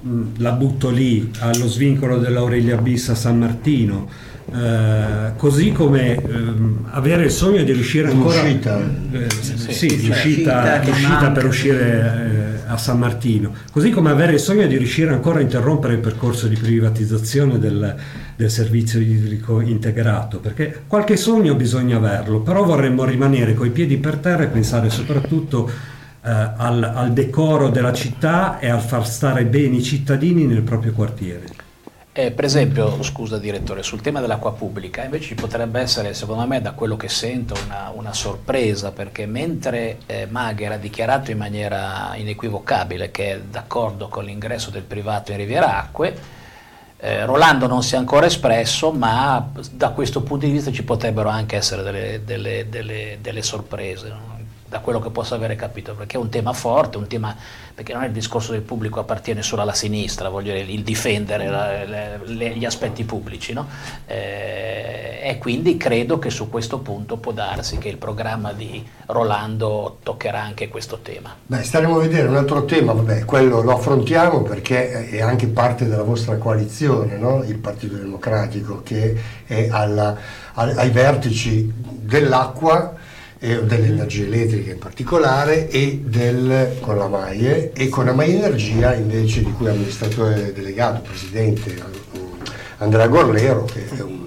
mh, 0.00 0.22
la 0.36 0.52
butto 0.52 0.88
lì 0.88 1.30
allo 1.40 1.68
svincolo 1.68 2.18
dell'Aurelia 2.18 2.76
Bis 2.76 3.10
a 3.10 3.14
San 3.14 3.38
Martino 3.38 4.08
eh, 4.54 5.32
così 5.36 5.72
come 5.72 6.16
ehm, 6.16 6.86
avere 6.90 7.24
il 7.24 7.30
sogno 7.30 7.62
di 7.62 7.72
riuscire 7.72 8.10
ancora 8.10 8.40
l'uscita, 8.40 8.80
eh, 9.12 9.30
sì, 9.30 9.88
sì, 9.88 10.06
l'uscita, 10.06 10.82
l'uscita 10.82 11.30
per 11.30 11.44
uscire 11.44 12.60
eh, 12.64 12.70
a 12.70 12.76
San 12.78 12.98
Martino. 12.98 13.52
Così 13.70 13.90
come 13.90 14.10
avere 14.10 14.32
il 14.32 14.40
sogno 14.40 14.66
di 14.66 14.76
riuscire 14.76 15.12
ancora 15.12 15.38
a 15.38 15.42
interrompere 15.42 15.94
il 15.94 16.00
percorso 16.00 16.48
di 16.48 16.56
privatizzazione 16.56 17.58
del, 17.58 17.94
del 18.36 18.50
servizio 18.50 19.00
idrico 19.00 19.60
integrato 19.60 20.38
perché 20.38 20.82
qualche 20.86 21.16
sogno 21.16 21.54
bisogna 21.54 21.96
averlo 21.96 22.40
però 22.40 22.62
vorremmo 22.64 23.04
rimanere 23.04 23.52
coi 23.54 23.70
piedi 23.70 23.96
per 23.96 24.16
terra 24.16 24.44
e 24.44 24.46
pensare 24.46 24.90
soprattutto 24.90 25.68
eh, 25.68 26.30
al, 26.30 26.82
al 26.82 27.12
decoro 27.12 27.68
della 27.68 27.92
città 27.92 28.60
e 28.60 28.68
al 28.68 28.80
far 28.80 29.06
stare 29.06 29.44
bene 29.44 29.76
i 29.76 29.82
cittadini 29.82 30.44
nel 30.46 30.62
proprio 30.62 30.92
quartiere 30.92 31.57
eh, 32.18 32.32
per 32.32 32.44
esempio, 32.44 33.00
scusa 33.04 33.38
direttore, 33.38 33.84
sul 33.84 34.00
tema 34.00 34.18
dell'acqua 34.18 34.52
pubblica 34.52 35.04
invece 35.04 35.26
ci 35.26 35.34
potrebbe 35.36 35.78
essere, 35.78 36.14
secondo 36.14 36.44
me, 36.48 36.60
da 36.60 36.72
quello 36.72 36.96
che 36.96 37.08
sento, 37.08 37.54
una, 37.64 37.92
una 37.94 38.12
sorpresa, 38.12 38.90
perché 38.90 39.24
mentre 39.24 39.98
eh, 40.06 40.26
Magher 40.28 40.72
ha 40.72 40.76
dichiarato 40.78 41.30
in 41.30 41.38
maniera 41.38 42.10
inequivocabile 42.16 43.12
che 43.12 43.34
è 43.34 43.40
d'accordo 43.40 44.08
con 44.08 44.24
l'ingresso 44.24 44.70
del 44.70 44.82
privato 44.82 45.30
in 45.30 45.36
Riviera 45.36 45.78
Acque, 45.78 46.16
eh, 46.96 47.24
Rolando 47.24 47.68
non 47.68 47.84
si 47.84 47.94
è 47.94 47.98
ancora 47.98 48.26
espresso, 48.26 48.90
ma 48.90 49.52
da 49.70 49.90
questo 49.90 50.20
punto 50.22 50.44
di 50.44 50.50
vista 50.50 50.72
ci 50.72 50.82
potrebbero 50.82 51.28
anche 51.28 51.54
essere 51.54 51.84
delle, 51.84 52.22
delle, 52.24 52.68
delle, 52.68 53.18
delle 53.20 53.42
sorprese. 53.44 54.08
No? 54.08 54.37
Da 54.68 54.80
quello 54.80 55.00
che 55.00 55.10
posso 55.10 55.34
avere 55.34 55.56
capito, 55.56 55.94
perché 55.94 56.16
è 56.16 56.20
un 56.20 56.28
tema 56.28 56.52
forte, 56.52 56.98
un 56.98 57.06
tema, 57.06 57.34
perché 57.74 57.94
non 57.94 58.02
è 58.02 58.06
il 58.06 58.12
discorso 58.12 58.52
del 58.52 58.60
pubblico 58.60 59.00
appartiene 59.00 59.42
solo 59.42 59.62
alla 59.62 59.72
sinistra, 59.72 60.28
voglio 60.28 60.52
dire, 60.52 60.70
il 60.70 60.82
difendere 60.82 61.48
la, 61.48 61.84
le, 61.84 62.20
le, 62.24 62.50
gli 62.50 62.64
aspetti 62.66 63.04
pubblici, 63.04 63.54
no? 63.54 63.66
eh, 64.06 65.20
e 65.22 65.38
quindi 65.38 65.76
credo 65.76 66.18
che 66.18 66.28
su 66.28 66.50
questo 66.50 66.78
punto 66.78 67.16
può 67.16 67.32
darsi 67.32 67.78
che 67.78 67.88
il 67.88 67.96
programma 67.96 68.52
di 68.52 68.86
Rolando 69.06 69.98
toccherà 70.02 70.42
anche 70.42 70.68
questo 70.68 70.98
tema. 70.98 71.34
Beh, 71.46 71.62
staremo 71.62 71.96
a 71.96 72.00
vedere 72.00 72.28
un 72.28 72.36
altro 72.36 72.66
tema, 72.66 72.92
vabbè, 72.92 73.24
quello 73.24 73.62
lo 73.62 73.72
affrontiamo 73.72 74.42
perché 74.42 75.08
è 75.08 75.22
anche 75.22 75.46
parte 75.46 75.88
della 75.88 76.02
vostra 76.02 76.36
coalizione, 76.36 77.16
no? 77.16 77.42
il 77.42 77.56
Partito 77.56 77.96
Democratico, 77.96 78.82
che 78.82 79.18
è 79.46 79.68
alla, 79.70 80.14
ai 80.52 80.90
vertici 80.90 81.72
dell'acqua 81.74 82.96
e 83.38 83.62
delle 83.64 83.86
energie 83.86 84.26
elettriche 84.26 84.72
in 84.72 84.78
particolare 84.78 85.68
e 85.68 86.02
del, 86.04 86.76
con 86.80 86.96
la 86.96 87.08
MAIE 87.08 87.72
e 87.72 87.88
con 87.88 88.06
la 88.06 88.12
MAIE 88.12 88.36
Energia 88.36 88.94
invece 88.94 89.44
di 89.44 89.52
cui 89.52 89.68
amministratore 89.68 90.52
delegato, 90.52 91.02
presidente 91.02 91.76
Andrea 92.78 93.06
Gorlero 93.06 93.64
che 93.64 93.88
è 93.88 94.00
un 94.00 94.26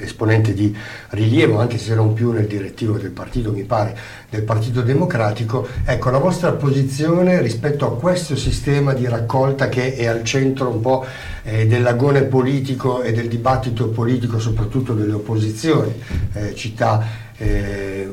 esponente 0.00 0.54
di 0.54 0.76
rilievo 1.10 1.58
anche 1.58 1.78
se 1.78 1.94
non 1.94 2.12
più 2.12 2.32
nel 2.32 2.46
direttivo 2.46 2.96
del 2.96 3.10
partito 3.10 3.52
mi 3.52 3.64
pare 3.64 3.96
del 4.28 4.42
Partito 4.42 4.82
Democratico. 4.82 5.66
Ecco 5.84 6.10
la 6.10 6.18
vostra 6.18 6.52
posizione 6.52 7.40
rispetto 7.40 7.86
a 7.86 7.96
questo 7.96 8.36
sistema 8.36 8.92
di 8.92 9.06
raccolta 9.06 9.68
che 9.68 9.94
è 9.94 10.06
al 10.06 10.22
centro 10.24 10.68
un 10.68 10.80
po' 10.80 11.04
eh, 11.42 11.66
dell'agone 11.66 12.22
politico 12.24 13.02
e 13.02 13.12
del 13.12 13.28
dibattito 13.28 13.88
politico 13.88 14.38
soprattutto 14.38 14.94
delle 14.94 15.12
opposizioni 15.12 15.94
eh, 16.34 16.54
città 16.54 17.26
eh, 17.36 18.08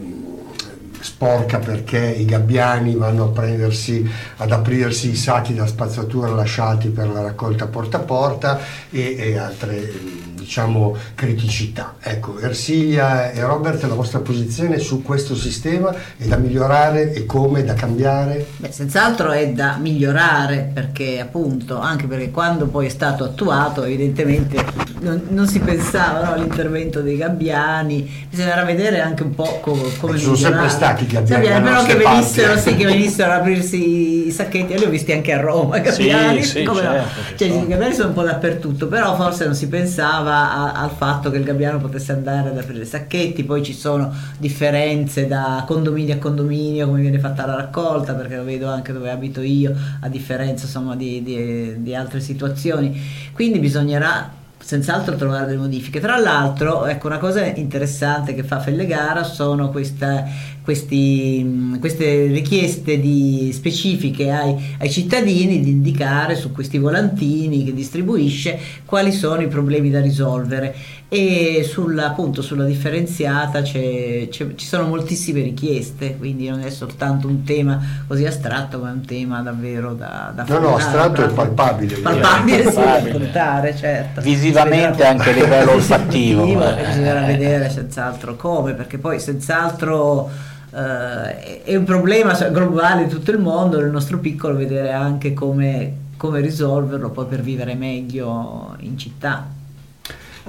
sporca 1.05 1.59
perché 1.59 1.99
i 1.99 2.25
gabbiani 2.25 2.95
vanno 2.95 3.25
a 3.25 3.27
prendersi, 3.27 4.09
ad 4.37 4.51
aprirsi 4.51 5.11
i 5.11 5.15
sacchi 5.15 5.53
da 5.53 5.67
spazzatura 5.67 6.29
lasciati 6.29 6.89
per 6.89 7.09
la 7.09 7.21
raccolta 7.21 7.67
porta 7.67 7.97
a 7.97 7.99
porta 7.99 8.59
e, 8.89 9.15
e 9.15 9.37
altre 9.37 10.33
diciamo, 10.45 10.95
criticità. 11.15 11.95
Ecco, 11.99 12.39
Ersilia 12.39 13.31
e 13.31 13.41
Robert, 13.41 13.83
la 13.83 13.95
vostra 13.95 14.19
posizione 14.19 14.77
su 14.77 15.01
questo 15.01 15.35
sistema 15.35 15.93
è 16.17 16.25
da 16.25 16.37
migliorare 16.37 17.13
e 17.13 17.25
come, 17.25 17.63
da 17.63 17.73
cambiare? 17.73 18.45
Beh, 18.57 18.71
senz'altro 18.71 19.31
è 19.31 19.49
da 19.49 19.77
migliorare 19.77 20.69
perché 20.71 21.19
appunto, 21.19 21.79
anche 21.79 22.05
perché 22.05 22.31
quando 22.31 22.67
poi 22.67 22.85
è 22.85 22.89
stato 22.89 23.23
attuato 23.23 23.83
evidentemente 23.83 24.63
non, 24.99 25.23
non 25.29 25.47
si 25.47 25.59
pensava 25.59 26.23
no, 26.23 26.33
all'intervento 26.33 27.01
dei 27.01 27.17
gabbiani, 27.17 28.27
bisognerà 28.29 28.63
vedere 28.63 29.01
anche 29.01 29.23
un 29.23 29.33
po' 29.33 29.59
come, 29.61 29.97
come 29.99 30.17
sono 30.17 30.35
sempre 30.35 30.69
stati 30.69 30.94
gabbiani, 31.03 31.43
gabbiani 31.43 31.63
però 31.63 31.83
che 31.83 31.95
venissero, 31.95 32.57
sì, 32.57 32.75
che 32.75 32.85
venissero 32.85 33.31
a 33.31 33.35
aprirsi 33.35 34.27
i 34.27 34.31
sacchetti, 34.31 34.73
io 34.73 34.79
li 34.79 34.85
ho 34.85 34.89
visti 34.89 35.11
anche 35.11 35.33
a 35.33 35.41
Roma, 35.41 35.79
gabbiani, 35.79 36.41
sì, 36.41 36.59
sì, 36.59 36.65
certo, 36.65 36.81
no? 36.81 37.05
cioè, 37.35 37.47
i 37.47 37.67
gabbiani 37.67 37.93
sono 37.93 38.07
un 38.09 38.13
po' 38.13 38.23
dappertutto, 38.23 38.87
però 38.87 39.15
forse 39.15 39.45
non 39.45 39.55
si 39.55 39.67
pensava 39.67 40.51
a, 40.51 40.81
al 40.81 40.91
fatto 40.91 41.29
che 41.29 41.37
il 41.37 41.43
gabbiano 41.43 41.79
potesse 41.79 42.13
andare 42.13 42.49
ad 42.49 42.57
aprire 42.57 42.83
i 42.83 42.87
sacchetti, 42.87 43.43
poi 43.43 43.61
ci 43.63 43.73
sono 43.73 44.13
differenze 44.37 45.27
da 45.27 45.63
condominio 45.67 46.15
a 46.15 46.17
condominio, 46.17 46.87
come 46.87 47.01
viene 47.01 47.19
fatta 47.19 47.45
la 47.45 47.55
raccolta, 47.55 48.13
perché 48.13 48.37
lo 48.37 48.43
vedo 48.43 48.69
anche 48.69 48.93
dove 48.93 49.11
abito 49.11 49.41
io, 49.41 49.73
a 49.99 50.07
differenza 50.07 50.65
insomma 50.65 50.95
di, 50.95 51.21
di, 51.21 51.81
di 51.81 51.95
altre 51.95 52.19
situazioni. 52.21 52.99
Quindi 53.33 53.59
bisognerà 53.59 54.43
senz'altro 54.65 55.15
trovare 55.15 55.45
delle 55.45 55.59
modifiche. 55.59 55.99
Tra 55.99 56.17
l'altro, 56.17 56.87
ecco, 56.87 57.05
una 57.05 57.19
cosa 57.19 57.45
interessante 57.45 58.33
che 58.33 58.43
fa 58.43 58.59
Fellegara 58.59 59.23
sono 59.23 59.69
questa, 59.69 60.25
questi, 60.65 61.77
queste 61.79 62.25
richieste 62.25 62.99
di, 62.99 63.51
specifiche 63.53 64.31
ai, 64.31 64.75
ai, 64.79 64.89
cittadini 64.89 65.59
di 65.59 65.69
indicare 65.69 66.35
su 66.35 66.51
questi 66.51 66.79
volantini 66.79 67.63
che 67.63 67.71
distribuisce 67.71 68.57
quali 68.83 69.11
sono 69.11 69.41
i 69.41 69.47
problemi 69.47 69.91
da 69.91 70.01
risolvere 70.01 70.75
e 71.07 71.63
sulla, 71.63 72.07
appunto, 72.07 72.41
sulla 72.41 72.65
differenziata 72.65 73.61
c'è, 73.61 74.27
c'è, 74.27 74.55
ci 74.55 74.65
sono 74.65 74.87
moltissime 74.87 75.43
richieste, 75.43 76.17
quindi 76.17 76.49
non 76.49 76.61
è 76.61 76.71
soltanto 76.71 77.27
un 77.27 77.43
tema 77.43 77.79
così 78.07 78.25
astratto, 78.25 78.79
ma 78.79 78.89
è 78.89 78.93
un 78.93 79.05
tema 79.05 79.41
davvero 79.41 79.93
da, 79.93 80.33
da 80.35 80.45
No, 80.47 80.57
no, 80.57 80.75
astratto 80.75 81.23
e 81.23 81.27
palpabile. 81.27 81.97
Palpabile, 81.97 82.69
sì, 82.71 82.75
da 82.75 82.93
affrontare, 82.95 83.75
certo. 83.75 84.21
Visivamente 84.21 85.05
anche 85.05 85.29
a 85.29 85.33
livello 85.33 85.73
olfattivo. 85.73 86.43
Eh. 86.55 86.85
Bisognerà 86.87 87.21
vedere 87.21 87.69
senz'altro 87.69 88.35
come, 88.35 88.73
perché 88.73 88.97
poi 88.97 89.19
senz'altro... 89.19 90.53
Uh, 90.75 91.63
è 91.63 91.73
un 91.73 91.85
problema 91.85 92.33
globale 92.49 93.03
in 93.03 93.07
tutto 93.07 93.31
il 93.31 93.39
mondo, 93.39 93.79
nel 93.79 93.91
nostro 93.91 94.17
piccolo 94.19 94.57
vedere 94.57 94.91
anche 94.91 95.31
come, 95.33 95.93
come 96.17 96.41
risolverlo 96.41 97.11
poi 97.11 97.27
per 97.27 97.39
vivere 97.39 97.75
meglio 97.75 98.75
in 98.79 98.97
città. 98.97 99.47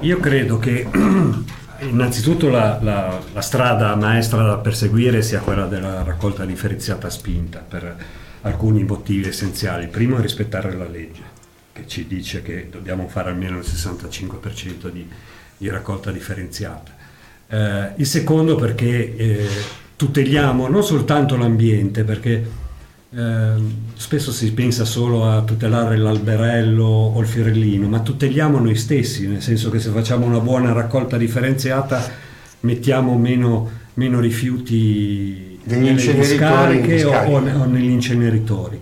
Io 0.00 0.18
credo 0.18 0.58
che 0.58 0.84
innanzitutto 1.78 2.48
la, 2.48 2.80
la, 2.82 3.20
la, 3.32 3.40
strada 3.40 3.94
maestra 3.94 4.42
da 4.42 4.56
perseguire 4.56 5.22
sia 5.22 5.38
quella 5.38 5.66
della 5.66 6.02
raccolta 6.02 6.44
differenziata 6.44 7.08
spinta 7.08 7.60
per 7.60 7.96
alcuni 8.42 8.82
motivi 8.82 9.28
essenziali. 9.28 9.86
Primo 9.86 10.18
è 10.18 10.20
rispettare 10.20 10.74
la 10.74 10.88
legge, 10.88 11.22
che 11.72 11.86
ci 11.86 12.08
dice 12.08 12.42
che 12.42 12.66
dobbiamo 12.68 13.06
fare 13.06 13.30
almeno 13.30 13.58
il 13.58 13.64
65% 13.64 14.90
di, 14.90 15.08
di 15.56 15.68
raccolta 15.68 16.10
differenziata. 16.10 16.90
Eh, 17.46 17.92
il 17.94 18.06
secondo 18.06 18.56
perché 18.56 19.16
eh, 19.16 19.48
tuteliamo 19.96 20.68
non 20.68 20.84
soltanto 20.84 21.36
l'ambiente, 21.36 22.04
perché 22.04 22.64
eh, 23.10 23.50
spesso 23.94 24.30
si 24.30 24.52
pensa 24.52 24.84
solo 24.84 25.28
a 25.28 25.42
tutelare 25.42 25.96
l'alberello 25.96 26.84
o 26.84 27.20
il 27.20 27.26
fiorellino, 27.26 27.88
ma 27.88 28.00
tuteliamo 28.00 28.58
noi 28.58 28.76
stessi, 28.76 29.26
nel 29.26 29.42
senso 29.42 29.70
che 29.70 29.78
se 29.78 29.90
facciamo 29.90 30.26
una 30.26 30.40
buona 30.40 30.72
raccolta 30.72 31.16
differenziata 31.16 32.24
mettiamo 32.60 33.16
meno, 33.16 33.70
meno 33.94 34.20
rifiuti 34.20 35.58
nelle 35.64 35.94
discariche 35.94 37.04
o, 37.04 37.12
o, 37.12 37.36
o, 37.36 37.64
negli 37.64 37.90
inceneritori. 37.90 38.80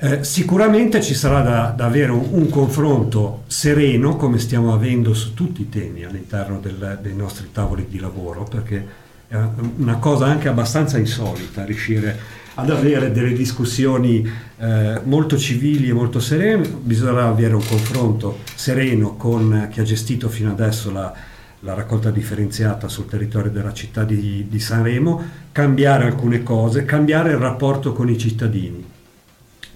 Eh, 0.00 0.22
sicuramente 0.22 1.02
ci 1.02 1.14
sarà 1.14 1.40
da, 1.40 1.74
da 1.76 1.86
avere 1.86 2.12
un, 2.12 2.26
un, 2.30 2.48
confronto 2.48 3.42
sereno, 3.48 4.16
come 4.16 4.38
stiamo 4.38 4.72
avendo 4.72 5.12
su 5.12 5.34
tutti 5.34 5.62
i 5.62 5.68
temi 5.68 6.04
all'interno 6.04 6.60
del, 6.60 7.00
dei 7.02 7.14
nostri 7.14 7.48
tavoli 7.52 7.86
di 7.88 7.98
lavoro, 7.98 8.44
perché 8.44 9.06
è 9.28 9.36
una 9.76 9.96
cosa 9.96 10.24
anche 10.26 10.48
abbastanza 10.48 10.96
insolita 10.96 11.64
riuscire 11.64 12.36
ad 12.54 12.70
avere 12.70 13.12
delle 13.12 13.34
discussioni 13.34 14.28
eh, 14.58 15.00
molto 15.04 15.36
civili 15.36 15.90
e 15.90 15.92
molto 15.92 16.18
serene, 16.18 16.66
bisognerà 16.66 17.26
avere 17.26 17.54
un 17.54 17.64
confronto 17.64 18.38
sereno 18.54 19.16
con 19.16 19.68
chi 19.70 19.80
ha 19.80 19.84
gestito 19.84 20.28
fino 20.28 20.50
adesso 20.50 20.90
la, 20.90 21.14
la 21.60 21.74
raccolta 21.74 22.10
differenziata 22.10 22.88
sul 22.88 23.06
territorio 23.06 23.52
della 23.52 23.72
città 23.72 24.02
di, 24.02 24.46
di, 24.48 24.60
Sanremo, 24.60 25.22
cambiare 25.52 26.06
alcune 26.06 26.42
cose, 26.42 26.84
cambiare 26.84 27.30
il 27.30 27.36
rapporto 27.36 27.92
con 27.92 28.08
i 28.08 28.18
cittadini. 28.18 28.84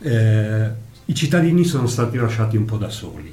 Eh, 0.01 0.69
I 1.05 1.15
cittadini 1.15 1.65
sono 1.65 1.87
stati 1.87 2.17
lasciati 2.17 2.57
un 2.57 2.65
po' 2.65 2.79
da 2.79 2.89
soli. 2.89 3.33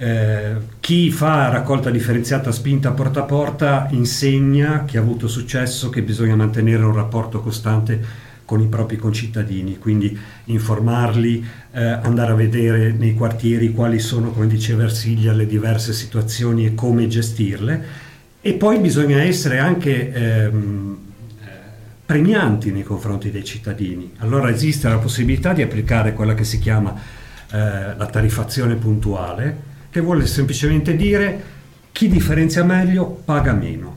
Eh, 0.00 0.54
chi 0.78 1.10
fa 1.10 1.48
raccolta 1.48 1.90
differenziata 1.90 2.52
spinta 2.52 2.92
porta 2.92 3.20
a 3.20 3.24
porta 3.24 3.88
insegna, 3.90 4.84
chi 4.84 4.96
ha 4.96 5.00
avuto 5.00 5.26
successo, 5.26 5.90
che 5.90 6.02
bisogna 6.02 6.36
mantenere 6.36 6.84
un 6.84 6.94
rapporto 6.94 7.40
costante 7.40 8.26
con 8.44 8.60
i 8.60 8.66
propri 8.68 8.96
concittadini, 8.96 9.76
quindi 9.76 10.16
informarli, 10.44 11.44
eh, 11.72 11.82
andare 11.82 12.32
a 12.32 12.34
vedere 12.36 12.92
nei 12.92 13.14
quartieri 13.14 13.72
quali 13.72 13.98
sono, 13.98 14.30
come 14.30 14.46
diceva 14.46 14.84
Ersilia, 14.84 15.32
le 15.32 15.46
diverse 15.46 15.92
situazioni 15.92 16.64
e 16.64 16.74
come 16.74 17.08
gestirle. 17.08 17.84
E 18.40 18.54
poi 18.54 18.78
bisogna 18.78 19.20
essere 19.20 19.58
anche 19.58 20.12
ehm, 20.12 20.98
eh, 21.42 21.46
premianti 22.06 22.70
nei 22.70 22.84
confronti 22.84 23.32
dei 23.32 23.44
cittadini. 23.44 24.12
Allora 24.18 24.48
esiste 24.48 24.88
la 24.88 24.98
possibilità 24.98 25.52
di 25.52 25.60
applicare 25.60 26.14
quella 26.14 26.34
che 26.34 26.44
si 26.44 26.60
chiama 26.60 26.94
eh, 26.94 27.96
la 27.96 28.08
tariffazione 28.10 28.76
puntuale, 28.76 29.67
che 29.90 30.00
vuole 30.00 30.26
semplicemente 30.26 30.96
dire 30.96 31.56
chi 31.92 32.08
differenzia 32.08 32.64
meglio 32.64 33.06
paga 33.24 33.52
meno. 33.52 33.96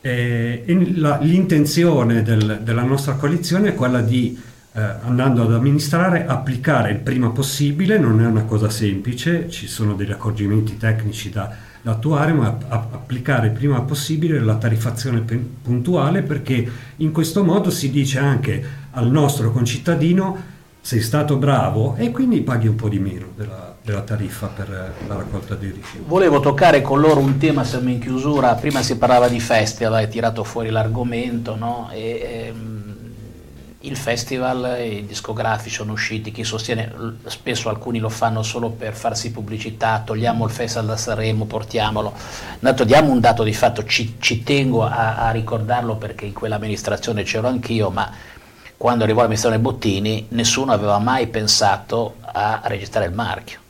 Eh, 0.00 0.92
la, 0.94 1.18
l'intenzione 1.20 2.22
del, 2.22 2.60
della 2.62 2.82
nostra 2.82 3.14
coalizione 3.14 3.70
è 3.70 3.74
quella 3.74 4.00
di, 4.00 4.38
eh, 4.72 4.80
andando 4.80 5.42
ad 5.42 5.52
amministrare, 5.52 6.26
applicare 6.26 6.92
il 6.92 6.98
prima 6.98 7.30
possibile, 7.30 7.98
non 7.98 8.20
è 8.20 8.26
una 8.26 8.44
cosa 8.44 8.70
semplice, 8.70 9.50
ci 9.50 9.66
sono 9.66 9.94
degli 9.94 10.12
accorgimenti 10.12 10.76
tecnici 10.76 11.30
da, 11.30 11.52
da 11.82 11.90
attuare, 11.90 12.32
ma 12.32 12.56
a, 12.68 12.86
applicare 12.92 13.48
il 13.48 13.52
prima 13.54 13.80
possibile 13.80 14.38
la 14.38 14.56
tariffazione 14.56 15.20
puntuale 15.20 16.22
perché 16.22 16.70
in 16.96 17.10
questo 17.10 17.42
modo 17.42 17.70
si 17.70 17.90
dice 17.90 18.18
anche 18.20 18.64
al 18.92 19.10
nostro 19.10 19.50
concittadino 19.50 20.56
sei 20.80 21.00
stato 21.00 21.36
bravo 21.36 21.96
e 21.96 22.12
quindi 22.12 22.40
paghi 22.42 22.68
un 22.68 22.76
po' 22.76 22.88
di 22.88 22.98
meno 22.98 23.26
della, 23.36 23.67
della 23.88 24.02
tariffa 24.02 24.48
per 24.48 24.68
la 24.68 25.14
raccolta 25.14 25.54
dei 25.54 25.70
rifiuti. 25.70 26.04
Volevo 26.06 26.40
toccare 26.40 26.82
con 26.82 27.00
loro 27.00 27.20
un 27.20 27.38
tema, 27.38 27.64
siamo 27.64 27.88
in 27.88 27.98
chiusura, 27.98 28.54
prima 28.54 28.82
si 28.82 28.98
parlava 28.98 29.28
di 29.28 29.40
festival, 29.40 29.94
hai 29.94 30.08
tirato 30.08 30.44
fuori 30.44 30.68
l'argomento, 30.68 31.56
no? 31.56 31.88
e, 31.90 32.48
ehm, 32.48 32.86
il 33.82 33.96
festival 33.96 34.76
i 34.78 35.06
discografici 35.06 35.76
sono 35.76 35.92
usciti, 35.92 36.32
chi 36.32 36.44
sostiene, 36.44 36.92
spesso 37.26 37.70
alcuni 37.70 37.98
lo 37.98 38.10
fanno 38.10 38.42
solo 38.42 38.68
per 38.68 38.92
farsi 38.92 39.30
pubblicità, 39.30 40.02
togliamo 40.04 40.44
il 40.44 40.50
festival 40.50 40.88
da 40.88 40.96
Sanremo, 40.98 41.46
portiamolo. 41.46 42.12
Dato, 42.58 42.84
diamo 42.84 43.10
un 43.10 43.20
dato 43.20 43.42
di 43.42 43.54
fatto, 43.54 43.86
ci, 43.86 44.16
ci 44.18 44.42
tengo 44.42 44.84
a, 44.84 45.16
a 45.16 45.30
ricordarlo 45.30 45.96
perché 45.96 46.26
in 46.26 46.34
quell'amministrazione 46.34 47.22
c'ero 47.22 47.48
anch'io, 47.48 47.88
ma 47.88 48.12
quando 48.76 49.04
arrivò 49.04 49.20
l'amministrazione 49.20 49.62
Bottini 49.62 50.26
nessuno 50.30 50.72
aveva 50.72 50.98
mai 50.98 51.28
pensato 51.28 52.16
a 52.20 52.60
registrare 52.64 53.06
il 53.06 53.14
marchio 53.14 53.60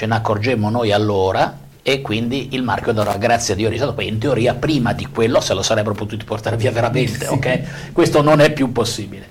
ce 0.00 0.06
ne 0.06 0.14
accorgemmo 0.14 0.70
noi 0.70 0.92
allora 0.92 1.58
e 1.82 2.00
quindi 2.00 2.54
il 2.54 2.62
marchio 2.62 2.92
d'oro, 2.92 3.14
grazie 3.18 3.52
a 3.52 3.56
Dio, 3.56 3.68
è. 3.68 3.92
Poi 3.92 4.06
in 4.06 4.18
teoria 4.18 4.54
prima 4.54 4.94
di 4.94 5.06
quello 5.06 5.42
se 5.42 5.52
lo 5.52 5.60
sarebbero 5.60 5.94
potuti 5.94 6.24
portare 6.24 6.56
via 6.56 6.70
veramente, 6.70 7.26
sì. 7.26 7.32
ok? 7.32 7.92
Questo 7.92 8.22
non 8.22 8.40
è 8.40 8.50
più 8.50 8.72
possibile. 8.72 9.28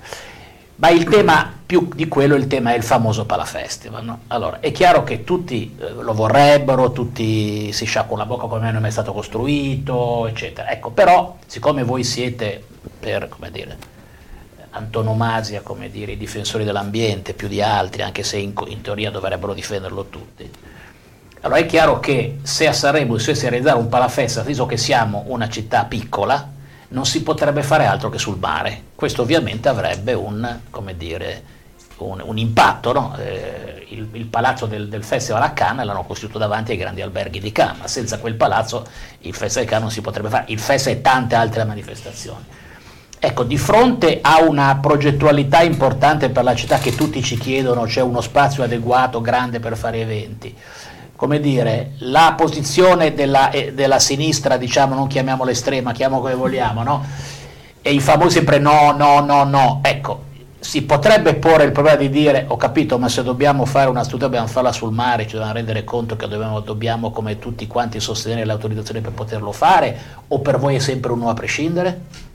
Ma 0.76 0.90
il 0.90 1.04
tema 1.04 1.52
più 1.66 1.88
di 1.92 2.06
quello, 2.06 2.36
il 2.36 2.46
tema 2.46 2.72
è 2.72 2.76
il 2.76 2.84
famoso 2.84 3.26
Palafestival. 3.26 4.04
No? 4.04 4.20
Allora, 4.28 4.60
è 4.60 4.70
chiaro 4.70 5.02
che 5.02 5.24
tutti 5.24 5.76
eh, 5.76 5.90
lo 5.90 6.14
vorrebbero, 6.14 6.92
tutti 6.92 7.72
si 7.72 7.84
sciacquano 7.84 8.22
la 8.22 8.26
bocca 8.26 8.46
come 8.46 8.66
non 8.66 8.76
è 8.76 8.80
mai 8.80 8.92
stato 8.92 9.12
costruito, 9.12 10.28
eccetera. 10.28 10.70
Ecco, 10.70 10.90
però, 10.90 11.36
siccome 11.46 11.82
voi 11.82 12.04
siete 12.04 12.62
per, 13.00 13.28
come 13.28 13.50
dire, 13.50 13.76
antonomasia, 14.70 15.62
come 15.62 15.90
dire, 15.90 16.12
i 16.12 16.16
difensori 16.16 16.64
dell'ambiente 16.64 17.34
più 17.34 17.48
di 17.48 17.60
altri, 17.60 18.02
anche 18.02 18.22
se 18.22 18.38
in, 18.38 18.52
in, 18.68 18.80
teoria 18.80 19.10
dovrebbero 19.10 19.54
difenderlo 19.54 20.06
tutti. 20.06 20.50
Allora 21.42 21.60
è 21.60 21.66
chiaro 21.66 22.00
che 22.00 22.38
se 22.42 22.66
a 22.66 22.72
Sanremo 22.72 23.16
dovesse 23.16 23.48
realizzare 23.48 23.78
un 23.78 23.88
palafesta, 23.88 24.42
visto 24.42 24.66
che 24.66 24.76
siamo 24.76 25.24
una 25.28 25.48
città 25.48 25.84
piccola, 25.84 26.58
non 26.88 27.06
si 27.06 27.22
potrebbe 27.22 27.62
fare 27.62 27.86
altro 27.86 28.10
che 28.10 28.18
sul 28.18 28.38
mare. 28.38 28.82
Questo 28.94 29.22
ovviamente 29.22 29.68
avrebbe 29.68 30.12
un, 30.12 30.60
dire, 30.96 31.42
un, 31.98 32.22
un 32.24 32.38
impatto. 32.38 32.92
No? 32.92 33.16
Eh, 33.18 33.86
il, 33.90 34.08
il, 34.12 34.26
palazzo 34.26 34.66
del, 34.66 34.88
del, 34.88 35.02
Festival 35.02 35.42
a 35.42 35.52
Cannes 35.52 35.84
l'hanno 35.84 36.04
costruito 36.04 36.38
davanti 36.38 36.72
ai 36.72 36.76
grandi 36.76 37.00
alberghi 37.00 37.40
di 37.40 37.52
Cannes, 37.52 37.78
ma 37.78 37.88
senza 37.88 38.18
quel 38.18 38.34
palazzo 38.34 38.86
il 39.20 39.34
Festival 39.34 39.64
di 39.64 39.70
Cannes 39.70 39.84
non 39.84 39.92
si 39.92 40.00
potrebbe 40.00 40.28
fare, 40.28 40.44
il 40.48 40.58
Festival 40.58 40.98
e 40.98 41.00
tante 41.00 41.34
altre 41.34 41.64
manifestazioni. 41.64 42.44
Ecco, 43.22 43.44
di 43.44 43.58
fronte 43.58 44.20
a 44.22 44.40
una 44.40 44.78
progettualità 44.80 45.60
importante 45.60 46.30
per 46.30 46.42
la 46.42 46.54
città 46.54 46.78
che 46.78 46.94
tutti 46.94 47.22
ci 47.22 47.36
chiedono, 47.36 47.82
c'è 47.82 48.00
uno 48.00 48.22
spazio 48.22 48.62
adeguato, 48.62 49.20
grande 49.20 49.60
per 49.60 49.76
fare 49.76 50.00
eventi, 50.00 50.56
come 51.16 51.38
dire, 51.38 51.92
la 51.98 52.32
posizione 52.34 53.12
della, 53.12 53.50
eh, 53.50 53.74
della 53.74 53.98
sinistra, 53.98 54.56
diciamo, 54.56 54.94
non 54.94 55.06
chiamiamola 55.06 55.50
estrema, 55.50 55.92
chiamiamo 55.92 56.22
come 56.22 56.34
vogliamo, 56.34 56.82
no? 56.82 57.04
E 57.82 57.92
i 57.92 58.00
famosi 58.00 58.36
sempre 58.36 58.58
no, 58.58 58.92
no, 58.92 59.20
no, 59.20 59.44
no. 59.44 59.80
Ecco, 59.82 60.22
si 60.58 60.84
potrebbe 60.84 61.34
porre 61.34 61.64
il 61.64 61.72
problema 61.72 61.98
di 61.98 62.08
dire, 62.08 62.46
ho 62.48 62.56
capito, 62.56 62.98
ma 62.98 63.10
se 63.10 63.22
dobbiamo 63.22 63.66
fare 63.66 63.90
una 63.90 64.02
studia 64.02 64.28
dobbiamo 64.28 64.46
farla 64.46 64.72
sul 64.72 64.92
mare, 64.92 65.24
ci 65.26 65.32
dobbiamo 65.32 65.52
rendere 65.52 65.84
conto 65.84 66.16
che 66.16 66.26
dobbiamo, 66.26 66.60
dobbiamo 66.60 67.10
come 67.10 67.38
tutti 67.38 67.66
quanti 67.66 68.00
sostenere 68.00 68.46
l'autorizzazione 68.46 69.02
per 69.02 69.12
poterlo 69.12 69.52
fare, 69.52 69.98
o 70.28 70.38
per 70.38 70.58
voi 70.58 70.76
è 70.76 70.78
sempre 70.78 71.12
un 71.12 71.18
no 71.18 71.28
a 71.28 71.34
prescindere? 71.34 72.28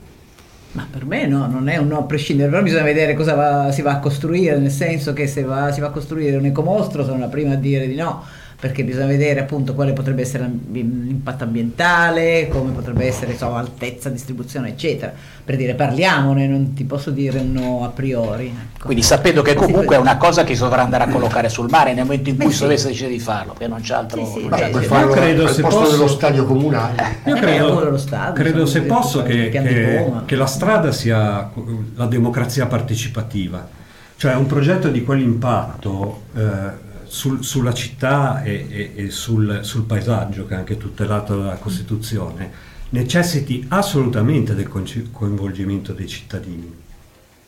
Ma 0.76 0.86
per 0.90 1.06
me 1.06 1.26
no, 1.26 1.46
non 1.46 1.68
è 1.70 1.78
un 1.78 1.86
no 1.86 2.00
a 2.00 2.02
prescindere, 2.02 2.50
però 2.50 2.62
bisogna 2.62 2.82
vedere 2.82 3.14
cosa 3.14 3.32
va, 3.34 3.72
si 3.72 3.80
va 3.80 3.92
a 3.92 3.98
costruire, 3.98 4.58
nel 4.58 4.70
senso 4.70 5.14
che 5.14 5.26
se 5.26 5.42
va, 5.42 5.72
si 5.72 5.80
va 5.80 5.86
a 5.86 5.90
costruire 5.90 6.36
un 6.36 6.44
ecomostro 6.44 7.02
sono 7.02 7.18
la 7.18 7.28
prima 7.28 7.54
a 7.54 7.56
dire 7.56 7.86
di 7.86 7.94
no 7.94 8.22
perché 8.58 8.84
bisogna 8.84 9.06
vedere 9.06 9.40
appunto 9.40 9.74
quale 9.74 9.92
potrebbe 9.92 10.22
essere 10.22 10.50
l'impatto 10.72 11.44
ambientale, 11.44 12.48
come 12.48 12.70
potrebbe 12.72 13.06
essere 13.06 13.36
so, 13.36 13.54
altezza, 13.54 14.08
distribuzione, 14.08 14.70
eccetera. 14.70 15.12
Per 15.44 15.56
dire 15.56 15.74
parliamone, 15.74 16.46
non 16.46 16.72
ti 16.72 16.84
posso 16.84 17.10
dire 17.10 17.42
no 17.42 17.84
a 17.84 17.88
priori. 17.88 18.46
Ecco. 18.46 18.86
Quindi 18.86 19.02
sapendo 19.02 19.42
che 19.42 19.52
comunque 19.52 19.96
è 19.96 19.98
una 19.98 20.16
cosa 20.16 20.42
che 20.42 20.54
si 20.54 20.62
dovrà 20.62 20.82
andare 20.82 21.04
a 21.04 21.08
collocare 21.08 21.50
sul 21.50 21.68
mare 21.68 21.92
nel 21.92 22.04
momento 22.04 22.30
in 22.30 22.38
cui 22.38 22.50
si 22.50 22.62
dovesse 22.62 22.88
decidere 22.88 23.12
di 23.12 23.20
farlo, 23.20 23.52
perché 23.52 23.68
non 23.68 23.80
c'è 23.82 23.94
altro. 23.94 24.24
Sì, 24.24 24.40
sì, 24.40 24.48
Beh, 24.48 24.68
puoi 24.70 24.84
farlo 24.84 25.12
credo 25.12 25.48
se 25.48 25.60
posto 25.60 25.80
posso... 25.80 25.90
dello 25.92 26.08
stadio 26.08 26.44
comunale. 26.46 27.18
Io 27.26 27.34
credo, 27.34 27.98
stadio, 27.98 28.32
credo 28.32 28.64
se 28.64 28.80
posso 28.82 29.22
che, 29.22 29.50
che, 29.50 30.12
che 30.24 30.36
la 30.36 30.46
strada 30.46 30.92
sia 30.92 31.50
la 31.94 32.06
democrazia 32.06 32.64
partecipativa, 32.64 33.68
cioè 34.16 34.34
un 34.34 34.46
progetto 34.46 34.88
di 34.88 35.04
quell'impatto. 35.04 36.22
Eh, 36.34 36.84
sul, 37.06 37.44
sulla 37.44 37.72
città 37.72 38.42
e, 38.42 38.66
e, 38.68 38.92
e 38.94 39.10
sul, 39.10 39.60
sul, 39.62 39.84
paesaggio, 39.84 40.46
che 40.46 40.54
è 40.54 40.56
anche 40.56 40.76
tutelato 40.76 41.36
dalla 41.38 41.56
Costituzione, 41.56 42.50
necessiti 42.90 43.64
assolutamente 43.68 44.54
del 44.54 44.68
coinvolgimento 45.12 45.92
dei 45.92 46.06
cittadini. 46.06 46.84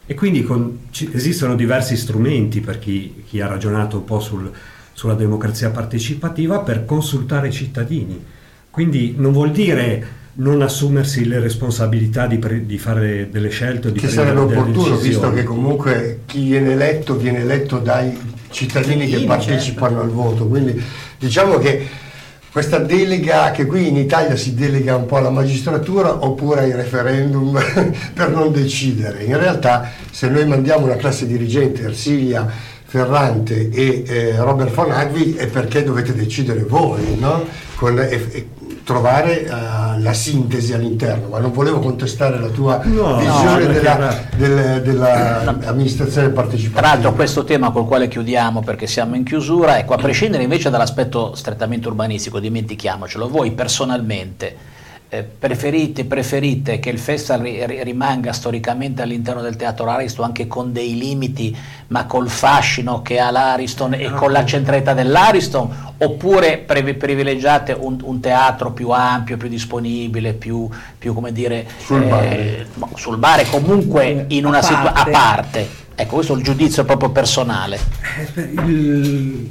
E 0.06 0.14
quindi 0.14 0.42
con, 0.42 0.86
ci, 0.90 1.10
esistono 1.12 1.54
diversi 1.54 1.96
strumenti 1.96 2.60
per 2.60 2.78
chi, 2.78 3.24
chi, 3.26 3.40
ha 3.40 3.46
ragionato 3.46 3.98
un 3.98 4.04
po' 4.04 4.20
sul, 4.20 4.50
sulla 4.92 5.14
democrazia 5.14 5.70
partecipativa 5.70 6.60
per 6.60 6.84
consultare 6.84 7.48
i 7.48 7.52
cittadini. 7.52 8.24
Quindi 8.70 9.14
non 9.16 9.32
vuol 9.32 9.50
dire 9.50 10.16
non 10.38 10.62
assumersi 10.62 11.26
le 11.26 11.40
responsabilità 11.40 12.26
di, 12.26 12.38
pre- 12.38 12.64
di 12.64 12.78
fare 12.78 13.28
delle 13.30 13.48
scelte 13.48 13.90
di 13.90 13.98
che 13.98 14.08
sarebbe 14.08 14.40
opportuno 14.40 14.96
visto 14.96 15.32
che 15.32 15.42
comunque 15.42 16.20
chi 16.26 16.44
viene 16.44 16.72
eletto 16.72 17.16
viene 17.16 17.40
eletto 17.40 17.78
dai 17.78 18.16
cittadini 18.50 19.08
che 19.08 19.24
partecipano 19.24 20.00
certo. 20.00 20.04
al 20.04 20.10
voto. 20.10 20.46
Quindi 20.46 20.82
diciamo 21.18 21.58
che 21.58 21.86
questa 22.50 22.78
delega 22.78 23.50
che 23.50 23.66
qui 23.66 23.88
in 23.88 23.96
Italia 23.96 24.34
si 24.34 24.54
delega 24.54 24.96
un 24.96 25.06
po' 25.06 25.16
alla 25.16 25.30
magistratura 25.30 26.24
oppure 26.24 26.62
ai 26.62 26.72
referendum 26.72 27.58
per 28.14 28.30
non 28.30 28.50
decidere. 28.52 29.24
In 29.24 29.38
realtà 29.38 29.90
se 30.10 30.28
noi 30.28 30.46
mandiamo 30.46 30.86
una 30.86 30.96
classe 30.96 31.26
dirigente, 31.26 31.82
Ersilia, 31.82 32.50
Ferrante 32.84 33.68
e 33.68 34.02
eh, 34.06 34.36
Robert 34.36 34.72
von 34.72 34.90
Agvi 34.90 35.34
è 35.34 35.46
perché 35.46 35.84
dovete 35.84 36.14
decidere 36.14 36.62
voi, 36.62 37.18
no? 37.18 37.44
Con, 37.74 37.98
e, 37.98 38.28
e, 38.32 38.48
trovare 38.88 39.46
uh, 39.46 40.00
la 40.00 40.14
sintesi 40.14 40.72
all'interno, 40.72 41.28
ma 41.28 41.40
non 41.40 41.52
volevo 41.52 41.78
contestare 41.78 42.40
la 42.40 42.48
tua 42.48 42.80
no, 42.84 43.18
visione 43.18 43.66
no, 43.66 43.72
della, 43.72 44.14
del, 44.34 44.80
dell'amministrazione 44.82 46.30
partecipativa. 46.30 46.80
Tra 46.80 46.88
l'altro 46.94 47.12
questo 47.12 47.44
tema 47.44 47.70
col 47.70 47.84
quale 47.84 48.08
chiudiamo 48.08 48.62
perché 48.62 48.86
siamo 48.86 49.14
in 49.14 49.24
chiusura, 49.24 49.78
ecco, 49.78 49.92
a 49.92 49.98
prescindere 49.98 50.42
invece 50.42 50.70
dall'aspetto 50.70 51.34
strettamente 51.34 51.86
urbanistico, 51.86 52.40
dimentichiamocelo, 52.40 53.28
voi 53.28 53.50
personalmente 53.50 54.56
eh, 55.10 55.22
preferite, 55.22 56.04
preferite, 56.04 56.78
che 56.78 56.90
il 56.90 56.98
festival 56.98 57.40
ri, 57.40 57.82
rimanga 57.82 58.32
storicamente 58.32 59.00
all'interno 59.00 59.40
del 59.40 59.56
teatro 59.56 59.88
Ariston 59.88 60.26
anche 60.26 60.46
con 60.46 60.70
dei 60.72 60.98
limiti 60.98 61.56
ma 61.88 62.04
col 62.04 62.28
fascino 62.28 63.00
che 63.00 63.18
ha 63.18 63.30
l'Ariston 63.30 63.94
e 63.94 64.10
con 64.12 64.32
la 64.32 64.44
centralità 64.44 64.92
dell'Ariston? 64.92 65.86
Oppure 65.96 66.58
privilegiate 66.58 67.72
un, 67.72 67.98
un, 68.02 68.20
teatro 68.20 68.72
più 68.72 68.90
ampio, 68.90 69.38
più 69.38 69.48
disponibile, 69.48 70.34
più, 70.34 70.68
più 70.98 71.14
come 71.14 71.32
dire 71.32 71.66
sul, 71.78 72.02
eh, 72.02 72.66
bar. 72.74 72.88
sul 72.94 73.16
bar 73.16 73.48
comunque 73.48 74.26
in 74.28 74.44
una 74.44 74.60
situazione 74.60 74.92
a 74.94 75.06
parte. 75.10 75.68
ecco 75.94 76.16
questo 76.16 76.34
è 76.34 76.36
il 76.36 76.42
giudizio 76.42 76.84
proprio 76.84 77.10
personale. 77.10 77.78
Eh, 78.34 78.42
il 78.42 79.50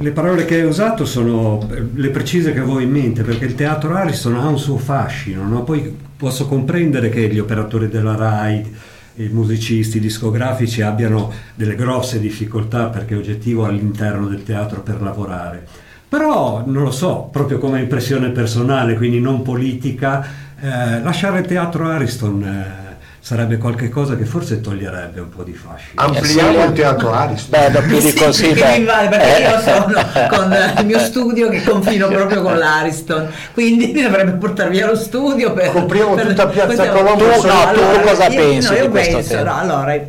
le 0.00 0.10
parole 0.10 0.44
che 0.44 0.56
hai 0.56 0.64
usato 0.64 1.04
sono 1.04 1.68
le 1.94 2.10
precise 2.10 2.52
che 2.52 2.60
avevo 2.60 2.80
in 2.80 2.90
mente, 2.90 3.22
perché 3.22 3.44
il 3.44 3.54
teatro 3.54 3.94
Ariston 3.94 4.36
ha 4.36 4.48
un 4.48 4.58
suo 4.58 4.76
fascino, 4.76 5.46
no? 5.46 5.64
poi 5.64 5.96
posso 6.16 6.46
comprendere 6.46 7.08
che 7.08 7.28
gli 7.28 7.38
operatori 7.38 7.88
della 7.88 8.16
RAI, 8.16 8.76
i 9.14 9.28
musicisti 9.28 9.98
discografici 9.98 10.80
abbiano 10.80 11.32
delle 11.54 11.74
grosse 11.74 12.20
difficoltà 12.20 12.86
perché 12.86 13.14
è 13.14 13.18
oggettivo 13.18 13.64
all'interno 13.64 14.28
del 14.28 14.44
teatro 14.44 14.80
per 14.80 15.02
lavorare. 15.02 15.66
Però, 16.08 16.62
non 16.64 16.84
lo 16.84 16.90
so, 16.90 17.28
proprio 17.30 17.58
come 17.58 17.80
impressione 17.80 18.30
personale, 18.30 18.96
quindi 18.96 19.20
non 19.20 19.42
politica, 19.42 20.26
eh, 20.60 21.00
lasciare 21.02 21.40
il 21.40 21.46
teatro 21.46 21.88
Ariston... 21.88 22.42
Eh, 22.42 22.87
sarebbe 23.20 23.58
qualcosa 23.58 24.16
che 24.16 24.24
forse 24.24 24.60
toglierebbe 24.60 25.20
un 25.20 25.28
po' 25.28 25.42
di 25.42 25.52
fascino. 25.52 26.00
Ampliamo 26.02 26.64
il 26.64 26.72
teatro 26.72 27.12
Ariston. 27.12 27.72
Beh, 27.72 27.80
più 27.82 28.00
di 28.00 28.12
così. 28.18 28.54
Sì, 28.54 28.54
perché 28.54 29.40
io 29.40 29.60
sono 29.60 30.28
con 30.28 30.56
il 30.78 30.86
mio 30.86 30.98
studio 30.98 31.48
che 31.48 31.62
confino 31.62 32.08
proprio 32.08 32.42
con 32.42 32.56
l'Ariston, 32.56 33.28
quindi 33.54 33.92
dovrebbe 33.92 34.32
portare 34.32 34.70
via 34.70 34.86
lo 34.86 34.96
studio 34.96 35.52
per... 35.52 35.70
Copriamo 35.72 36.14
per, 36.14 36.26
tutta 36.28 36.46
Piazza 36.46 36.88
Colombo. 36.88 37.24
Tu, 37.24 37.46
no, 37.46 37.66
allora, 37.66 37.98
tu 37.98 38.06
cosa 38.06 38.26
io, 38.28 38.38
pensi 38.38 38.70
no, 38.70 38.76
io 38.76 38.90
penso, 38.90 39.42
no, 39.42 39.54
allora, 39.56 40.00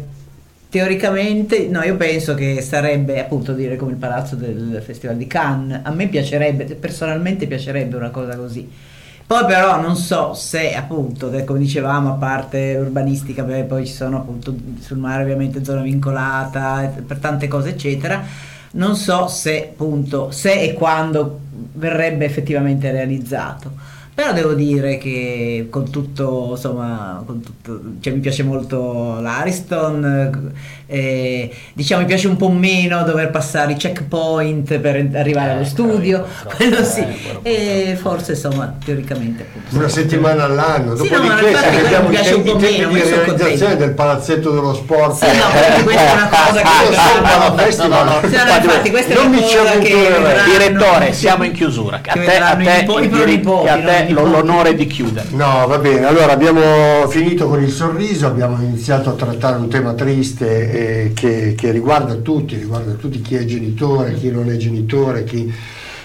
teoricamente, 0.70 1.68
no, 1.68 1.84
io 1.84 1.95
penso 1.95 2.36
che 2.36 2.62
sarebbe 2.62 3.20
appunto 3.20 3.53
dire 3.53 3.76
come 3.76 3.91
il 3.91 3.97
palazzo 3.97 4.36
del 4.36 4.82
Festival 4.86 5.18
di 5.18 5.28
Cannes. 5.28 5.82
A 5.84 5.91
me 5.91 6.07
piacerebbe, 6.07 6.64
personalmente 6.76 7.47
piacerebbe 7.47 7.95
una 7.95 8.12
cosa 8.12 8.36
così 8.36 8.88
poi 9.30 9.45
però 9.45 9.80
non 9.80 9.95
so 9.95 10.34
se 10.34 10.73
appunto, 10.73 11.30
come 11.45 11.59
dicevamo, 11.59 12.13
a 12.13 12.15
parte 12.15 12.75
urbanistica, 12.80 13.43
beh, 13.43 13.65
poi 13.65 13.86
ci 13.86 13.93
sono 13.93 14.17
appunto 14.17 14.55
sul 14.80 14.97
mare 14.97 15.21
ovviamente 15.21 15.63
zona 15.63 15.82
vincolata, 15.82 16.91
per 17.05 17.19
tante 17.19 17.47
cose 17.47 17.69
eccetera, 17.69 18.23
non 18.71 18.95
so 18.95 19.27
se 19.27 19.69
appunto, 19.69 20.32
se 20.32 20.59
e 20.59 20.73
quando 20.73 21.41
verrebbe 21.73 22.25
effettivamente 22.25 22.89
realizzato 22.89 23.73
però 24.20 24.34
devo 24.34 24.53
dire 24.53 24.97
che 24.97 25.67
con 25.70 25.89
tutto 25.89 26.49
insomma 26.51 27.24
con 27.26 27.41
tutto, 27.41 27.80
cioè, 28.01 28.11
mi 28.11 28.20
piace 28.20 28.43
molto 28.43 29.17
l'Ariston 29.22 30.51
eh, 30.91 31.49
diciamo 31.72 32.01
mi 32.01 32.07
piace 32.07 32.28
un 32.28 32.36
po' 32.36 32.49
meno 32.49 33.03
dover 33.03 33.30
passare 33.30 33.74
i 33.74 33.76
checkpoint 33.76 34.80
per 34.80 35.07
arrivare 35.13 35.51
eh, 35.51 35.53
allo 35.53 35.63
studio 35.63 36.26
quello 36.57 36.84
sì. 36.84 37.05
e 37.43 37.95
forse 38.01 38.32
insomma 38.32 38.76
teoricamente 38.84 39.43
appunto, 39.43 39.78
una 39.78 39.88
settimana 39.88 40.45
all'anno. 40.45 40.95
Sì, 40.95 41.07
dopodiché 41.07 41.51
no, 41.51 41.57
se 41.57 41.82
vediamo 41.82 42.09
i, 42.09 42.15
tempi, 42.15 42.43
tempi 42.43 42.67
di 42.67 42.84
realizzazione 42.84 43.76
del 43.78 43.93
palazzetto 43.93 44.49
dello 44.49 44.74
sport. 44.74 45.24
Sì 45.24 45.38
no 45.38 45.45
perché 45.53 45.84
questa 45.84 46.01
è 46.01 46.13
una 46.13 46.30
cosa 46.30 46.61
che 46.61 47.30
sono 47.30 47.55
festival 47.55 47.89
no, 47.89 48.03
no, 48.03 48.20
no, 48.20 48.28
infatti 48.28 48.89
questa 48.89 49.13
è 49.13 49.20
una 49.20 49.39
cosa 49.39 49.78
che 49.78 50.07
direttore 50.51 51.13
siamo 51.13 51.43
in 51.43 51.51
chiusura. 51.51 51.97
A 51.97 51.99
te, 51.99 52.38
a 52.38 52.55
te, 52.55 52.70
a 52.70 52.86
te 52.86 54.09
l'onore 54.12 54.76
di 54.76 54.88
chiudere. 54.88 55.30
No, 55.32 55.66
va 55.68 55.78
bene. 55.78 56.05
Allora 56.05 56.32
abbiamo 56.32 57.07
finito 57.07 57.47
con 57.47 57.62
il 57.62 57.72
sorriso, 57.72 58.28
abbiamo 58.28 58.62
iniziato 58.62 59.10
a 59.10 59.14
trattare 59.14 59.57
un 59.57 59.70
tema 59.70 59.93
triste 59.93 60.72
eh, 60.72 61.14
che, 61.14 61.55
che, 61.55 61.72
riguarda 61.72 62.16
tutti, 62.16 62.55
riguarda 62.55 62.93
tutti 62.93 63.22
chi 63.22 63.36
è 63.36 63.45
genitore, 63.45 64.14
chi 64.16 64.32
non 64.32 64.49
è 64.49 64.57
genitore, 64.57 65.24
chi, 65.24 65.51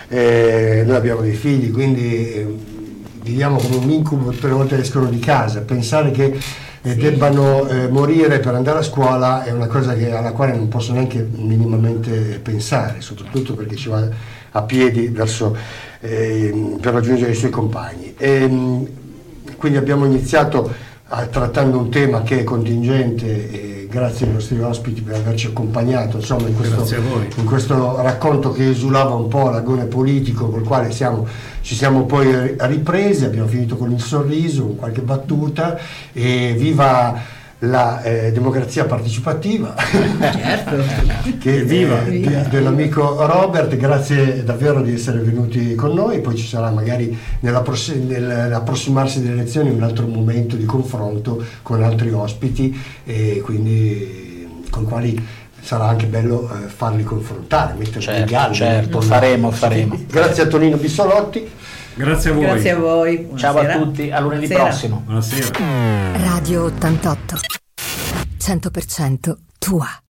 eh, 0.08 0.82
noi 0.86 0.96
abbiamo 0.96 1.20
dei 1.20 1.34
figli, 1.34 1.70
quindi 1.70 2.32
eh, 2.32 2.54
viviamo 3.22 3.56
come 3.56 3.76
un 3.76 3.90
incubo 3.90 4.30
tutte 4.30 4.48
le 4.48 4.52
volte 4.52 4.78
escono 4.78 5.06
di 5.06 5.18
casa. 5.18 5.60
Pensare 5.60 6.10
che 6.10 6.38
eh, 6.86 6.94
debbano 6.96 7.66
eh, 7.66 7.88
morire 7.88 8.40
per 8.40 8.54
andare 8.54 8.80
a 8.80 8.82
scuola 8.82 9.42
è 9.42 9.50
una 9.50 9.66
cosa 9.66 9.94
che, 9.94 10.12
alla 10.12 10.32
quale 10.32 10.54
non 10.54 10.68
posso 10.68 10.92
neanche 10.92 11.26
minimamente 11.36 12.40
pensare, 12.42 13.00
soprattutto 13.00 13.54
perché 13.54 13.74
ci 13.74 13.88
va 13.88 14.06
a 14.56 14.62
piedi 14.62 15.08
verso, 15.08 15.56
eh, 16.00 16.76
per 16.80 16.92
raggiungere 16.92 17.32
i 17.32 17.34
suoi 17.34 17.50
compagni. 17.50 18.14
E, 18.16 18.30
ehm, 18.30 18.86
quindi 19.56 19.78
abbiamo 19.78 20.04
iniziato 20.04 20.72
a, 21.08 21.26
trattando 21.26 21.78
un 21.78 21.90
tema 21.90 22.22
che 22.22 22.40
è 22.40 22.44
contingente 22.44 23.50
e 23.50 23.88
grazie 23.90 24.26
ai 24.26 24.32
nostri 24.32 24.60
ospiti 24.60 25.02
per 25.02 25.14
averci 25.14 25.46
accompagnato 25.46 26.16
insomma, 26.16 26.48
in, 26.48 26.56
questo, 26.56 26.84
in, 27.36 27.44
questo, 27.44 28.02
racconto 28.02 28.50
che 28.50 28.70
esulava 28.70 29.14
un 29.14 29.28
po' 29.28 29.50
l'agone 29.50 29.84
politico 29.84 30.48
col 30.48 30.64
quale 30.64 30.90
siamo, 30.90 31.26
ci 31.60 31.76
siamo 31.76 32.04
poi 32.04 32.56
ripresi, 32.58 33.24
abbiamo 33.24 33.46
finito 33.46 33.76
con 33.76 33.92
il 33.92 34.00
sorriso, 34.00 34.64
con 34.64 34.76
qualche 34.76 35.00
battuta 35.00 35.78
e 36.12 36.54
viva 36.58 37.42
la 37.66 38.02
eh, 38.02 38.32
democrazia 38.32 38.84
partecipativa 38.84 39.74
certo. 39.76 40.82
che, 41.38 41.60
eh, 41.60 42.46
dell'amico 42.48 43.24
Robert, 43.26 43.76
grazie 43.76 44.42
davvero 44.44 44.80
di 44.82 44.94
essere 44.94 45.18
venuti 45.18 45.74
con 45.74 45.92
noi, 45.92 46.20
poi 46.20 46.36
ci 46.36 46.46
sarà 46.46 46.70
magari 46.70 47.16
nell'approssimarsi 47.40 49.22
delle 49.22 49.34
elezioni 49.34 49.70
un 49.70 49.82
altro 49.82 50.06
momento 50.06 50.56
di 50.56 50.64
confronto 50.64 51.42
con 51.62 51.82
altri 51.82 52.10
ospiti 52.12 52.78
e 53.04 53.40
quindi 53.44 54.62
con 54.70 54.82
i 54.82 54.86
quali 54.86 55.26
sarà 55.60 55.86
anche 55.86 56.06
bello 56.06 56.50
eh, 56.50 56.68
farli 56.68 57.02
confrontare, 57.02 57.74
metterli 57.74 58.02
certo, 58.02 58.20
in 58.20 58.26
gara. 58.26 58.52
Certo, 58.52 59.00
faremo, 59.00 59.50
faremo. 59.50 59.98
Grazie 60.06 60.42
a 60.42 60.46
Tonino 60.46 60.76
Bissolotti. 60.76 61.50
Grazie 61.94 62.30
a 62.30 62.32
voi. 62.34 62.42
Grazie 62.44 62.70
a 62.70 62.76
voi. 62.78 63.18
Buonasera. 63.18 63.52
Ciao 63.52 63.58
a 63.60 63.82
tutti, 63.84 64.10
a 64.10 64.20
lunedì 64.20 64.46
Buonasera. 64.46 64.68
prossimo. 64.68 65.02
Buonasera. 65.04 66.16
Radio 66.24 66.64
88. 66.64 67.36
100% 68.38 69.34
tua. 69.58 70.03